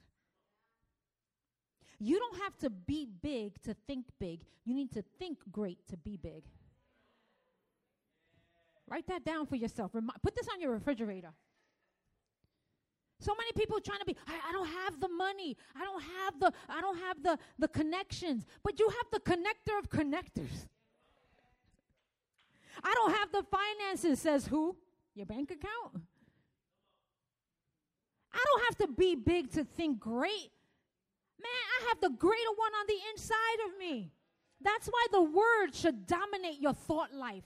You 1.98 2.18
don't 2.20 2.40
have 2.42 2.56
to 2.58 2.70
be 2.70 3.06
big 3.06 3.60
to 3.62 3.74
think 3.88 4.06
big. 4.20 4.44
You 4.64 4.74
need 4.74 4.92
to 4.92 5.02
think 5.18 5.38
great 5.50 5.84
to 5.88 5.96
be 5.96 6.16
big. 6.16 6.44
Write 8.86 9.08
that 9.08 9.24
down 9.24 9.46
for 9.46 9.56
yourself. 9.56 9.90
Remi- 9.92 10.12
put 10.22 10.36
this 10.36 10.46
on 10.52 10.60
your 10.60 10.70
refrigerator. 10.70 11.32
So 13.20 13.34
many 13.34 13.52
people 13.52 13.80
trying 13.80 13.98
to 13.98 14.04
be, 14.04 14.16
I, 14.26 14.50
I, 14.50 14.52
don't 14.52 14.68
have 14.68 15.00
the 15.00 15.08
money. 15.08 15.56
I 15.74 15.84
don't 15.84 16.02
have 16.02 16.38
the, 16.38 16.52
I 16.68 16.80
don't 16.80 16.98
have 16.98 17.22
the, 17.22 17.38
the 17.58 17.68
connections. 17.68 18.46
But 18.62 18.78
you 18.78 18.88
have 18.88 19.06
the 19.10 19.20
connector 19.20 19.76
of 19.78 19.90
connectors. 19.90 20.66
I 22.82 22.94
don't 22.94 23.12
have 23.12 23.32
the 23.32 23.42
finances, 23.42 24.20
says 24.20 24.46
who? 24.46 24.76
Your 25.14 25.26
bank 25.26 25.50
account. 25.50 26.04
I 28.32 28.44
don't 28.44 28.64
have 28.66 28.88
to 28.88 28.94
be 28.94 29.16
big 29.16 29.50
to 29.52 29.64
think 29.64 29.98
great. 29.98 30.52
Man, 31.40 31.50
I 31.80 31.88
have 31.88 32.00
the 32.00 32.10
greater 32.10 32.52
one 32.54 32.72
on 32.72 32.86
the 32.86 32.98
inside 33.10 33.66
of 33.66 33.78
me. 33.78 34.12
That's 34.60 34.86
why 34.86 35.06
the 35.10 35.22
word 35.22 35.74
should 35.74 36.06
dominate 36.06 36.60
your 36.60 36.72
thought 36.72 37.12
life. 37.12 37.44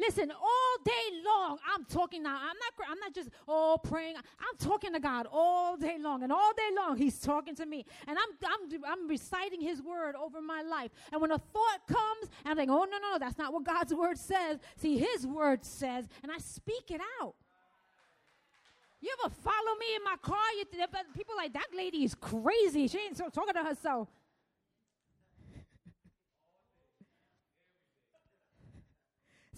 Listen, 0.00 0.30
all 0.30 0.76
day 0.82 1.20
long, 1.22 1.58
I'm 1.74 1.84
talking 1.84 2.22
now. 2.22 2.34
I'm 2.34 2.56
not, 2.56 2.88
I'm 2.88 2.98
not 2.98 3.14
just 3.14 3.28
all 3.46 3.74
oh, 3.74 3.88
praying. 3.88 4.16
I'm 4.16 4.56
talking 4.58 4.94
to 4.94 5.00
God 5.00 5.26
all 5.30 5.76
day 5.76 5.98
long. 6.00 6.22
And 6.22 6.32
all 6.32 6.52
day 6.56 6.70
long, 6.74 6.96
He's 6.96 7.18
talking 7.18 7.54
to 7.56 7.66
me. 7.66 7.84
And 8.08 8.16
I'm, 8.18 8.28
I'm, 8.46 8.84
I'm 8.84 9.08
reciting 9.08 9.60
His 9.60 9.82
word 9.82 10.14
over 10.16 10.40
my 10.40 10.62
life. 10.62 10.90
And 11.12 11.20
when 11.20 11.30
a 11.30 11.38
thought 11.38 11.80
comes, 11.86 12.30
I'm 12.46 12.56
like, 12.56 12.70
oh, 12.70 12.84
no, 12.84 12.98
no, 12.98 13.12
no, 13.12 13.18
that's 13.18 13.36
not 13.36 13.52
what 13.52 13.64
God's 13.64 13.92
word 13.92 14.16
says. 14.16 14.58
See, 14.76 14.96
His 14.96 15.26
word 15.26 15.66
says, 15.66 16.06
and 16.22 16.32
I 16.32 16.38
speak 16.38 16.90
it 16.90 17.02
out. 17.20 17.34
You 19.02 19.14
ever 19.22 19.34
follow 19.42 19.78
me 19.78 19.96
in 19.96 20.04
my 20.04 20.16
car? 20.22 20.36
You, 20.58 20.64
people 21.14 21.34
like, 21.36 21.52
that 21.52 21.68
lady 21.76 22.04
is 22.04 22.14
crazy. 22.14 22.88
She 22.88 22.98
ain't 22.98 23.18
talking 23.18 23.54
to 23.54 23.64
herself. 23.64 24.08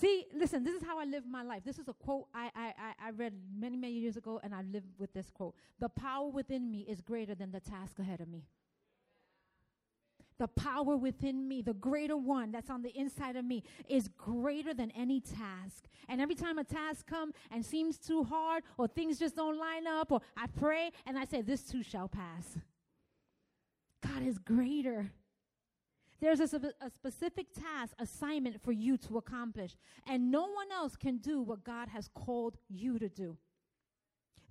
See, 0.03 0.27
listen, 0.35 0.65
this 0.65 0.75
is 0.75 0.83
how 0.83 0.99
I 0.99 1.05
live 1.05 1.25
my 1.29 1.45
life. 1.45 1.63
This 1.65 1.79
is 1.79 1.87
a 1.87 1.93
quote 1.93 2.27
I, 2.35 2.51
I, 2.57 2.73
I, 3.07 3.11
read 3.11 3.35
many, 3.57 3.77
many 3.77 3.93
years 3.93 4.17
ago, 4.17 4.41
and 4.43 4.53
I 4.53 4.63
live 4.63 4.83
with 4.99 5.13
this 5.15 5.31
quote. 5.31 5.55
The 5.79 5.91
power 5.91 6.29
within 6.29 6.73
me 6.73 6.81
is 6.89 7.01
greater 7.01 7.37
than 7.37 7.53
the 7.53 7.61
task 7.61 8.01
ahead 8.01 8.21
of 8.21 8.27
me. 8.27 8.43
The 10.41 10.49
power 10.49 10.97
within 10.97 11.47
me, 11.47 11.63
the 11.63 11.75
greater 11.75 12.17
one 12.17 12.51
that's 12.51 12.69
on 12.69 12.83
the 12.83 12.91
inside 12.99 13.37
of 13.37 13.45
me, 13.45 13.63
is 13.89 14.09
greater 14.19 14.75
than 14.75 14.91
any 14.91 15.21
task. 15.21 15.85
And 16.09 16.21
every 16.21 16.35
time 16.35 16.59
a 16.59 16.65
task 16.65 17.07
comes 17.07 17.35
and 17.53 17.65
seems 17.65 17.97
too 17.97 18.25
hard, 18.25 18.65
or 18.79 18.89
things 18.89 19.21
just 19.21 19.37
don't 19.37 19.57
line 19.57 19.87
up, 19.87 20.11
or 20.11 20.21
I 20.37 20.49
pray 20.49 20.91
and 21.07 21.17
I 21.17 21.27
say, 21.27 21.43
This 21.43 21.63
too 21.63 21.85
shall 21.85 22.09
pass. 22.09 22.59
God 24.03 24.27
is 24.27 24.37
greater. 24.39 25.13
There's 26.23 26.39
a, 26.41 26.73
a, 26.81 26.89
specific 26.89 27.49
task, 27.53 27.95
assignment 27.99 28.63
for 28.63 28.71
you 28.71 28.97
to 28.99 29.19
accomplish, 29.19 29.75
and 30.07 30.31
no 30.31 30.43
one 30.43 30.71
else 30.73 30.95
can 30.95 31.17
do 31.17 31.43
what 31.43 31.65
God 31.65 31.89
has 31.89 32.09
called 32.15 32.57
you 32.69 33.01
to 33.01 33.09
do. 33.09 33.37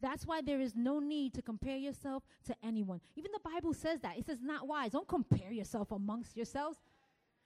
That's 0.01 0.27
why 0.27 0.41
there 0.41 0.59
is 0.59 0.75
no 0.75 0.99
need 0.99 1.33
to 1.35 1.41
compare 1.41 1.77
yourself 1.77 2.23
to 2.47 2.55
anyone. 2.61 2.99
Even 3.15 3.31
the 3.31 3.49
Bible 3.49 3.73
says 3.73 4.01
that. 4.01 4.17
It 4.17 4.25
says, 4.25 4.39
not 4.41 4.67
wise. 4.67 4.91
Don't 4.91 5.07
compare 5.07 5.53
yourself 5.53 5.91
amongst 5.91 6.35
yourselves. 6.35 6.77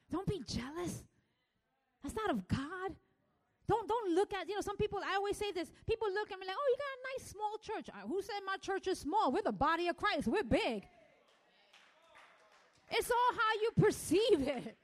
Don't 0.09 0.25
be 0.25 0.41
jealous. 0.47 1.03
That's 2.01 2.15
not 2.15 2.31
of 2.31 2.47
God. 2.47 2.95
Don't 3.67 3.87
don't 3.87 4.13
look 4.13 4.33
at 4.33 4.47
you 4.47 4.55
know 4.55 4.61
some 4.61 4.77
people. 4.77 4.99
I 5.03 5.15
always 5.15 5.37
say 5.37 5.51
this. 5.51 5.71
People 5.87 6.07
look 6.13 6.31
at 6.31 6.39
me 6.39 6.45
like, 6.45 6.55
oh, 6.55 6.69
you 6.69 6.77
got 6.77 6.85
a 6.85 7.01
nice 7.13 7.31
small 7.31 7.57
church. 7.61 7.89
Who 8.07 8.21
said 8.21 8.41
my 8.45 8.57
church 8.57 8.87
is 8.87 8.99
small? 8.99 9.31
We're 9.31 9.41
the 9.41 9.51
body 9.51 9.87
of 9.87 9.97
Christ. 9.97 10.27
We're 10.27 10.43
big. 10.43 10.83
It's 12.89 13.09
all 13.09 13.33
how 13.33 13.61
you 13.61 13.71
perceive 13.77 14.47
it. 14.47 14.77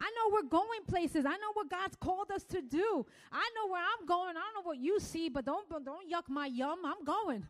I 0.00 0.10
know 0.16 0.32
we're 0.32 0.48
going 0.48 0.82
places. 0.86 1.24
I 1.24 1.36
know 1.36 1.52
what 1.54 1.70
God's 1.70 1.96
called 1.96 2.30
us 2.30 2.44
to 2.44 2.60
do. 2.60 3.06
I 3.32 3.50
know 3.54 3.72
where 3.72 3.82
I'm 3.82 4.06
going. 4.06 4.36
I 4.36 4.40
don't 4.40 4.54
know 4.64 4.68
what 4.68 4.78
you 4.78 5.00
see, 5.00 5.28
but 5.28 5.44
don't 5.44 5.68
don't 5.84 6.10
yuck 6.10 6.28
my 6.28 6.46
yum. 6.46 6.80
I'm 6.84 7.04
going. 7.04 7.46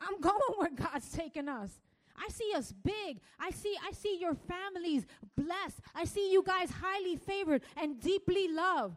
I'm 0.00 0.20
going 0.20 0.40
where 0.56 0.70
God's 0.70 1.10
taking 1.10 1.48
us. 1.48 1.70
I 2.16 2.28
see 2.30 2.52
us 2.54 2.72
big. 2.72 3.20
I 3.38 3.50
see 3.50 3.76
I 3.86 3.92
see 3.92 4.18
your 4.20 4.34
families 4.34 5.06
blessed. 5.36 5.80
I 5.94 6.04
see 6.04 6.32
you 6.32 6.42
guys 6.42 6.70
highly 6.70 7.16
favored 7.16 7.62
and 7.76 8.00
deeply 8.00 8.48
loved. 8.48 8.96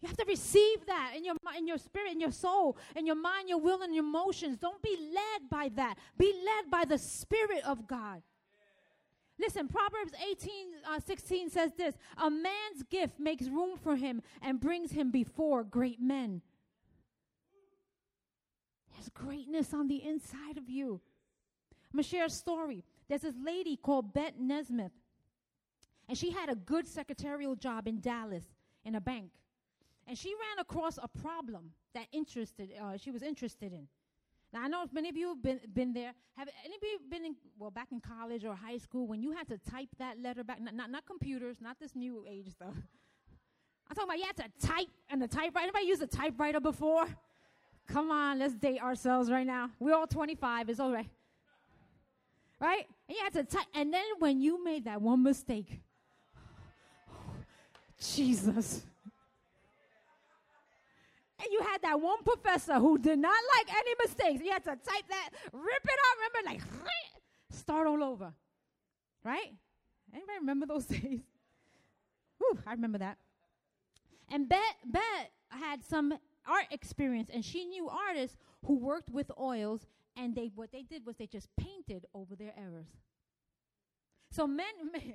You 0.00 0.08
have 0.08 0.16
to 0.16 0.24
receive 0.26 0.86
that 0.86 1.12
in 1.14 1.24
your 1.24 1.34
in 1.56 1.66
your 1.66 1.76
spirit, 1.76 2.12
in 2.12 2.20
your 2.20 2.32
soul, 2.32 2.78
in 2.96 3.06
your 3.06 3.16
mind, 3.16 3.48
your 3.48 3.60
will, 3.60 3.82
and 3.82 3.94
your 3.94 4.04
emotions. 4.04 4.56
Don't 4.56 4.82
be 4.82 4.96
led 4.98 5.50
by 5.50 5.70
that. 5.76 5.98
Be 6.16 6.32
led 6.32 6.70
by 6.70 6.84
the 6.86 6.96
Spirit 6.96 7.62
of 7.66 7.86
God. 7.86 8.22
Listen, 9.38 9.68
Proverbs 9.68 10.12
18, 10.30 10.66
uh, 10.88 11.00
16 11.00 11.50
says 11.50 11.72
this 11.76 11.96
A 12.16 12.30
man's 12.30 12.82
gift 12.90 13.18
makes 13.18 13.46
room 13.46 13.76
for 13.76 13.96
him 13.96 14.22
and 14.42 14.60
brings 14.60 14.90
him 14.90 15.10
before 15.10 15.64
great 15.64 16.00
men. 16.00 16.40
There's 18.94 19.08
greatness 19.10 19.74
on 19.74 19.88
the 19.88 20.02
inside 20.02 20.56
of 20.56 20.68
you. 20.68 21.00
I'm 21.92 21.96
going 21.96 22.04
to 22.04 22.08
share 22.08 22.26
a 22.26 22.30
story. 22.30 22.84
There's 23.08 23.22
this 23.22 23.34
lady 23.42 23.76
called 23.76 24.12
Bette 24.14 24.36
Nesmith, 24.38 24.92
and 26.08 26.16
she 26.16 26.30
had 26.30 26.48
a 26.48 26.54
good 26.54 26.86
secretarial 26.86 27.54
job 27.54 27.88
in 27.88 28.00
Dallas 28.00 28.44
in 28.84 28.94
a 28.94 29.00
bank 29.00 29.30
and 30.06 30.16
she 30.16 30.28
ran 30.28 30.58
across 30.58 30.98
a 30.98 31.08
problem 31.08 31.72
that 31.94 32.06
interested 32.12 32.70
uh, 32.80 32.96
she 32.96 33.10
was 33.10 33.22
interested 33.22 33.72
in. 33.72 33.86
Now 34.52 34.62
I 34.62 34.68
know 34.68 34.84
many 34.92 35.08
of 35.08 35.16
you 35.16 35.28
have 35.28 35.42
been 35.42 35.60
been 35.72 35.92
there. 35.92 36.12
Have 36.36 36.48
any 36.64 36.74
of 36.74 36.82
you 36.82 36.98
been 37.08 37.24
in 37.24 37.36
well 37.58 37.70
back 37.70 37.88
in 37.92 38.00
college 38.00 38.44
or 38.44 38.54
high 38.54 38.78
school 38.78 39.06
when 39.06 39.22
you 39.22 39.32
had 39.32 39.46
to 39.48 39.58
type 39.58 39.88
that 39.98 40.20
letter 40.20 40.42
back? 40.42 40.60
Not 40.60 40.74
not, 40.74 40.90
not 40.90 41.06
computers, 41.06 41.58
not 41.60 41.78
this 41.78 41.94
new 41.94 42.24
age 42.28 42.50
stuff. 42.50 42.74
I'm 43.88 43.96
talking 43.96 44.08
about 44.08 44.18
you 44.18 44.26
had 44.26 44.36
to 44.36 44.66
type 44.66 44.88
and 45.08 45.20
the 45.20 45.28
typewriter. 45.28 45.64
Anybody 45.64 45.86
used 45.86 46.02
a 46.02 46.06
typewriter 46.06 46.60
before? 46.60 47.06
Come 47.88 48.12
on, 48.12 48.38
let's 48.38 48.54
date 48.54 48.80
ourselves 48.80 49.30
right 49.30 49.46
now. 49.46 49.70
We're 49.80 49.94
all 49.94 50.06
25. 50.06 50.68
It's 50.68 50.78
all 50.78 50.92
right. 50.92 51.08
Right? 52.60 52.86
And 53.08 53.16
you 53.16 53.24
had 53.24 53.32
to 53.32 53.42
type. 53.42 53.66
And 53.74 53.92
then 53.92 54.04
when 54.20 54.40
you 54.40 54.62
made 54.62 54.84
that 54.84 55.02
one 55.02 55.24
mistake, 55.24 55.80
Jesus. 58.00 58.84
And 61.42 61.48
you 61.50 61.60
had 61.62 61.80
that 61.82 62.00
one 62.00 62.22
professor 62.22 62.74
who 62.74 62.98
did 62.98 63.18
not 63.18 63.36
like 63.56 63.74
any 63.74 63.94
mistakes. 64.04 64.44
You 64.44 64.52
had 64.52 64.64
to 64.64 64.70
type 64.70 65.04
that, 65.08 65.30
rip 65.52 65.84
it 65.84 65.90
out, 65.90 66.42
remember, 66.44 66.50
like, 66.50 66.60
start 67.50 67.86
all 67.86 68.04
over. 68.04 68.32
Right? 69.24 69.54
Anybody 70.12 70.38
remember 70.40 70.66
those 70.66 70.84
days? 70.96 71.20
Whew, 72.38 72.58
I 72.66 72.72
remember 72.72 72.98
that. 72.98 73.18
And 74.30 74.48
Bette, 74.48 74.62
Bette 74.84 75.30
had 75.48 75.82
some 75.84 76.12
art 76.46 76.66
experience, 76.70 77.30
and 77.32 77.44
she 77.44 77.64
knew 77.64 77.88
artists 77.88 78.36
who 78.66 78.78
worked 78.78 79.10
with 79.10 79.30
oils, 79.38 79.86
and 80.16 80.34
they 80.34 80.50
what 80.54 80.72
they 80.72 80.82
did 80.82 81.06
was 81.06 81.16
they 81.16 81.26
just 81.26 81.48
painted 81.56 82.06
over 82.14 82.36
their 82.36 82.52
errors. 82.56 82.88
So 84.30 84.46
men, 84.46 84.66
men 84.92 85.14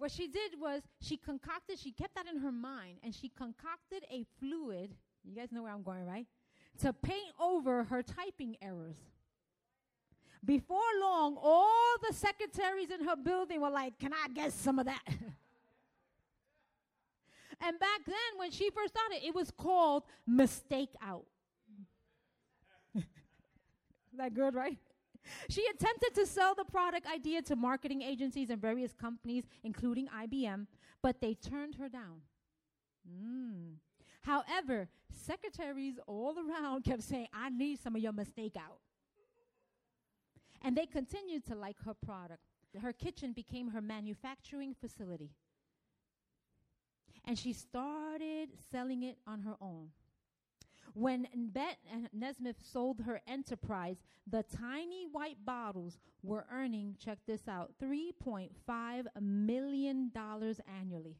what 0.00 0.10
she 0.10 0.26
did 0.26 0.52
was 0.58 0.80
she 1.02 1.18
concocted, 1.18 1.78
she 1.78 1.92
kept 1.92 2.14
that 2.14 2.24
in 2.26 2.40
her 2.40 2.50
mind, 2.50 2.96
and 3.02 3.14
she 3.14 3.28
concocted 3.28 4.02
a 4.10 4.24
fluid. 4.38 4.94
You 5.22 5.36
guys 5.36 5.52
know 5.52 5.62
where 5.62 5.72
I'm 5.72 5.82
going, 5.82 6.06
right? 6.06 6.26
To 6.80 6.94
paint 6.94 7.34
over 7.38 7.84
her 7.84 8.02
typing 8.02 8.56
errors. 8.62 8.96
Before 10.42 10.80
long, 11.02 11.36
all 11.38 11.96
the 12.08 12.14
secretaries 12.14 12.90
in 12.90 13.06
her 13.06 13.14
building 13.14 13.60
were 13.60 13.68
like, 13.68 13.98
Can 13.98 14.14
I 14.14 14.28
get 14.32 14.54
some 14.54 14.78
of 14.78 14.86
that? 14.86 15.02
and 15.06 15.20
back 17.78 18.00
then, 18.06 18.38
when 18.38 18.50
she 18.50 18.70
first 18.70 18.94
started, 18.94 19.22
it 19.22 19.34
was 19.34 19.50
called 19.50 20.04
Mistake 20.26 20.94
Out. 21.02 21.26
that 24.16 24.32
good, 24.32 24.54
right? 24.54 24.78
She 25.48 25.64
attempted 25.66 26.14
to 26.14 26.26
sell 26.26 26.54
the 26.54 26.64
product 26.64 27.06
idea 27.06 27.42
to 27.42 27.56
marketing 27.56 28.02
agencies 28.02 28.50
and 28.50 28.60
various 28.60 28.92
companies, 28.92 29.44
including 29.62 30.08
IBM, 30.08 30.66
but 31.02 31.20
they 31.20 31.34
turned 31.34 31.76
her 31.76 31.88
down. 31.88 32.22
Mm. 33.08 33.74
However, 34.22 34.88
secretaries 35.26 35.98
all 36.06 36.36
around 36.38 36.84
kept 36.84 37.02
saying, 37.02 37.28
I 37.32 37.50
need 37.50 37.80
some 37.80 37.96
of 37.96 38.02
your 38.02 38.12
mistake 38.12 38.56
out. 38.56 38.78
And 40.62 40.76
they 40.76 40.86
continued 40.86 41.46
to 41.46 41.54
like 41.54 41.76
her 41.84 41.94
product. 41.94 42.42
Her 42.80 42.92
kitchen 42.92 43.32
became 43.32 43.68
her 43.68 43.80
manufacturing 43.80 44.74
facility. 44.78 45.30
And 47.24 47.38
she 47.38 47.52
started 47.52 48.50
selling 48.70 49.02
it 49.02 49.16
on 49.26 49.40
her 49.40 49.56
own. 49.60 49.88
When 50.94 51.26
Bette 51.34 51.78
Nesmith 52.12 52.56
sold 52.72 53.02
her 53.02 53.20
enterprise, 53.26 53.96
the 54.26 54.42
tiny 54.42 55.06
white 55.10 55.44
bottles 55.44 55.98
were 56.22 56.46
earning, 56.52 56.96
check 56.98 57.18
this 57.26 57.48
out, 57.48 57.72
$3.5 57.82 59.04
million 59.20 60.12
annually. 60.14 61.16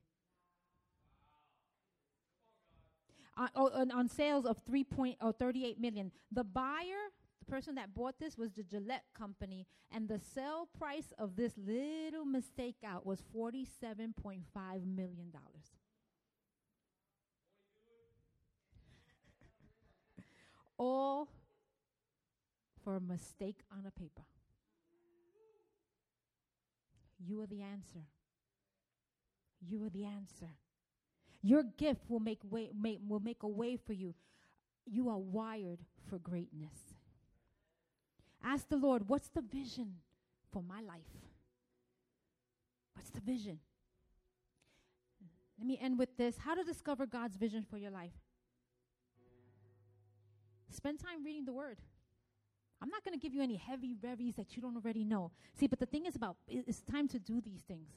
Oh, 3.55 3.71
on, 3.73 3.91
on, 3.91 4.09
sales 4.09 4.45
of 4.45 4.59
3 4.67 4.85
point, 4.85 5.17
oh, 5.21 5.33
38 5.33 5.81
million. 5.81 6.13
The 6.31 6.45
buyer, 6.45 7.09
the 7.39 7.51
person 7.51 7.75
that 7.77 7.95
bought 7.95 8.19
this 8.19 8.37
was 8.37 8.53
the 8.53 8.63
Gillette 8.63 9.05
company, 9.15 9.67
and 9.91 10.09
the 10.09 10.21
sale 10.35 10.69
price 10.79 11.13
of 11.19 11.37
this 11.37 11.55
little 11.57 12.27
mistake 12.27 12.77
out 12.85 13.07
was 13.07 13.23
$47.5 13.35 14.45
million. 14.85 15.33
All 20.81 21.29
for 22.83 22.97
a 22.97 23.01
mistake 23.01 23.59
on 23.71 23.85
a 23.87 23.91
paper. 23.91 24.23
You 27.23 27.43
are 27.43 27.47
the 27.47 27.61
answer. 27.61 28.07
You 29.61 29.85
are 29.85 29.91
the 29.91 30.07
answer. 30.07 30.49
Your 31.43 31.63
gift 31.63 32.09
will 32.09 32.21
make 32.21 32.41
way 32.51 32.71
will 33.07 33.21
make 33.21 33.43
a 33.43 33.49
way 33.49 33.77
for 33.77 33.93
you. 33.93 34.15
You 34.87 35.11
are 35.11 35.19
wired 35.19 35.81
for 36.09 36.19
greatness. 36.19 36.95
Ask 38.43 38.69
the 38.71 38.77
Lord, 38.77 39.07
what's 39.07 39.29
the 39.29 39.43
vision 39.43 39.97
for 40.51 40.63
my 40.63 40.81
life? 40.81 41.13
What's 42.95 43.11
the 43.11 43.21
vision? 43.21 43.59
Let 45.59 45.67
me 45.67 45.79
end 45.81 45.99
with 45.99 46.17
this 46.17 46.39
how 46.39 46.55
to 46.55 46.65
discover 46.65 47.05
God's 47.05 47.37
vision 47.37 47.67
for 47.69 47.77
your 47.77 47.91
life. 47.91 48.13
Spend 50.71 51.01
time 51.01 51.25
reading 51.25 51.45
the 51.45 51.53
Word. 51.53 51.79
I'm 52.83 52.89
not 52.89 53.05
going 53.05 53.19
to 53.19 53.21
give 53.21 53.35
you 53.35 53.43
any 53.43 53.57
heavy 53.57 53.95
revies 54.01 54.37
that 54.37 54.57
you 54.57 54.63
don't 54.63 54.77
already 54.77 55.05
know. 55.05 55.33
See, 55.59 55.67
but 55.67 55.79
the 55.79 55.87
thing 55.87 56.07
is 56.07 56.17
about 56.17 56.37
it's 56.49 56.81
time 56.81 57.09
to 57.09 57.19
do 57.19 57.41
these 57.41 57.61
things. 57.61 57.91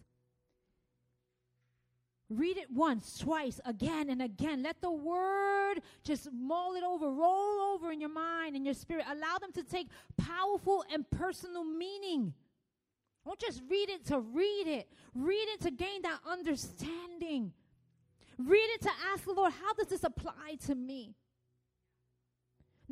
Read 2.29 2.57
it 2.57 2.71
once, 2.71 3.17
twice, 3.17 3.59
again 3.65 4.09
and 4.09 4.21
again. 4.21 4.63
Let 4.63 4.81
the 4.81 4.91
word 4.91 5.81
just 6.03 6.29
mull 6.33 6.75
it 6.75 6.83
over, 6.83 7.09
roll 7.11 7.73
over 7.73 7.91
in 7.91 7.99
your 8.01 8.09
mind 8.09 8.55
and 8.55 8.65
your 8.65 8.73
spirit. 8.73 9.05
Allow 9.07 9.37
them 9.39 9.51
to 9.53 9.63
take 9.63 9.87
powerful 10.17 10.83
and 10.91 11.09
personal 11.11 11.63
meaning. 11.63 12.33
Don't 13.25 13.39
just 13.39 13.61
read 13.69 13.89
it 13.89 14.05
to 14.07 14.19
read 14.19 14.67
it. 14.67 14.89
Read 15.13 15.47
it 15.49 15.61
to 15.61 15.71
gain 15.71 16.01
that 16.01 16.19
understanding. 16.29 17.53
Read 18.37 18.69
it 18.73 18.81
to 18.81 18.91
ask 19.13 19.25
the 19.25 19.33
Lord, 19.33 19.53
how 19.61 19.73
does 19.73 19.87
this 19.87 20.03
apply 20.03 20.57
to 20.65 20.75
me? 20.75 21.15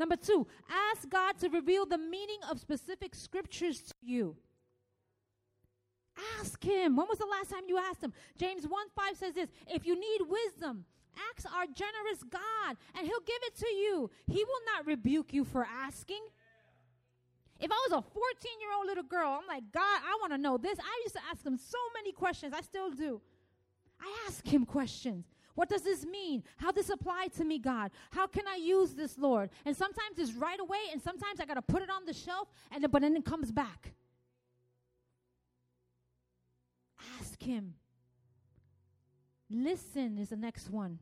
Number 0.02 0.16
two, 0.16 0.48
ask 0.68 1.08
God 1.08 1.38
to 1.42 1.50
reveal 1.50 1.86
the 1.86 2.00
meaning 2.00 2.40
of 2.50 2.60
specific 2.60 3.14
scriptures 3.14 3.84
to 3.84 3.94
you. 4.02 4.36
Ask 6.40 6.64
Him. 6.64 6.96
When 6.96 7.06
was 7.08 7.20
the 7.20 7.28
last 7.28 7.52
time 7.52 7.66
you 7.68 7.78
asked 7.78 8.04
Him? 8.04 8.12
James 8.36 8.64
1 8.64 8.72
5 8.96 9.16
says 9.16 9.36
this 9.36 9.50
If 9.68 9.86
you 9.86 9.94
need 9.94 10.22
wisdom, 10.28 10.86
ask 11.30 11.46
our 11.54 11.68
generous 11.68 12.24
God, 12.28 12.78
and 12.98 13.06
He'll 13.06 13.20
give 13.20 13.42
it 13.44 13.56
to 13.58 13.68
you. 13.68 14.10
He 14.26 14.44
will 14.44 14.62
not 14.76 14.88
rebuke 14.88 15.36
you 15.36 15.46
for 15.46 15.68
asking. 15.70 16.24
If 17.60 17.70
I 17.72 17.88
was 17.88 17.92
a 17.92 18.02
14 18.02 18.12
year 18.60 18.74
old 18.76 18.88
little 18.88 19.04
girl, 19.04 19.38
I'm 19.40 19.48
like, 19.48 19.72
God, 19.72 19.82
I 19.84 20.18
want 20.20 20.34
to 20.34 20.40
know 20.40 20.58
this. 20.58 20.80
I 20.80 21.02
used 21.04 21.14
to 21.14 21.22
ask 21.32 21.46
Him 21.46 21.60
so 21.60 21.78
many 21.94 22.12
questions. 22.12 22.56
I 22.58 22.62
still 22.62 22.90
do. 22.90 23.22
I 24.02 24.12
ask 24.28 24.44
Him 24.48 24.66
questions. 24.66 25.26
What 25.62 25.70
does 25.70 25.84
this 25.84 26.08
mean? 26.08 26.42
How 26.58 26.72
does 26.72 26.88
this 26.88 26.96
apply 26.96 27.28
to 27.38 27.44
me, 27.44 27.60
God? 27.60 27.92
How 28.10 28.26
can 28.26 28.48
I 28.48 28.56
use 28.56 28.96
this, 28.96 29.20
Lord? 29.20 29.52
And 29.64 29.78
sometimes 29.78 30.18
it's 30.18 30.34
right 30.34 30.60
away, 30.60 30.80
and 30.92 31.00
sometimes 31.00 31.40
I 31.40 31.46
got 31.46 31.54
to 31.54 31.62
put 31.62 31.84
it 31.84 31.90
on 31.92 32.04
the 32.08 32.14
shelf, 32.14 32.48
and 32.72 32.84
but 32.92 33.04
then 33.04 33.16
it 33.16 33.24
comes 33.24 33.52
back. 33.52 33.94
Ask 37.20 37.44
Him. 37.44 37.76
Listen 39.52 40.18
is 40.18 40.30
the 40.30 40.36
next 40.36 40.72
one. 40.72 40.98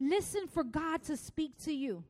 Listen 0.00 0.46
for 0.46 0.64
God 0.64 1.02
to 1.02 1.14
speak 1.14 1.62
to 1.64 1.70
you. 1.70 2.04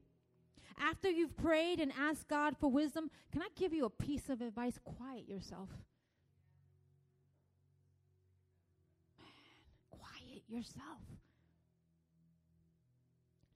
After 0.79 1.11
you've 1.11 1.37
prayed 1.37 1.81
and 1.81 1.91
asked 1.99 2.29
God 2.29 2.55
for 2.61 2.71
wisdom, 2.71 3.11
can 3.33 3.43
I 3.43 3.49
give 3.57 3.75
you 3.75 3.87
a 3.87 3.91
piece 3.91 4.29
of 4.29 4.41
advice? 4.41 4.79
Quiet 4.85 5.29
yourself. 5.29 5.71
Yourself. 10.49 11.03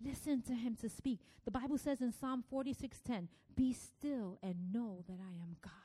Listen 0.04 0.42
to 0.42 0.54
him 0.54 0.74
to 0.76 0.88
speak. 0.88 1.20
The 1.44 1.50
Bible 1.50 1.78
says 1.78 2.00
in 2.00 2.12
Psalm 2.12 2.42
46:10, 2.42 3.28
"Be 3.54 3.72
still 3.72 4.38
and 4.42 4.72
know 4.72 5.02
that 5.06 5.20
I 5.20 5.32
am 5.34 5.56
God." 5.60 5.81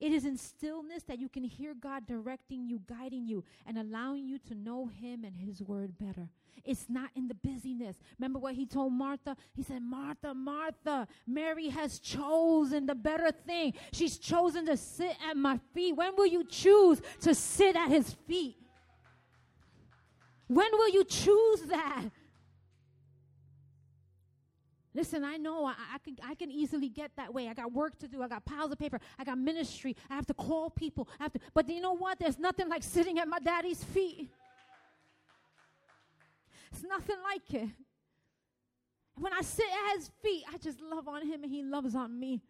It 0.00 0.12
is 0.12 0.24
in 0.24 0.36
stillness 0.36 1.02
that 1.04 1.18
you 1.18 1.28
can 1.28 1.42
hear 1.42 1.74
God 1.74 2.06
directing 2.06 2.68
you, 2.68 2.80
guiding 2.88 3.26
you, 3.26 3.44
and 3.66 3.76
allowing 3.76 4.28
you 4.28 4.38
to 4.48 4.54
know 4.54 4.86
Him 4.86 5.24
and 5.24 5.36
His 5.36 5.60
Word 5.60 5.98
better. 5.98 6.28
It's 6.64 6.86
not 6.88 7.10
in 7.16 7.26
the 7.26 7.34
busyness. 7.34 7.96
Remember 8.18 8.38
what 8.38 8.54
He 8.54 8.64
told 8.64 8.92
Martha? 8.92 9.36
He 9.54 9.62
said, 9.64 9.82
Martha, 9.82 10.34
Martha, 10.34 11.08
Mary 11.26 11.68
has 11.68 11.98
chosen 11.98 12.86
the 12.86 12.94
better 12.94 13.32
thing. 13.32 13.74
She's 13.92 14.18
chosen 14.18 14.66
to 14.66 14.76
sit 14.76 15.16
at 15.28 15.36
my 15.36 15.58
feet. 15.74 15.96
When 15.96 16.14
will 16.14 16.26
you 16.26 16.44
choose 16.44 17.02
to 17.22 17.34
sit 17.34 17.74
at 17.74 17.88
His 17.88 18.14
feet? 18.28 18.56
When 20.46 20.70
will 20.72 20.90
you 20.90 21.04
choose 21.04 21.62
that? 21.62 22.04
Listen, 24.98 25.22
I 25.22 25.36
know 25.36 25.64
I, 25.64 25.74
I, 25.94 25.98
can, 25.98 26.16
I 26.28 26.34
can 26.34 26.50
easily 26.50 26.88
get 26.88 27.12
that 27.14 27.32
way. 27.32 27.46
I 27.46 27.54
got 27.54 27.72
work 27.72 27.96
to 28.00 28.08
do. 28.08 28.20
I 28.20 28.26
got 28.26 28.44
piles 28.44 28.72
of 28.72 28.80
paper. 28.80 28.98
I 29.16 29.22
got 29.22 29.38
ministry. 29.38 29.94
I 30.10 30.16
have 30.16 30.26
to 30.26 30.34
call 30.34 30.70
people. 30.70 31.08
I 31.20 31.22
have 31.22 31.32
to, 31.34 31.38
but 31.54 31.68
you 31.68 31.80
know 31.80 31.92
what? 31.92 32.18
There's 32.18 32.36
nothing 32.36 32.68
like 32.68 32.82
sitting 32.82 33.16
at 33.20 33.28
my 33.28 33.38
daddy's 33.38 33.84
feet. 33.84 34.28
It's 36.72 36.82
nothing 36.82 37.14
like 37.22 37.62
it. 37.62 37.68
When 39.14 39.32
I 39.32 39.42
sit 39.42 39.66
at 39.66 39.98
his 39.98 40.10
feet, 40.20 40.42
I 40.52 40.58
just 40.58 40.80
love 40.80 41.06
on 41.06 41.24
him 41.24 41.44
and 41.44 41.52
he 41.52 41.62
loves 41.62 41.94
on 41.94 42.18
me. 42.18 42.42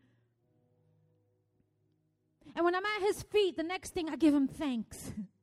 And 2.57 2.65
when 2.65 2.75
I'm 2.75 2.87
at 2.87 3.03
his 3.03 3.25
feet, 3.25 3.59
the 3.59 3.63
next 3.63 3.93
thing 3.93 4.09
I 4.09 4.17
give 4.17 4.33
him 4.33 4.49
thanks. 4.49 5.13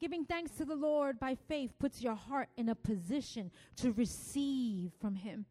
Giving 0.00 0.24
thanks 0.24 0.52
to 0.52 0.64
the 0.64 0.76
Lord 0.76 1.18
by 1.18 1.36
faith 1.48 1.72
puts 1.78 2.00
your 2.00 2.14
heart 2.14 2.48
in 2.56 2.68
a 2.68 2.74
position 2.74 3.50
to 3.76 3.92
receive 3.92 4.92
from 5.00 5.16
Him. 5.16 5.46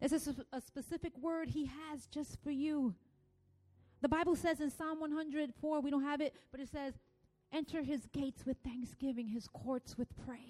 There's 0.00 0.28
a, 0.28 0.34
a, 0.52 0.60
specific 0.60 1.16
word 1.18 1.48
He 1.48 1.66
has 1.66 2.06
just 2.06 2.38
for 2.44 2.50
you. 2.50 2.94
The 4.02 4.08
Bible 4.08 4.36
says 4.36 4.60
in 4.60 4.70
Psalm 4.70 5.00
104, 5.00 5.80
we 5.80 5.90
don't 5.90 6.04
have 6.04 6.20
it, 6.20 6.34
but 6.52 6.60
it 6.60 6.68
says, 6.68 6.94
Enter 7.52 7.82
His 7.82 8.06
gates 8.12 8.44
with 8.46 8.58
thanksgiving, 8.64 9.28
His 9.28 9.48
courts 9.48 9.96
with 9.98 10.08
praise. 10.24 10.40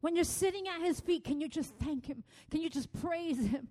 When 0.00 0.14
you're 0.14 0.24
sitting 0.24 0.68
at 0.68 0.82
His 0.82 1.00
feet, 1.00 1.24
can 1.24 1.40
you 1.40 1.48
just 1.48 1.72
thank 1.82 2.06
Him? 2.06 2.22
Can 2.50 2.60
you 2.60 2.70
just 2.70 2.92
praise 3.00 3.46
Him? 3.46 3.68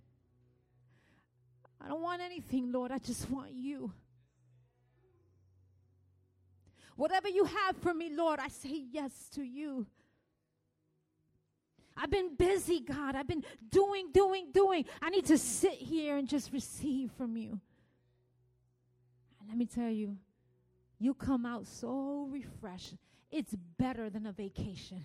I 1.79 1.87
don't 1.87 2.01
want 2.01 2.21
anything, 2.21 2.71
Lord. 2.71 2.91
I 2.91 2.97
just 2.97 3.29
want 3.29 3.51
you. 3.53 3.93
Whatever 6.95 7.29
you 7.29 7.45
have 7.45 7.77
for 7.77 7.93
me, 7.93 8.09
Lord, 8.13 8.39
I 8.39 8.47
say 8.47 8.83
yes 8.91 9.11
to 9.35 9.43
you. 9.43 9.87
I've 11.95 12.09
been 12.09 12.35
busy, 12.35 12.79
God. 12.79 13.15
I've 13.15 13.27
been 13.27 13.43
doing, 13.69 14.11
doing, 14.11 14.47
doing. 14.51 14.85
I 15.01 15.09
need 15.09 15.25
to 15.25 15.37
sit 15.37 15.73
here 15.73 16.17
and 16.17 16.27
just 16.27 16.51
receive 16.51 17.11
from 17.17 17.37
you. 17.37 17.59
Let 19.47 19.57
me 19.57 19.65
tell 19.65 19.89
you, 19.89 20.17
you 20.99 21.13
come 21.13 21.45
out 21.45 21.65
so 21.67 22.27
refreshed. 22.29 22.95
It's 23.31 23.55
better 23.77 24.09
than 24.09 24.25
a 24.25 24.31
vacation. 24.31 25.03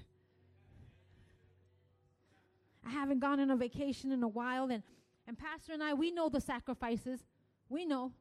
I 2.87 2.91
haven't 2.91 3.19
gone 3.19 3.41
on 3.41 3.51
a 3.51 3.57
vacation 3.57 4.13
in 4.13 4.23
a 4.23 4.29
while, 4.29 4.71
and, 4.71 4.83
and 5.27 5.37
Pastor 5.37 5.73
and 5.73 5.83
I, 5.83 5.95
we 5.95 6.13
know 6.13 6.29
the 6.29 6.41
sacrifices. 6.41 7.21
We 7.69 7.85
know. 7.85 8.13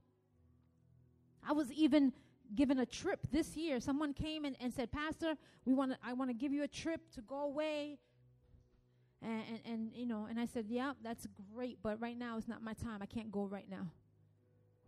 I 1.48 1.52
was 1.52 1.72
even 1.72 2.14
given 2.54 2.80
a 2.80 2.86
trip 2.86 3.20
this 3.32 3.56
year. 3.56 3.80
Someone 3.80 4.14
came 4.14 4.46
and, 4.46 4.56
and 4.60 4.74
said, 4.74 4.92
Pastor, 4.92 5.36
we 5.66 5.74
want 5.74 5.94
I 6.04 6.14
want 6.14 6.30
to 6.30 6.34
give 6.34 6.52
you 6.54 6.64
a 6.64 6.68
trip 6.68 7.02
to 7.16 7.22
go 7.22 7.44
away. 7.44 7.98
And, 9.22 9.44
and, 9.50 9.60
and, 9.66 9.92
you 9.94 10.06
know, 10.06 10.28
and 10.30 10.40
I 10.40 10.46
said, 10.46 10.66
yeah, 10.68 10.94
that's 11.02 11.26
great, 11.54 11.80
but 11.82 12.00
right 12.00 12.18
now 12.18 12.38
it's 12.38 12.48
not 12.48 12.62
my 12.62 12.74
time. 12.74 13.02
I 13.02 13.08
can't 13.08 13.32
go 13.32 13.46
right 13.46 13.68
now. 13.70 13.88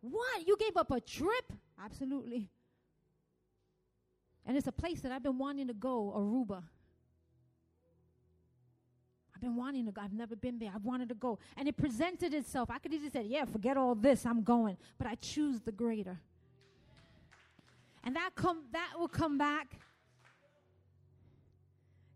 What? 0.02 0.46
You 0.46 0.56
gave 0.58 0.78
up 0.78 0.92
a 0.92 1.00
trip? 1.00 1.54
Absolutely. 1.84 2.50
And 4.46 4.56
it's 4.56 4.68
a 4.68 4.72
place 4.72 5.02
that 5.02 5.12
I've 5.12 5.24
been 5.24 5.38
wanting 5.38 5.68
to 5.68 5.74
go, 5.74 6.14
Aruba. 6.16 6.64
I've 9.36 9.42
been 9.42 9.56
wanting 9.56 9.86
to 9.86 9.92
go. 9.92 10.02
I've 10.02 10.14
never 10.14 10.36
been 10.36 10.58
there. 10.58 10.72
I've 10.74 10.86
wanted 10.86 11.10
to 11.10 11.16
go. 11.16 11.38
And 11.58 11.68
it 11.68 11.78
presented 11.78 12.34
itself. 12.34 12.70
I 12.72 12.80
could 12.80 12.94
easily 12.94 13.12
say, 13.12 13.24
yeah, 13.24 13.46
forget 13.46 13.78
all 13.78 13.94
this. 13.94 14.26
I'm 14.26 14.44
going. 14.44 14.78
But 14.98 15.08
I 15.08 15.16
choose 15.16 15.62
the 15.62 15.72
greater 15.72 16.20
and 18.04 18.16
that 18.16 18.32
come 18.36 18.64
that 18.72 18.94
will 18.98 19.08
come 19.08 19.38
back 19.38 19.80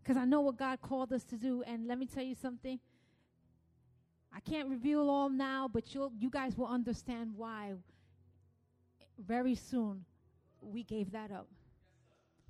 because 0.02 0.16
I 0.16 0.24
know 0.24 0.40
what 0.40 0.56
God 0.56 0.80
called 0.80 1.12
us 1.12 1.22
to 1.24 1.36
do. 1.36 1.62
And 1.62 1.86
let 1.86 1.98
me 1.98 2.06
tell 2.06 2.24
you 2.24 2.34
something. 2.34 2.80
I 4.34 4.40
can't 4.40 4.68
reveal 4.68 5.08
all 5.08 5.28
now, 5.28 5.68
but 5.72 5.94
you'll 5.94 6.12
you 6.18 6.30
guys 6.30 6.56
will 6.56 6.66
understand 6.66 7.32
why 7.36 7.74
very 9.18 9.54
soon 9.54 10.04
we 10.60 10.82
gave 10.82 11.12
that 11.12 11.30
up 11.30 11.46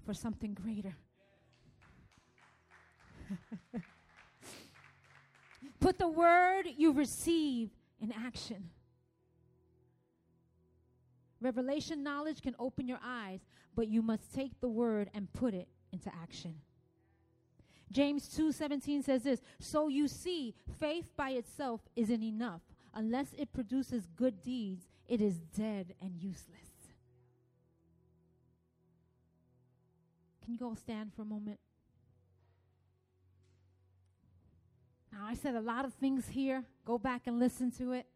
for 0.04 0.14
something 0.14 0.54
greater. 0.54 0.94
Put 5.80 5.98
the 5.98 6.08
word 6.08 6.64
you 6.76 6.92
receive 6.92 7.70
in 8.00 8.12
action. 8.12 8.70
Revelation 11.42 12.02
knowledge 12.02 12.40
can 12.40 12.54
open 12.58 12.88
your 12.88 13.00
eyes, 13.02 13.40
but 13.74 13.88
you 13.88 14.00
must 14.02 14.32
take 14.32 14.60
the 14.60 14.68
word 14.68 15.10
and 15.14 15.32
put 15.32 15.54
it 15.54 15.68
into 15.92 16.14
action. 16.14 16.60
James 17.90 18.28
2:17 18.28 19.02
says 19.02 19.24
this, 19.24 19.42
"So 19.58 19.88
you 19.88 20.08
see, 20.08 20.54
faith 20.78 21.14
by 21.16 21.30
itself 21.30 21.88
isn't 21.94 22.22
enough. 22.22 22.62
Unless 22.94 23.32
it 23.34 23.52
produces 23.52 24.06
good 24.06 24.42
deeds, 24.42 24.88
it 25.06 25.20
is 25.20 25.40
dead 25.40 25.94
and 26.00 26.16
useless." 26.16 26.70
Can 30.42 30.52
you 30.52 30.58
go 30.58 30.74
stand 30.74 31.12
for 31.12 31.22
a 31.22 31.26
moment? 31.26 31.60
Now, 35.12 35.26
I 35.26 35.34
said 35.34 35.54
a 35.54 35.60
lot 35.60 35.84
of 35.84 35.94
things 35.94 36.28
here. 36.28 36.66
Go 36.84 36.98
back 36.98 37.26
and 37.26 37.38
listen 37.38 37.70
to 37.72 37.92
it. 37.92 38.06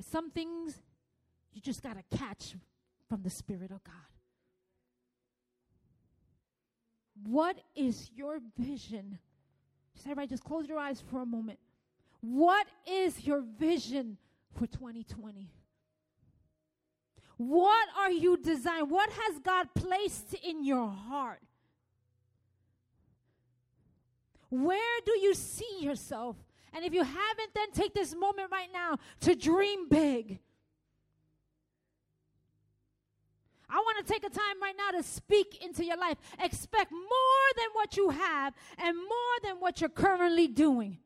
Some 0.00 0.30
things 0.30 0.80
you 1.52 1.60
just 1.60 1.82
got 1.82 1.96
to 1.96 2.16
catch 2.16 2.54
from 3.08 3.22
the 3.22 3.30
Spirit 3.30 3.70
of 3.70 3.82
God. 3.84 3.94
What 7.24 7.58
is 7.74 8.10
your 8.14 8.40
vision? 8.58 9.18
Just 9.94 10.06
everybody, 10.06 10.28
just 10.28 10.44
close 10.44 10.68
your 10.68 10.78
eyes 10.78 11.00
for 11.10 11.22
a 11.22 11.26
moment. 11.26 11.58
What 12.20 12.66
is 12.86 13.26
your 13.26 13.42
vision 13.58 14.18
for 14.52 14.66
2020? 14.66 15.50
What 17.38 17.88
are 17.98 18.10
you 18.10 18.36
designed? 18.36 18.90
What 18.90 19.10
has 19.10 19.38
God 19.38 19.68
placed 19.74 20.34
in 20.34 20.64
your 20.64 20.88
heart? 20.88 21.40
Where 24.48 25.00
do 25.04 25.18
you 25.18 25.34
see 25.34 25.78
yourself? 25.80 26.36
And 26.72 26.84
if 26.84 26.92
you 26.92 27.02
haven't, 27.02 27.54
then 27.54 27.70
take 27.72 27.94
this 27.94 28.14
moment 28.14 28.50
right 28.50 28.68
now 28.72 28.98
to 29.20 29.34
dream 29.34 29.88
big. 29.88 30.40
I 33.68 33.76
want 33.76 34.06
to 34.06 34.12
take 34.12 34.24
a 34.24 34.30
time 34.30 34.62
right 34.62 34.76
now 34.76 34.96
to 34.96 35.02
speak 35.02 35.64
into 35.64 35.84
your 35.84 35.96
life. 35.96 36.18
Expect 36.40 36.92
more 36.92 37.48
than 37.56 37.66
what 37.72 37.96
you 37.96 38.10
have 38.10 38.54
and 38.78 38.96
more 38.96 39.36
than 39.42 39.56
what 39.60 39.80
you're 39.80 39.90
currently 39.90 40.46
doing. 40.46 40.98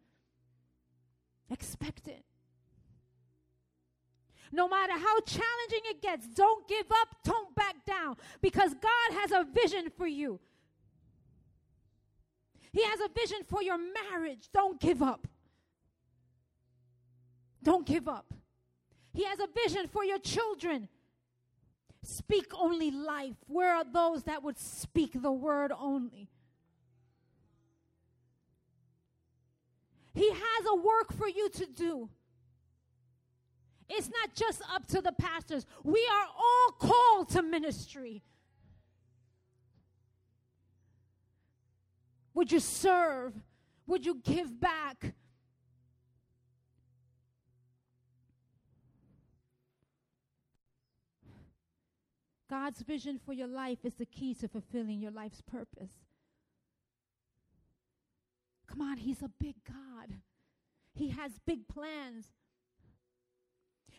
Expect 1.51 2.07
it. 2.07 2.25
No 4.53 4.69
matter 4.69 4.93
how 4.93 5.21
challenging 5.21 5.85
it 5.85 6.03
gets, 6.03 6.27
don't 6.29 6.67
give 6.69 6.87
up, 6.91 7.09
don't 7.25 7.55
back 7.55 7.85
down, 7.87 8.17
because 8.41 8.75
God 8.75 9.19
has 9.21 9.31
a 9.31 9.45
vision 9.45 9.91
for 9.97 10.07
you. 10.07 10.41
He 12.73 12.85
has 12.85 13.01
a 13.01 13.09
vision 13.09 13.39
for 13.47 13.63
your 13.63 13.79
marriage. 13.79 14.49
Don't 14.53 14.81
give 14.81 15.03
up. 15.03 15.27
Don't 17.63 17.87
give 17.87 18.09
up. 18.09 18.33
He 19.13 19.25
has 19.25 19.39
a 19.41 19.49
vision 19.63 19.87
for 19.89 20.05
your 20.05 20.19
children. 20.19 20.89
Speak 22.03 22.53
only 22.59 22.91
life. 22.91 23.35
Where 23.47 23.75
are 23.75 23.85
those 23.85 24.25
that 24.25 24.43
would 24.43 24.59
speak 24.59 25.11
the 25.15 25.33
word 25.33 25.73
only? 25.79 26.29
He 30.15 30.31
has 30.31 30.67
a 30.69 30.75
work 30.75 31.13
for 31.13 31.29
you 31.29 31.49
to 31.51 31.67
do. 31.67 32.09
It's 33.89 34.09
not 34.09 34.35
just 34.35 34.63
up 34.73 34.87
to 34.89 35.01
the 35.01 35.13
pastors. 35.13 35.67
We 35.83 36.07
are 36.11 36.27
all 36.37 36.73
called 36.79 37.29
to 37.31 37.43
ministry. 37.43 38.23
Would 42.35 42.53
you 42.53 42.61
serve? 42.61 43.35
Would 43.87 44.07
you 44.07 44.21
give 44.23 44.61
back? 44.61 45.15
God's 52.51 52.81
vision 52.81 53.21
for 53.25 53.33
your 53.33 53.47
life 53.47 53.79
is 53.85 53.95
the 53.95 54.07
key 54.07 54.35
to 54.35 54.49
fulfilling 54.49 55.01
your 55.01 55.13
life's 55.13 55.41
purpose. 55.41 55.93
Come 58.67 58.81
on, 58.81 58.97
He's 58.97 59.23
a 59.23 59.29
big 59.29 59.55
God. 59.65 60.17
He 60.93 61.11
has 61.11 61.39
big 61.47 61.69
plans. 61.69 62.27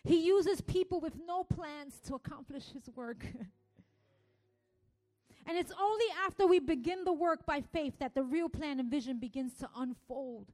He 0.03 0.25
uses 0.25 0.59
people 0.59 0.99
with 0.99 1.13
no 1.25 1.45
plans 1.45 2.01
to 2.07 2.15
accomplish 2.15 2.65
His 2.73 2.89
work. 2.93 3.25
and 5.47 5.57
it's 5.57 5.71
only 5.79 6.05
after 6.25 6.45
we 6.45 6.59
begin 6.59 7.05
the 7.05 7.13
work 7.13 7.45
by 7.45 7.61
faith 7.61 7.93
that 7.99 8.15
the 8.15 8.23
real 8.23 8.49
plan 8.49 8.81
and 8.81 8.91
vision 8.91 9.17
begins 9.17 9.53
to 9.59 9.69
unfold. 9.77 10.51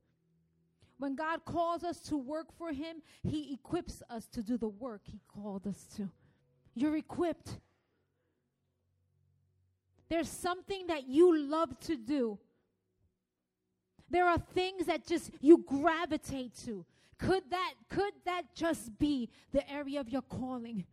When 1.00 1.16
God 1.16 1.46
calls 1.46 1.84
us 1.84 2.00
to 2.02 2.18
work 2.18 2.56
for 2.58 2.72
Him, 2.72 3.02
He 3.24 3.54
equips 3.54 4.04
us 4.08 4.28
to 4.28 4.44
do 4.44 4.58
the 4.58 4.68
work 4.68 5.02
He 5.06 5.20
called 5.28 5.66
us 5.66 5.88
to. 5.96 6.10
You're 6.76 6.98
equipped. 6.98 7.58
There's 10.10 10.30
something 10.30 10.88
that 10.88 11.08
you 11.08 11.38
love 11.38 11.78
to 11.82 11.98
do 11.98 12.40
there 14.10 14.28
are 14.28 14.38
things 14.38 14.86
that 14.86 15.06
just 15.06 15.32
you 15.42 15.64
gravitate 15.66 16.56
to. 16.66 16.86
Could 17.20 17.44
that 17.50 17.74
could 17.90 18.14
that 18.26 18.44
just 18.56 18.98
be 18.98 19.30
the 19.52 19.70
area 19.70 20.00
of 20.00 20.10
your 20.10 20.22
calling? 20.22 20.86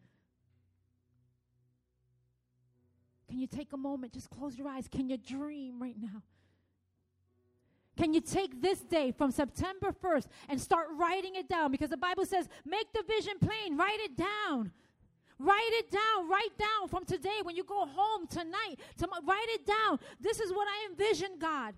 Can 3.28 3.38
you 3.38 3.46
take 3.46 3.72
a 3.72 3.76
moment? 3.76 4.12
Just 4.12 4.30
close 4.30 4.56
your 4.56 4.68
eyes. 4.68 4.88
Can 4.88 5.08
you 5.08 5.16
dream 5.16 5.80
right 5.80 5.96
now? 6.00 6.22
Can 7.96 8.12
you 8.12 8.20
take 8.20 8.60
this 8.60 8.80
day 8.80 9.12
from 9.12 9.30
September 9.30 9.92
1st 9.92 10.26
and 10.48 10.60
start 10.60 10.88
writing 10.96 11.36
it 11.36 11.48
down? 11.48 11.70
Because 11.70 11.90
the 11.90 11.96
Bible 11.96 12.24
says, 12.26 12.48
make 12.64 12.92
the 12.92 13.04
vision 13.06 13.34
plain, 13.40 13.76
write 13.76 14.00
it 14.00 14.16
down. 14.16 14.72
Write 15.38 15.70
it 15.72 15.90
down. 15.90 16.28
Write 16.28 16.56
down 16.58 16.88
from 16.88 17.04
today 17.04 17.40
when 17.42 17.56
you 17.56 17.64
go 17.64 17.86
home 17.86 18.26
tonight. 18.28 18.76
To, 18.98 19.08
write 19.24 19.48
it 19.48 19.66
down. 19.66 19.98
This 20.20 20.40
is 20.40 20.52
what 20.52 20.68
I 20.68 20.90
envision, 20.90 21.38
God. 21.38 21.74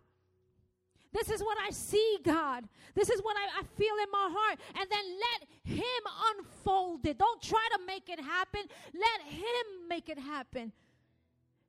This 1.12 1.30
is 1.30 1.40
what 1.40 1.56
I 1.66 1.70
see, 1.70 2.18
God. 2.22 2.68
This 2.94 3.08
is 3.08 3.22
what 3.22 3.36
I, 3.36 3.60
I, 3.60 3.62
feel 3.78 3.94
in 4.02 4.10
my 4.12 4.28
heart. 4.30 4.58
And 4.78 4.90
then 4.90 5.04
let 5.18 5.74
Him 5.76 6.02
unfold 6.36 7.06
it. 7.06 7.16
Don't 7.16 7.40
try 7.40 7.66
to 7.72 7.80
make 7.86 8.10
it 8.10 8.20
happen. 8.20 8.60
Let 8.92 9.32
Him 9.32 9.88
make 9.88 10.10
it 10.10 10.18
happen. 10.18 10.72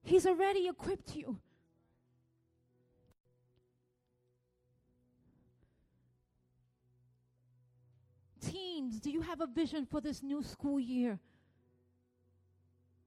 He's 0.03 0.25
already 0.25 0.67
equipped 0.67 1.15
you. 1.15 1.37
Teens, 8.41 8.99
do 8.99 9.09
you 9.11 9.21
have 9.21 9.39
a 9.41 9.47
vision 9.47 9.85
for 9.85 10.01
this 10.01 10.21
new 10.21 10.43
school 10.43 10.79
year? 10.79 11.19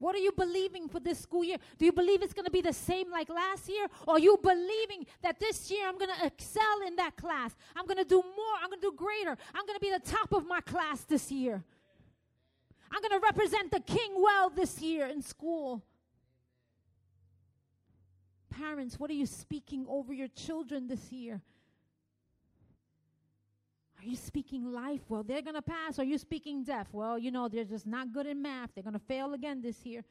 What 0.00 0.14
are 0.14 0.18
you 0.18 0.32
believing 0.32 0.88
for 0.88 0.98
this 0.98 1.18
school 1.18 1.44
year? 1.44 1.58
Do 1.78 1.84
you 1.84 1.92
believe 1.92 2.22
it's 2.22 2.32
going 2.32 2.46
to 2.46 2.50
be 2.50 2.62
the 2.62 2.72
same 2.72 3.10
like 3.10 3.28
last 3.28 3.68
year? 3.68 3.86
Or 4.08 4.14
are 4.14 4.18
you 4.18 4.38
believing 4.42 5.06
that 5.22 5.38
this 5.38 5.70
year 5.70 5.86
I'm 5.86 5.98
going 5.98 6.10
to 6.18 6.26
excel 6.26 6.80
in 6.86 6.96
that 6.96 7.16
class? 7.16 7.54
I'm 7.76 7.84
going 7.84 7.98
to 7.98 8.04
do 8.04 8.22
more. 8.22 8.56
I'm 8.62 8.70
going 8.70 8.80
to 8.80 8.90
do 8.90 8.96
greater. 8.96 9.36
I'm 9.54 9.66
going 9.66 9.78
to 9.78 9.80
be 9.80 9.92
the 9.92 10.00
top 10.00 10.32
of 10.32 10.46
my 10.46 10.62
class 10.62 11.02
this 11.02 11.30
year. 11.30 11.62
I'm 12.90 13.02
going 13.02 13.20
to 13.20 13.24
represent 13.24 13.70
the 13.70 13.80
king 13.80 14.12
well 14.16 14.48
this 14.48 14.80
year 14.80 15.06
in 15.06 15.20
school. 15.20 15.84
Parents, 18.48 18.98
what 18.98 19.10
are 19.10 19.14
you 19.14 19.26
speaking 19.26 19.84
over 19.86 20.14
your 20.14 20.28
children 20.28 20.88
this 20.88 21.12
year? 21.12 21.42
Are 24.00 24.06
you 24.06 24.16
speaking 24.16 24.72
life? 24.72 25.02
Well, 25.10 25.22
they're 25.22 25.42
going 25.42 25.56
to 25.56 25.62
pass. 25.62 25.98
Are 25.98 26.04
you 26.04 26.16
speaking 26.16 26.64
death? 26.64 26.88
Well, 26.90 27.18
you 27.18 27.30
know, 27.30 27.48
they're 27.48 27.64
just 27.64 27.86
not 27.86 28.12
good 28.12 28.26
in 28.26 28.40
math. 28.40 28.70
They're 28.74 28.82
going 28.82 28.94
to 28.94 28.98
fail 28.98 29.34
again 29.34 29.60
this 29.60 29.84
year. 29.84 30.02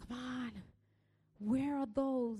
Come 0.00 0.16
on. 0.16 0.52
Where 1.40 1.76
are 1.76 1.88
those 1.92 2.38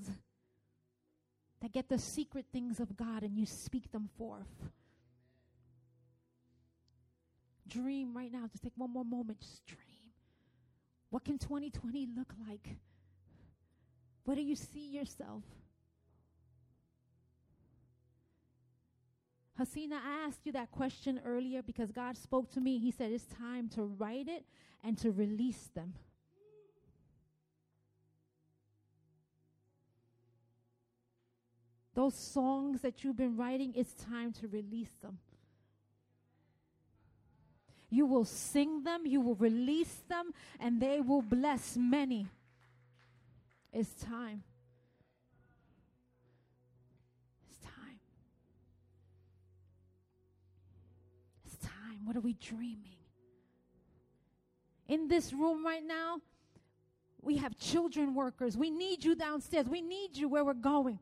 that 1.60 1.72
get 1.72 1.88
the 1.88 1.98
secret 1.98 2.46
things 2.52 2.78
of 2.78 2.96
God 2.96 3.24
and 3.24 3.36
you 3.36 3.46
speak 3.46 3.90
them 3.90 4.08
forth? 4.16 4.70
Dream 7.66 8.16
right 8.16 8.32
now. 8.32 8.46
Just 8.50 8.62
take 8.62 8.74
one 8.76 8.92
more 8.92 9.04
moment. 9.04 9.40
Just 9.40 9.66
dream. 9.66 9.78
What 11.10 11.24
can 11.24 11.36
2020 11.36 12.08
look 12.16 12.32
like? 12.48 12.76
Where 14.24 14.36
do 14.36 14.42
you 14.42 14.54
see 14.54 14.90
yourself? 14.90 15.42
Hasina, 19.58 19.94
I 19.94 20.26
asked 20.26 20.40
you 20.44 20.52
that 20.52 20.70
question 20.70 21.20
earlier 21.26 21.62
because 21.62 21.90
God 21.90 22.16
spoke 22.16 22.50
to 22.52 22.60
me. 22.60 22.78
He 22.78 22.92
said 22.92 23.10
it's 23.10 23.26
time 23.26 23.68
to 23.70 23.82
write 23.82 24.28
it 24.28 24.44
and 24.84 24.96
to 24.98 25.10
release 25.10 25.68
them. 25.74 25.94
Those 31.94 32.14
songs 32.14 32.82
that 32.82 33.02
you've 33.02 33.16
been 33.16 33.36
writing, 33.36 33.72
it's 33.74 33.92
time 33.92 34.32
to 34.34 34.46
release 34.46 34.92
them. 35.02 35.18
You 37.90 38.06
will 38.06 38.24
sing 38.24 38.84
them, 38.84 39.04
you 39.04 39.20
will 39.20 39.34
release 39.34 40.02
them, 40.08 40.32
and 40.60 40.80
they 40.80 41.00
will 41.00 41.22
bless 41.22 41.76
many. 41.76 42.28
It's 43.72 43.92
time. 43.94 44.44
What 52.08 52.16
are 52.16 52.20
we 52.20 52.32
dreaming? 52.32 52.96
In 54.88 55.08
this 55.08 55.34
room 55.34 55.62
right 55.62 55.86
now, 55.86 56.22
we 57.20 57.36
have 57.36 57.58
children 57.58 58.14
workers. 58.14 58.56
We 58.56 58.70
need 58.70 59.04
you 59.04 59.14
downstairs. 59.14 59.66
We 59.68 59.82
need 59.82 60.16
you 60.16 60.26
where 60.26 60.42
we're 60.42 60.54
going. 60.54 60.98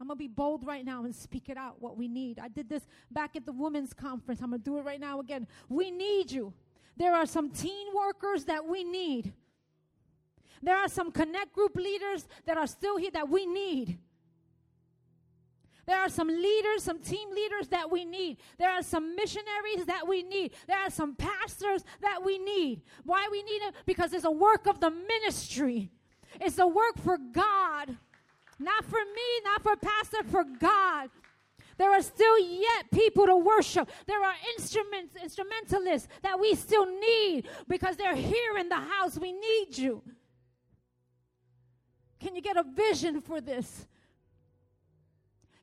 I'm 0.00 0.08
going 0.08 0.18
to 0.18 0.24
be 0.24 0.26
bold 0.26 0.66
right 0.66 0.84
now 0.84 1.04
and 1.04 1.14
speak 1.14 1.50
it 1.50 1.56
out 1.56 1.76
what 1.78 1.96
we 1.96 2.08
need. 2.08 2.40
I 2.40 2.48
did 2.48 2.68
this 2.68 2.82
back 3.12 3.36
at 3.36 3.46
the 3.46 3.52
women's 3.52 3.92
conference. 3.92 4.40
I'm 4.42 4.50
going 4.50 4.60
to 4.60 4.64
do 4.64 4.76
it 4.78 4.82
right 4.82 4.98
now 4.98 5.20
again. 5.20 5.46
We 5.68 5.92
need 5.92 6.32
you. 6.32 6.52
There 6.96 7.14
are 7.14 7.26
some 7.26 7.48
teen 7.48 7.94
workers 7.94 8.46
that 8.46 8.66
we 8.66 8.82
need. 8.82 9.32
There 10.60 10.76
are 10.76 10.88
some 10.88 11.12
connect 11.12 11.52
group 11.52 11.76
leaders 11.76 12.26
that 12.46 12.56
are 12.56 12.66
still 12.66 12.96
here 12.96 13.12
that 13.12 13.28
we 13.28 13.46
need. 13.46 13.98
There 15.86 15.98
are 15.98 16.08
some 16.08 16.28
leaders, 16.28 16.84
some 16.84 17.00
team 17.00 17.28
leaders 17.34 17.68
that 17.68 17.90
we 17.90 18.04
need. 18.04 18.38
There 18.58 18.70
are 18.70 18.82
some 18.82 19.16
missionaries 19.16 19.86
that 19.86 20.06
we 20.06 20.22
need. 20.22 20.52
There 20.68 20.78
are 20.78 20.90
some 20.90 21.16
pastors 21.16 21.84
that 22.00 22.24
we 22.24 22.38
need. 22.38 22.82
Why 23.04 23.28
we 23.30 23.42
need 23.42 23.62
it? 23.62 23.74
Because 23.84 24.12
it's 24.12 24.24
a 24.24 24.30
work 24.30 24.66
of 24.66 24.78
the 24.78 24.90
ministry. 24.90 25.90
It's 26.40 26.58
a 26.58 26.66
work 26.66 26.98
for 27.02 27.18
God. 27.18 27.96
Not 28.58 28.84
for 28.84 29.00
me, 29.00 29.40
not 29.44 29.62
for 29.62 29.74
pastor, 29.76 30.22
for 30.24 30.44
God. 30.44 31.10
There 31.78 31.90
are 31.90 32.02
still 32.02 32.38
yet 32.38 32.90
people 32.92 33.26
to 33.26 33.36
worship. 33.36 33.90
There 34.06 34.22
are 34.22 34.34
instruments, 34.56 35.16
instrumentalists 35.20 36.06
that 36.22 36.38
we 36.38 36.54
still 36.54 36.86
need 36.86 37.48
because 37.66 37.96
they're 37.96 38.14
here 38.14 38.56
in 38.58 38.68
the 38.68 38.76
house. 38.76 39.18
We 39.18 39.32
need 39.32 39.76
you. 39.76 40.02
Can 42.20 42.36
you 42.36 42.42
get 42.42 42.56
a 42.56 42.62
vision 42.62 43.20
for 43.20 43.40
this? 43.40 43.86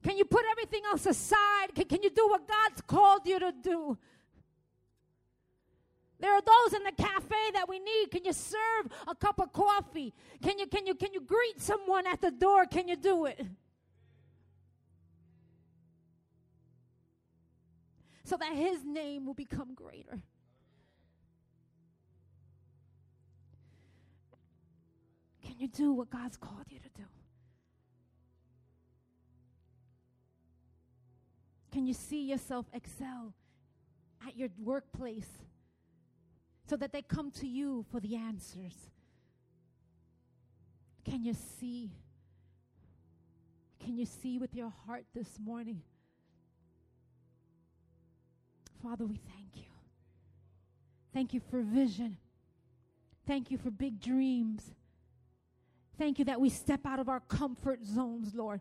Can 0.03 0.17
you 0.17 0.25
put 0.25 0.45
everything 0.51 0.81
else 0.89 1.05
aside? 1.05 1.75
Can, 1.75 1.85
can 1.85 2.03
you 2.03 2.09
do 2.09 2.27
what 2.27 2.47
God's 2.47 2.81
called 2.81 3.21
you 3.25 3.39
to 3.39 3.53
do? 3.61 3.97
There 6.19 6.33
are 6.33 6.41
those 6.41 6.73
in 6.73 6.83
the 6.83 6.91
cafe 6.91 7.51
that 7.53 7.67
we 7.69 7.79
need. 7.79 8.11
Can 8.11 8.25
you 8.25 8.33
serve 8.33 8.91
a 9.07 9.15
cup 9.15 9.39
of 9.39 9.53
coffee? 9.53 10.13
Can 10.41 10.59
you 10.59 10.67
can 10.67 10.85
you 10.85 10.93
can 10.93 11.13
you 11.13 11.21
greet 11.21 11.61
someone 11.61 12.05
at 12.05 12.19
the 12.19 12.31
door? 12.31 12.65
Can 12.65 12.89
you 12.89 12.97
do 12.97 13.25
it? 13.25 13.41
So 18.25 18.35
that 18.37 18.53
his 18.53 18.83
name 18.83 19.25
will 19.25 19.33
become 19.33 19.73
greater. 19.73 20.19
Can 25.41 25.55
you 25.57 25.67
do 25.67 25.93
what 25.93 26.09
God's 26.09 26.37
called 26.37 26.65
you 26.69 26.79
to 26.79 26.89
do? 26.95 27.05
Can 31.79 31.87
you 31.87 31.93
see 31.93 32.23
yourself 32.23 32.65
excel 32.73 33.33
at 34.27 34.35
your 34.35 34.49
workplace 34.61 35.29
so 36.67 36.75
that 36.75 36.91
they 36.91 37.01
come 37.01 37.31
to 37.31 37.47
you 37.47 37.85
for 37.89 38.01
the 38.01 38.17
answers? 38.17 38.73
Can 41.05 41.23
you 41.23 41.33
see? 41.57 41.91
Can 43.81 43.97
you 43.97 44.05
see 44.05 44.37
with 44.37 44.53
your 44.53 44.73
heart 44.85 45.05
this 45.15 45.39
morning? 45.41 45.81
Father, 48.83 49.05
we 49.05 49.21
thank 49.33 49.55
you. 49.55 49.71
Thank 51.13 51.33
you 51.33 51.39
for 51.49 51.61
vision. 51.61 52.17
Thank 53.25 53.51
you 53.51 53.57
for 53.57 53.71
big 53.71 54.01
dreams. 54.01 54.69
Thank 55.97 56.19
you 56.19 56.25
that 56.25 56.41
we 56.41 56.49
step 56.49 56.81
out 56.85 56.99
of 56.99 57.07
our 57.07 57.21
comfort 57.21 57.85
zones, 57.85 58.35
Lord 58.35 58.59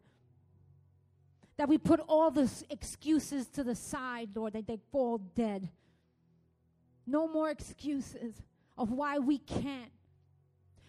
that 1.59 1.69
we 1.69 1.77
put 1.77 2.01
all 2.09 2.31
the 2.31 2.49
excuses 2.71 3.49
to 3.49 3.65
the 3.65 3.75
side, 3.75 4.31
Lord, 4.35 4.55
that 4.55 4.67
they 4.67 4.79
fall 4.93 5.19
dead. 5.19 5.69
No 7.07 7.27
more 7.27 7.51
excuses 7.51 8.35
of 8.79 8.93
why 8.93 9.19
we 9.19 9.39
can't. 9.39 9.91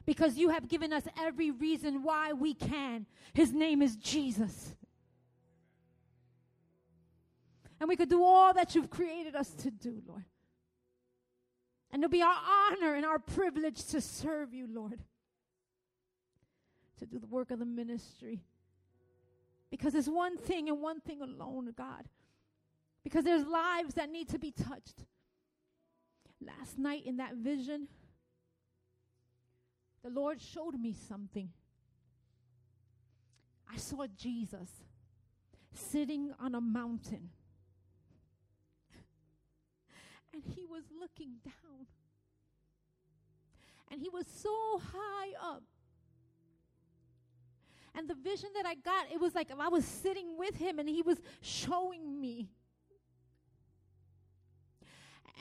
Because 0.05 0.37
you 0.37 0.49
have 0.49 0.67
given 0.67 0.93
us 0.93 1.03
every 1.19 1.49
reason 1.51 2.03
why 2.03 2.33
we 2.33 2.53
can. 2.53 3.07
His 3.33 3.51
name 3.51 3.81
is 3.81 3.95
Jesus. 3.95 4.75
And 7.79 7.89
we 7.89 7.95
could 7.95 8.09
do 8.09 8.23
all 8.23 8.53
that 8.53 8.75
you've 8.75 8.89
created 8.89 9.35
us 9.35 9.49
to 9.63 9.71
do, 9.71 10.01
Lord. 10.07 10.25
And 11.91 12.03
it'll 12.03 12.11
be 12.11 12.21
our 12.21 12.37
honor 12.71 12.93
and 12.93 13.05
our 13.05 13.17
privilege 13.17 13.85
to 13.87 14.01
serve 14.01 14.53
you, 14.53 14.67
Lord. 14.71 14.99
To 16.99 17.05
do 17.07 17.17
the 17.17 17.27
work 17.27 17.49
of 17.49 17.57
the 17.57 17.65
ministry. 17.65 18.43
Because 19.69 19.93
it's 19.93 20.07
one 20.07 20.37
thing 20.37 20.69
and 20.69 20.81
one 20.81 20.99
thing 20.99 21.21
alone, 21.21 21.73
God. 21.75 22.05
Because 23.03 23.23
there's 23.23 23.45
lives 23.45 23.93
that 23.95 24.09
need 24.09 24.29
to 24.29 24.39
be 24.39 24.51
touched. 24.51 25.05
Last 26.41 26.77
night 26.77 27.05
in 27.05 27.17
that 27.17 27.35
vision, 27.35 27.87
the 30.03 30.09
Lord 30.09 30.41
showed 30.41 30.79
me 30.79 30.93
something. 30.93 31.49
I 33.71 33.77
saw 33.77 34.05
Jesus 34.17 34.69
sitting 35.73 36.33
on 36.39 36.55
a 36.55 36.61
mountain. 36.61 37.29
And 40.31 40.43
he 40.55 40.63
was 40.63 40.83
looking 40.99 41.37
down. 41.43 41.87
And 43.91 43.99
he 43.99 44.09
was 44.09 44.25
so 44.27 44.79
high 44.93 45.31
up 45.41 45.63
and 47.95 48.07
the 48.07 48.15
vision 48.15 48.49
that 48.55 48.65
I 48.65 48.75
got, 48.75 49.11
it 49.11 49.19
was 49.19 49.35
like 49.35 49.49
I 49.57 49.67
was 49.67 49.85
sitting 49.85 50.37
with 50.37 50.55
him 50.55 50.79
and 50.79 50.87
he 50.87 51.01
was 51.01 51.19
showing 51.41 52.19
me. 52.19 52.49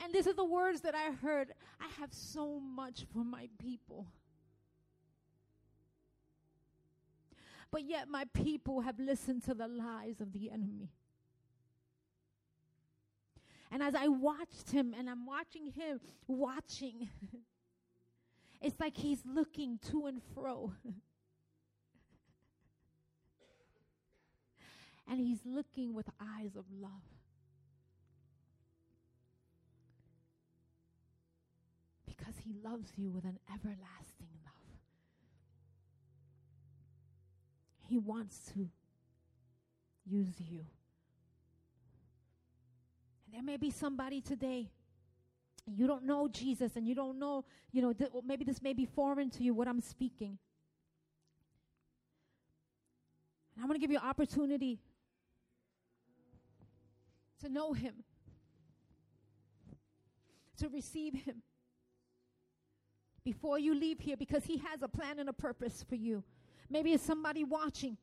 And 0.03 0.13
these 0.13 0.27
are 0.27 0.33
the 0.33 0.45
words 0.45 0.81
that 0.81 0.95
I 0.95 1.11
heard 1.11 1.53
I 1.79 1.87
have 1.99 2.13
so 2.13 2.59
much 2.59 3.05
for 3.13 3.23
my 3.23 3.49
people. 3.59 4.07
But 7.71 7.83
yet 7.83 8.07
my 8.07 8.25
people 8.33 8.81
have 8.81 8.99
listened 8.99 9.43
to 9.43 9.53
the 9.53 9.67
lies 9.67 10.21
of 10.21 10.33
the 10.33 10.49
enemy. 10.49 10.91
And 13.71 13.83
as 13.83 13.93
I 13.93 14.07
watched 14.07 14.71
him 14.71 14.95
and 14.97 15.09
I'm 15.09 15.25
watching 15.27 15.67
him 15.67 15.99
watching, 16.27 17.09
it's 18.61 18.79
like 18.79 18.97
he's 18.97 19.21
looking 19.25 19.79
to 19.89 20.07
and 20.07 20.21
fro. 20.33 20.73
and 25.09 25.19
he's 25.19 25.39
looking 25.45 25.93
with 25.93 26.07
eyes 26.21 26.55
of 26.55 26.65
love. 26.79 26.91
Because 32.05 32.35
he 32.43 32.53
loves 32.63 32.91
you 32.95 33.09
with 33.09 33.23
an 33.23 33.39
everlasting 33.53 34.29
love. 34.45 34.53
He 37.87 37.97
wants 37.97 38.51
to 38.53 38.69
use 40.05 40.35
you. 40.39 40.65
And 43.25 43.33
there 43.33 43.43
may 43.43 43.57
be 43.57 43.71
somebody 43.71 44.21
today 44.21 44.69
you 45.75 45.87
don't 45.87 46.03
know 46.03 46.27
Jesus 46.27 46.75
and 46.75 46.87
you 46.87 46.95
don't 46.95 47.19
know, 47.19 47.45
you 47.71 47.81
know, 47.81 47.93
th- 47.93 48.09
maybe 48.25 48.43
this 48.43 48.61
may 48.61 48.73
be 48.73 48.85
foreign 48.85 49.29
to 49.31 49.43
you 49.43 49.53
what 49.53 49.67
I'm 49.67 49.81
speaking. 49.81 50.37
And 53.55 53.63
I'm 53.63 53.67
going 53.67 53.79
to 53.79 53.81
give 53.81 53.91
you 53.91 53.97
an 53.97 54.09
opportunity 54.09 54.79
to 57.39 57.49
know 57.49 57.73
Him, 57.73 57.93
to 60.57 60.69
receive 60.69 61.13
Him 61.13 61.41
before 63.23 63.59
you 63.59 63.73
leave 63.73 63.99
here 63.99 64.17
because 64.17 64.45
He 64.45 64.57
has 64.57 64.81
a 64.81 64.87
plan 64.87 65.19
and 65.19 65.29
a 65.29 65.33
purpose 65.33 65.83
for 65.87 65.95
you. 65.95 66.23
Maybe 66.69 66.93
it's 66.93 67.03
somebody 67.03 67.43
watching. 67.43 67.97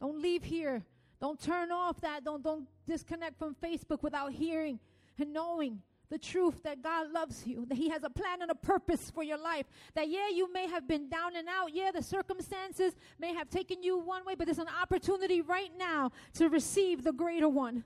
Don't 0.00 0.20
leave 0.20 0.44
here. 0.44 0.84
Don't 1.20 1.40
turn 1.40 1.72
off 1.72 2.00
that. 2.02 2.24
Don't, 2.24 2.42
don't 2.44 2.68
disconnect 2.86 3.38
from 3.38 3.56
Facebook 3.56 4.02
without 4.02 4.32
hearing 4.32 4.78
and 5.18 5.32
knowing 5.32 5.82
the 6.10 6.18
truth 6.18 6.62
that 6.62 6.82
God 6.82 7.10
loves 7.12 7.46
you, 7.46 7.66
that 7.66 7.76
He 7.76 7.88
has 7.90 8.02
a 8.02 8.10
plan 8.10 8.42
and 8.42 8.50
a 8.50 8.54
purpose 8.54 9.10
for 9.10 9.22
your 9.22 9.38
life. 9.38 9.66
That, 9.94 10.08
yeah, 10.08 10.28
you 10.28 10.52
may 10.52 10.68
have 10.68 10.88
been 10.88 11.08
down 11.08 11.36
and 11.36 11.48
out. 11.48 11.74
Yeah, 11.74 11.90
the 11.90 12.02
circumstances 12.02 12.94
may 13.18 13.34
have 13.34 13.50
taken 13.50 13.82
you 13.82 13.98
one 13.98 14.24
way, 14.24 14.34
but 14.34 14.46
there's 14.46 14.58
an 14.58 14.68
opportunity 14.80 15.42
right 15.42 15.70
now 15.78 16.12
to 16.34 16.48
receive 16.48 17.04
the 17.04 17.12
greater 17.12 17.48
one. 17.48 17.84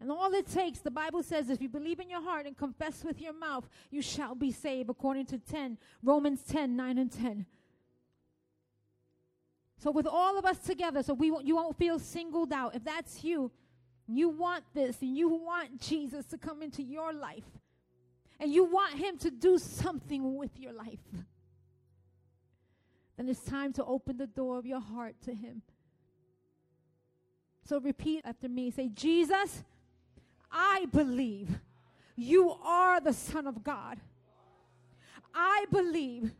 And 0.00 0.10
all 0.12 0.34
it 0.34 0.46
takes, 0.46 0.80
the 0.80 0.90
Bible 0.90 1.22
says, 1.22 1.48
if 1.48 1.62
you 1.62 1.68
believe 1.68 1.98
in 1.98 2.10
your 2.10 2.22
heart 2.22 2.44
and 2.46 2.54
confess 2.56 3.02
with 3.02 3.22
your 3.22 3.32
mouth, 3.32 3.66
you 3.90 4.02
shall 4.02 4.34
be 4.34 4.52
saved, 4.52 4.90
according 4.90 5.26
to 5.26 5.38
10, 5.38 5.78
Romans 6.02 6.42
10, 6.42 6.76
9 6.76 6.98
and 6.98 7.10
10. 7.10 7.46
So, 9.78 9.90
with 9.90 10.06
all 10.06 10.38
of 10.38 10.44
us 10.44 10.58
together, 10.58 11.02
so 11.02 11.14
we 11.14 11.30
won't, 11.30 11.46
you 11.46 11.56
won't 11.56 11.78
feel 11.78 11.98
singled 11.98 12.52
out. 12.52 12.74
If 12.74 12.84
that's 12.84 13.24
you, 13.24 13.50
you 14.06 14.28
want 14.28 14.64
this 14.74 15.00
and 15.00 15.16
you 15.16 15.28
want 15.28 15.80
Jesus 15.80 16.26
to 16.26 16.38
come 16.38 16.62
into 16.62 16.82
your 16.82 17.12
life 17.12 17.44
and 18.38 18.52
you 18.52 18.64
want 18.64 18.94
him 18.94 19.16
to 19.18 19.30
do 19.30 19.58
something 19.58 20.36
with 20.36 20.58
your 20.58 20.72
life, 20.72 21.00
then 23.16 23.28
it's 23.28 23.40
time 23.40 23.72
to 23.74 23.84
open 23.84 24.16
the 24.16 24.26
door 24.26 24.58
of 24.58 24.66
your 24.66 24.80
heart 24.80 25.14
to 25.24 25.32
him. 25.32 25.62
So 27.66 27.80
repeat 27.80 28.22
after 28.24 28.48
me. 28.48 28.70
Say, 28.70 28.88
Jesus, 28.88 29.62
I 30.50 30.86
believe 30.92 31.58
you 32.16 32.50
are 32.62 33.00
the 33.00 33.12
Son 33.12 33.46
of 33.46 33.64
God. 33.64 34.00
I 35.34 35.64
believe 35.70 36.32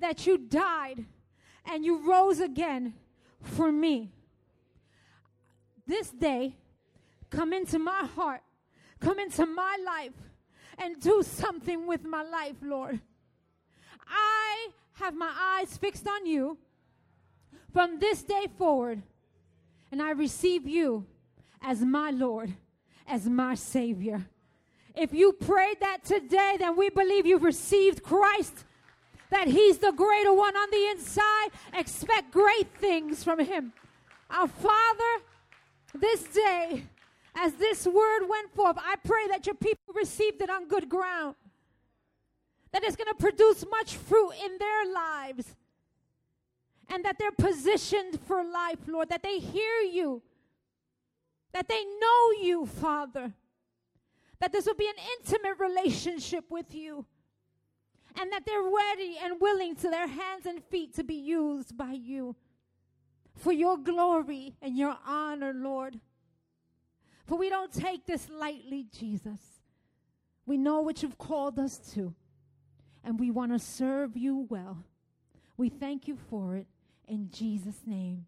that 0.00 0.26
you 0.26 0.38
died 0.38 1.04
and 1.64 1.84
you 1.84 2.08
rose 2.08 2.40
again 2.40 2.94
for 3.42 3.72
me. 3.72 4.12
This 5.86 6.10
day, 6.10 6.54
come 7.30 7.52
into 7.52 7.78
my 7.78 8.06
heart, 8.14 8.42
come 9.00 9.18
into 9.18 9.46
my 9.46 9.76
life, 9.84 10.12
and 10.78 11.00
do 11.00 11.22
something 11.22 11.86
with 11.86 12.04
my 12.04 12.22
life, 12.22 12.56
Lord. 12.62 13.00
I 14.08 14.68
have 14.94 15.14
my 15.14 15.32
eyes 15.38 15.76
fixed 15.76 16.06
on 16.06 16.26
you, 16.26 16.58
from 17.72 17.98
this 17.98 18.22
day 18.22 18.46
forward, 18.56 19.02
and 19.92 20.02
I 20.02 20.10
receive 20.10 20.66
you 20.66 21.06
as 21.62 21.80
my 21.80 22.10
Lord, 22.10 22.54
as 23.06 23.26
my 23.26 23.54
Savior. 23.54 24.26
If 24.94 25.12
you 25.12 25.32
prayed 25.32 25.80
that 25.80 26.04
today, 26.04 26.56
then 26.58 26.76
we 26.76 26.90
believe 26.90 27.26
you've 27.26 27.44
received 27.44 28.02
Christ, 28.02 28.64
that 29.30 29.48
He's 29.48 29.78
the 29.78 29.92
greater 29.92 30.32
one 30.32 30.56
on 30.56 30.70
the 30.70 30.88
inside. 30.90 31.48
Expect 31.74 32.32
great 32.32 32.68
things 32.78 33.22
from 33.22 33.38
Him. 33.38 33.72
Our 34.30 34.48
Father, 34.48 35.22
this 35.94 36.24
day, 36.24 36.84
as 37.40 37.54
this 37.54 37.86
word 37.86 38.26
went 38.28 38.52
forth, 38.54 38.76
I 38.78 38.96
pray 39.04 39.28
that 39.28 39.46
your 39.46 39.54
people 39.54 39.94
received 39.94 40.42
it 40.42 40.50
on 40.50 40.66
good 40.66 40.88
ground, 40.88 41.36
that 42.72 42.82
it's 42.82 42.96
going 42.96 43.08
to 43.08 43.14
produce 43.14 43.64
much 43.70 43.94
fruit 43.94 44.32
in 44.44 44.58
their 44.58 44.92
lives, 44.92 45.54
and 46.88 47.04
that 47.04 47.18
they're 47.18 47.30
positioned 47.30 48.18
for 48.26 48.42
life, 48.42 48.78
Lord, 48.86 49.10
that 49.10 49.22
they 49.22 49.38
hear 49.38 49.80
you, 49.82 50.20
that 51.52 51.68
they 51.68 51.84
know 51.84 52.30
you, 52.42 52.66
Father, 52.66 53.32
that 54.40 54.52
this 54.52 54.66
will 54.66 54.74
be 54.74 54.88
an 54.88 55.04
intimate 55.18 55.58
relationship 55.60 56.50
with 56.50 56.74
you, 56.74 57.06
and 58.20 58.32
that 58.32 58.44
they're 58.46 58.62
ready 58.62 59.16
and 59.22 59.40
willing 59.40 59.76
to 59.76 59.88
their 59.90 60.08
hands 60.08 60.44
and 60.44 60.62
feet 60.64 60.94
to 60.94 61.04
be 61.04 61.14
used 61.14 61.76
by 61.76 61.92
you. 61.92 62.34
For 63.36 63.52
your 63.52 63.78
glory 63.78 64.56
and 64.60 64.76
your 64.76 64.96
honor, 65.06 65.52
Lord. 65.54 66.00
For 67.28 67.36
we 67.36 67.50
don't 67.50 67.70
take 67.70 68.06
this 68.06 68.26
lightly, 68.30 68.86
Jesus. 68.98 69.38
We 70.46 70.56
know 70.56 70.80
what 70.80 71.02
you've 71.02 71.18
called 71.18 71.58
us 71.58 71.76
to, 71.92 72.14
and 73.04 73.20
we 73.20 73.30
want 73.30 73.52
to 73.52 73.58
serve 73.58 74.16
you 74.16 74.46
well. 74.48 74.82
We 75.58 75.68
thank 75.68 76.08
you 76.08 76.16
for 76.30 76.56
it 76.56 76.66
in 77.06 77.28
Jesus' 77.30 77.82
name. 77.84 78.24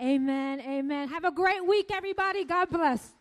Amen. 0.00 0.60
Amen. 0.60 1.08
Have 1.08 1.24
a 1.24 1.32
great 1.32 1.66
week, 1.66 1.90
everybody. 1.92 2.44
God 2.44 2.70
bless. 2.70 3.12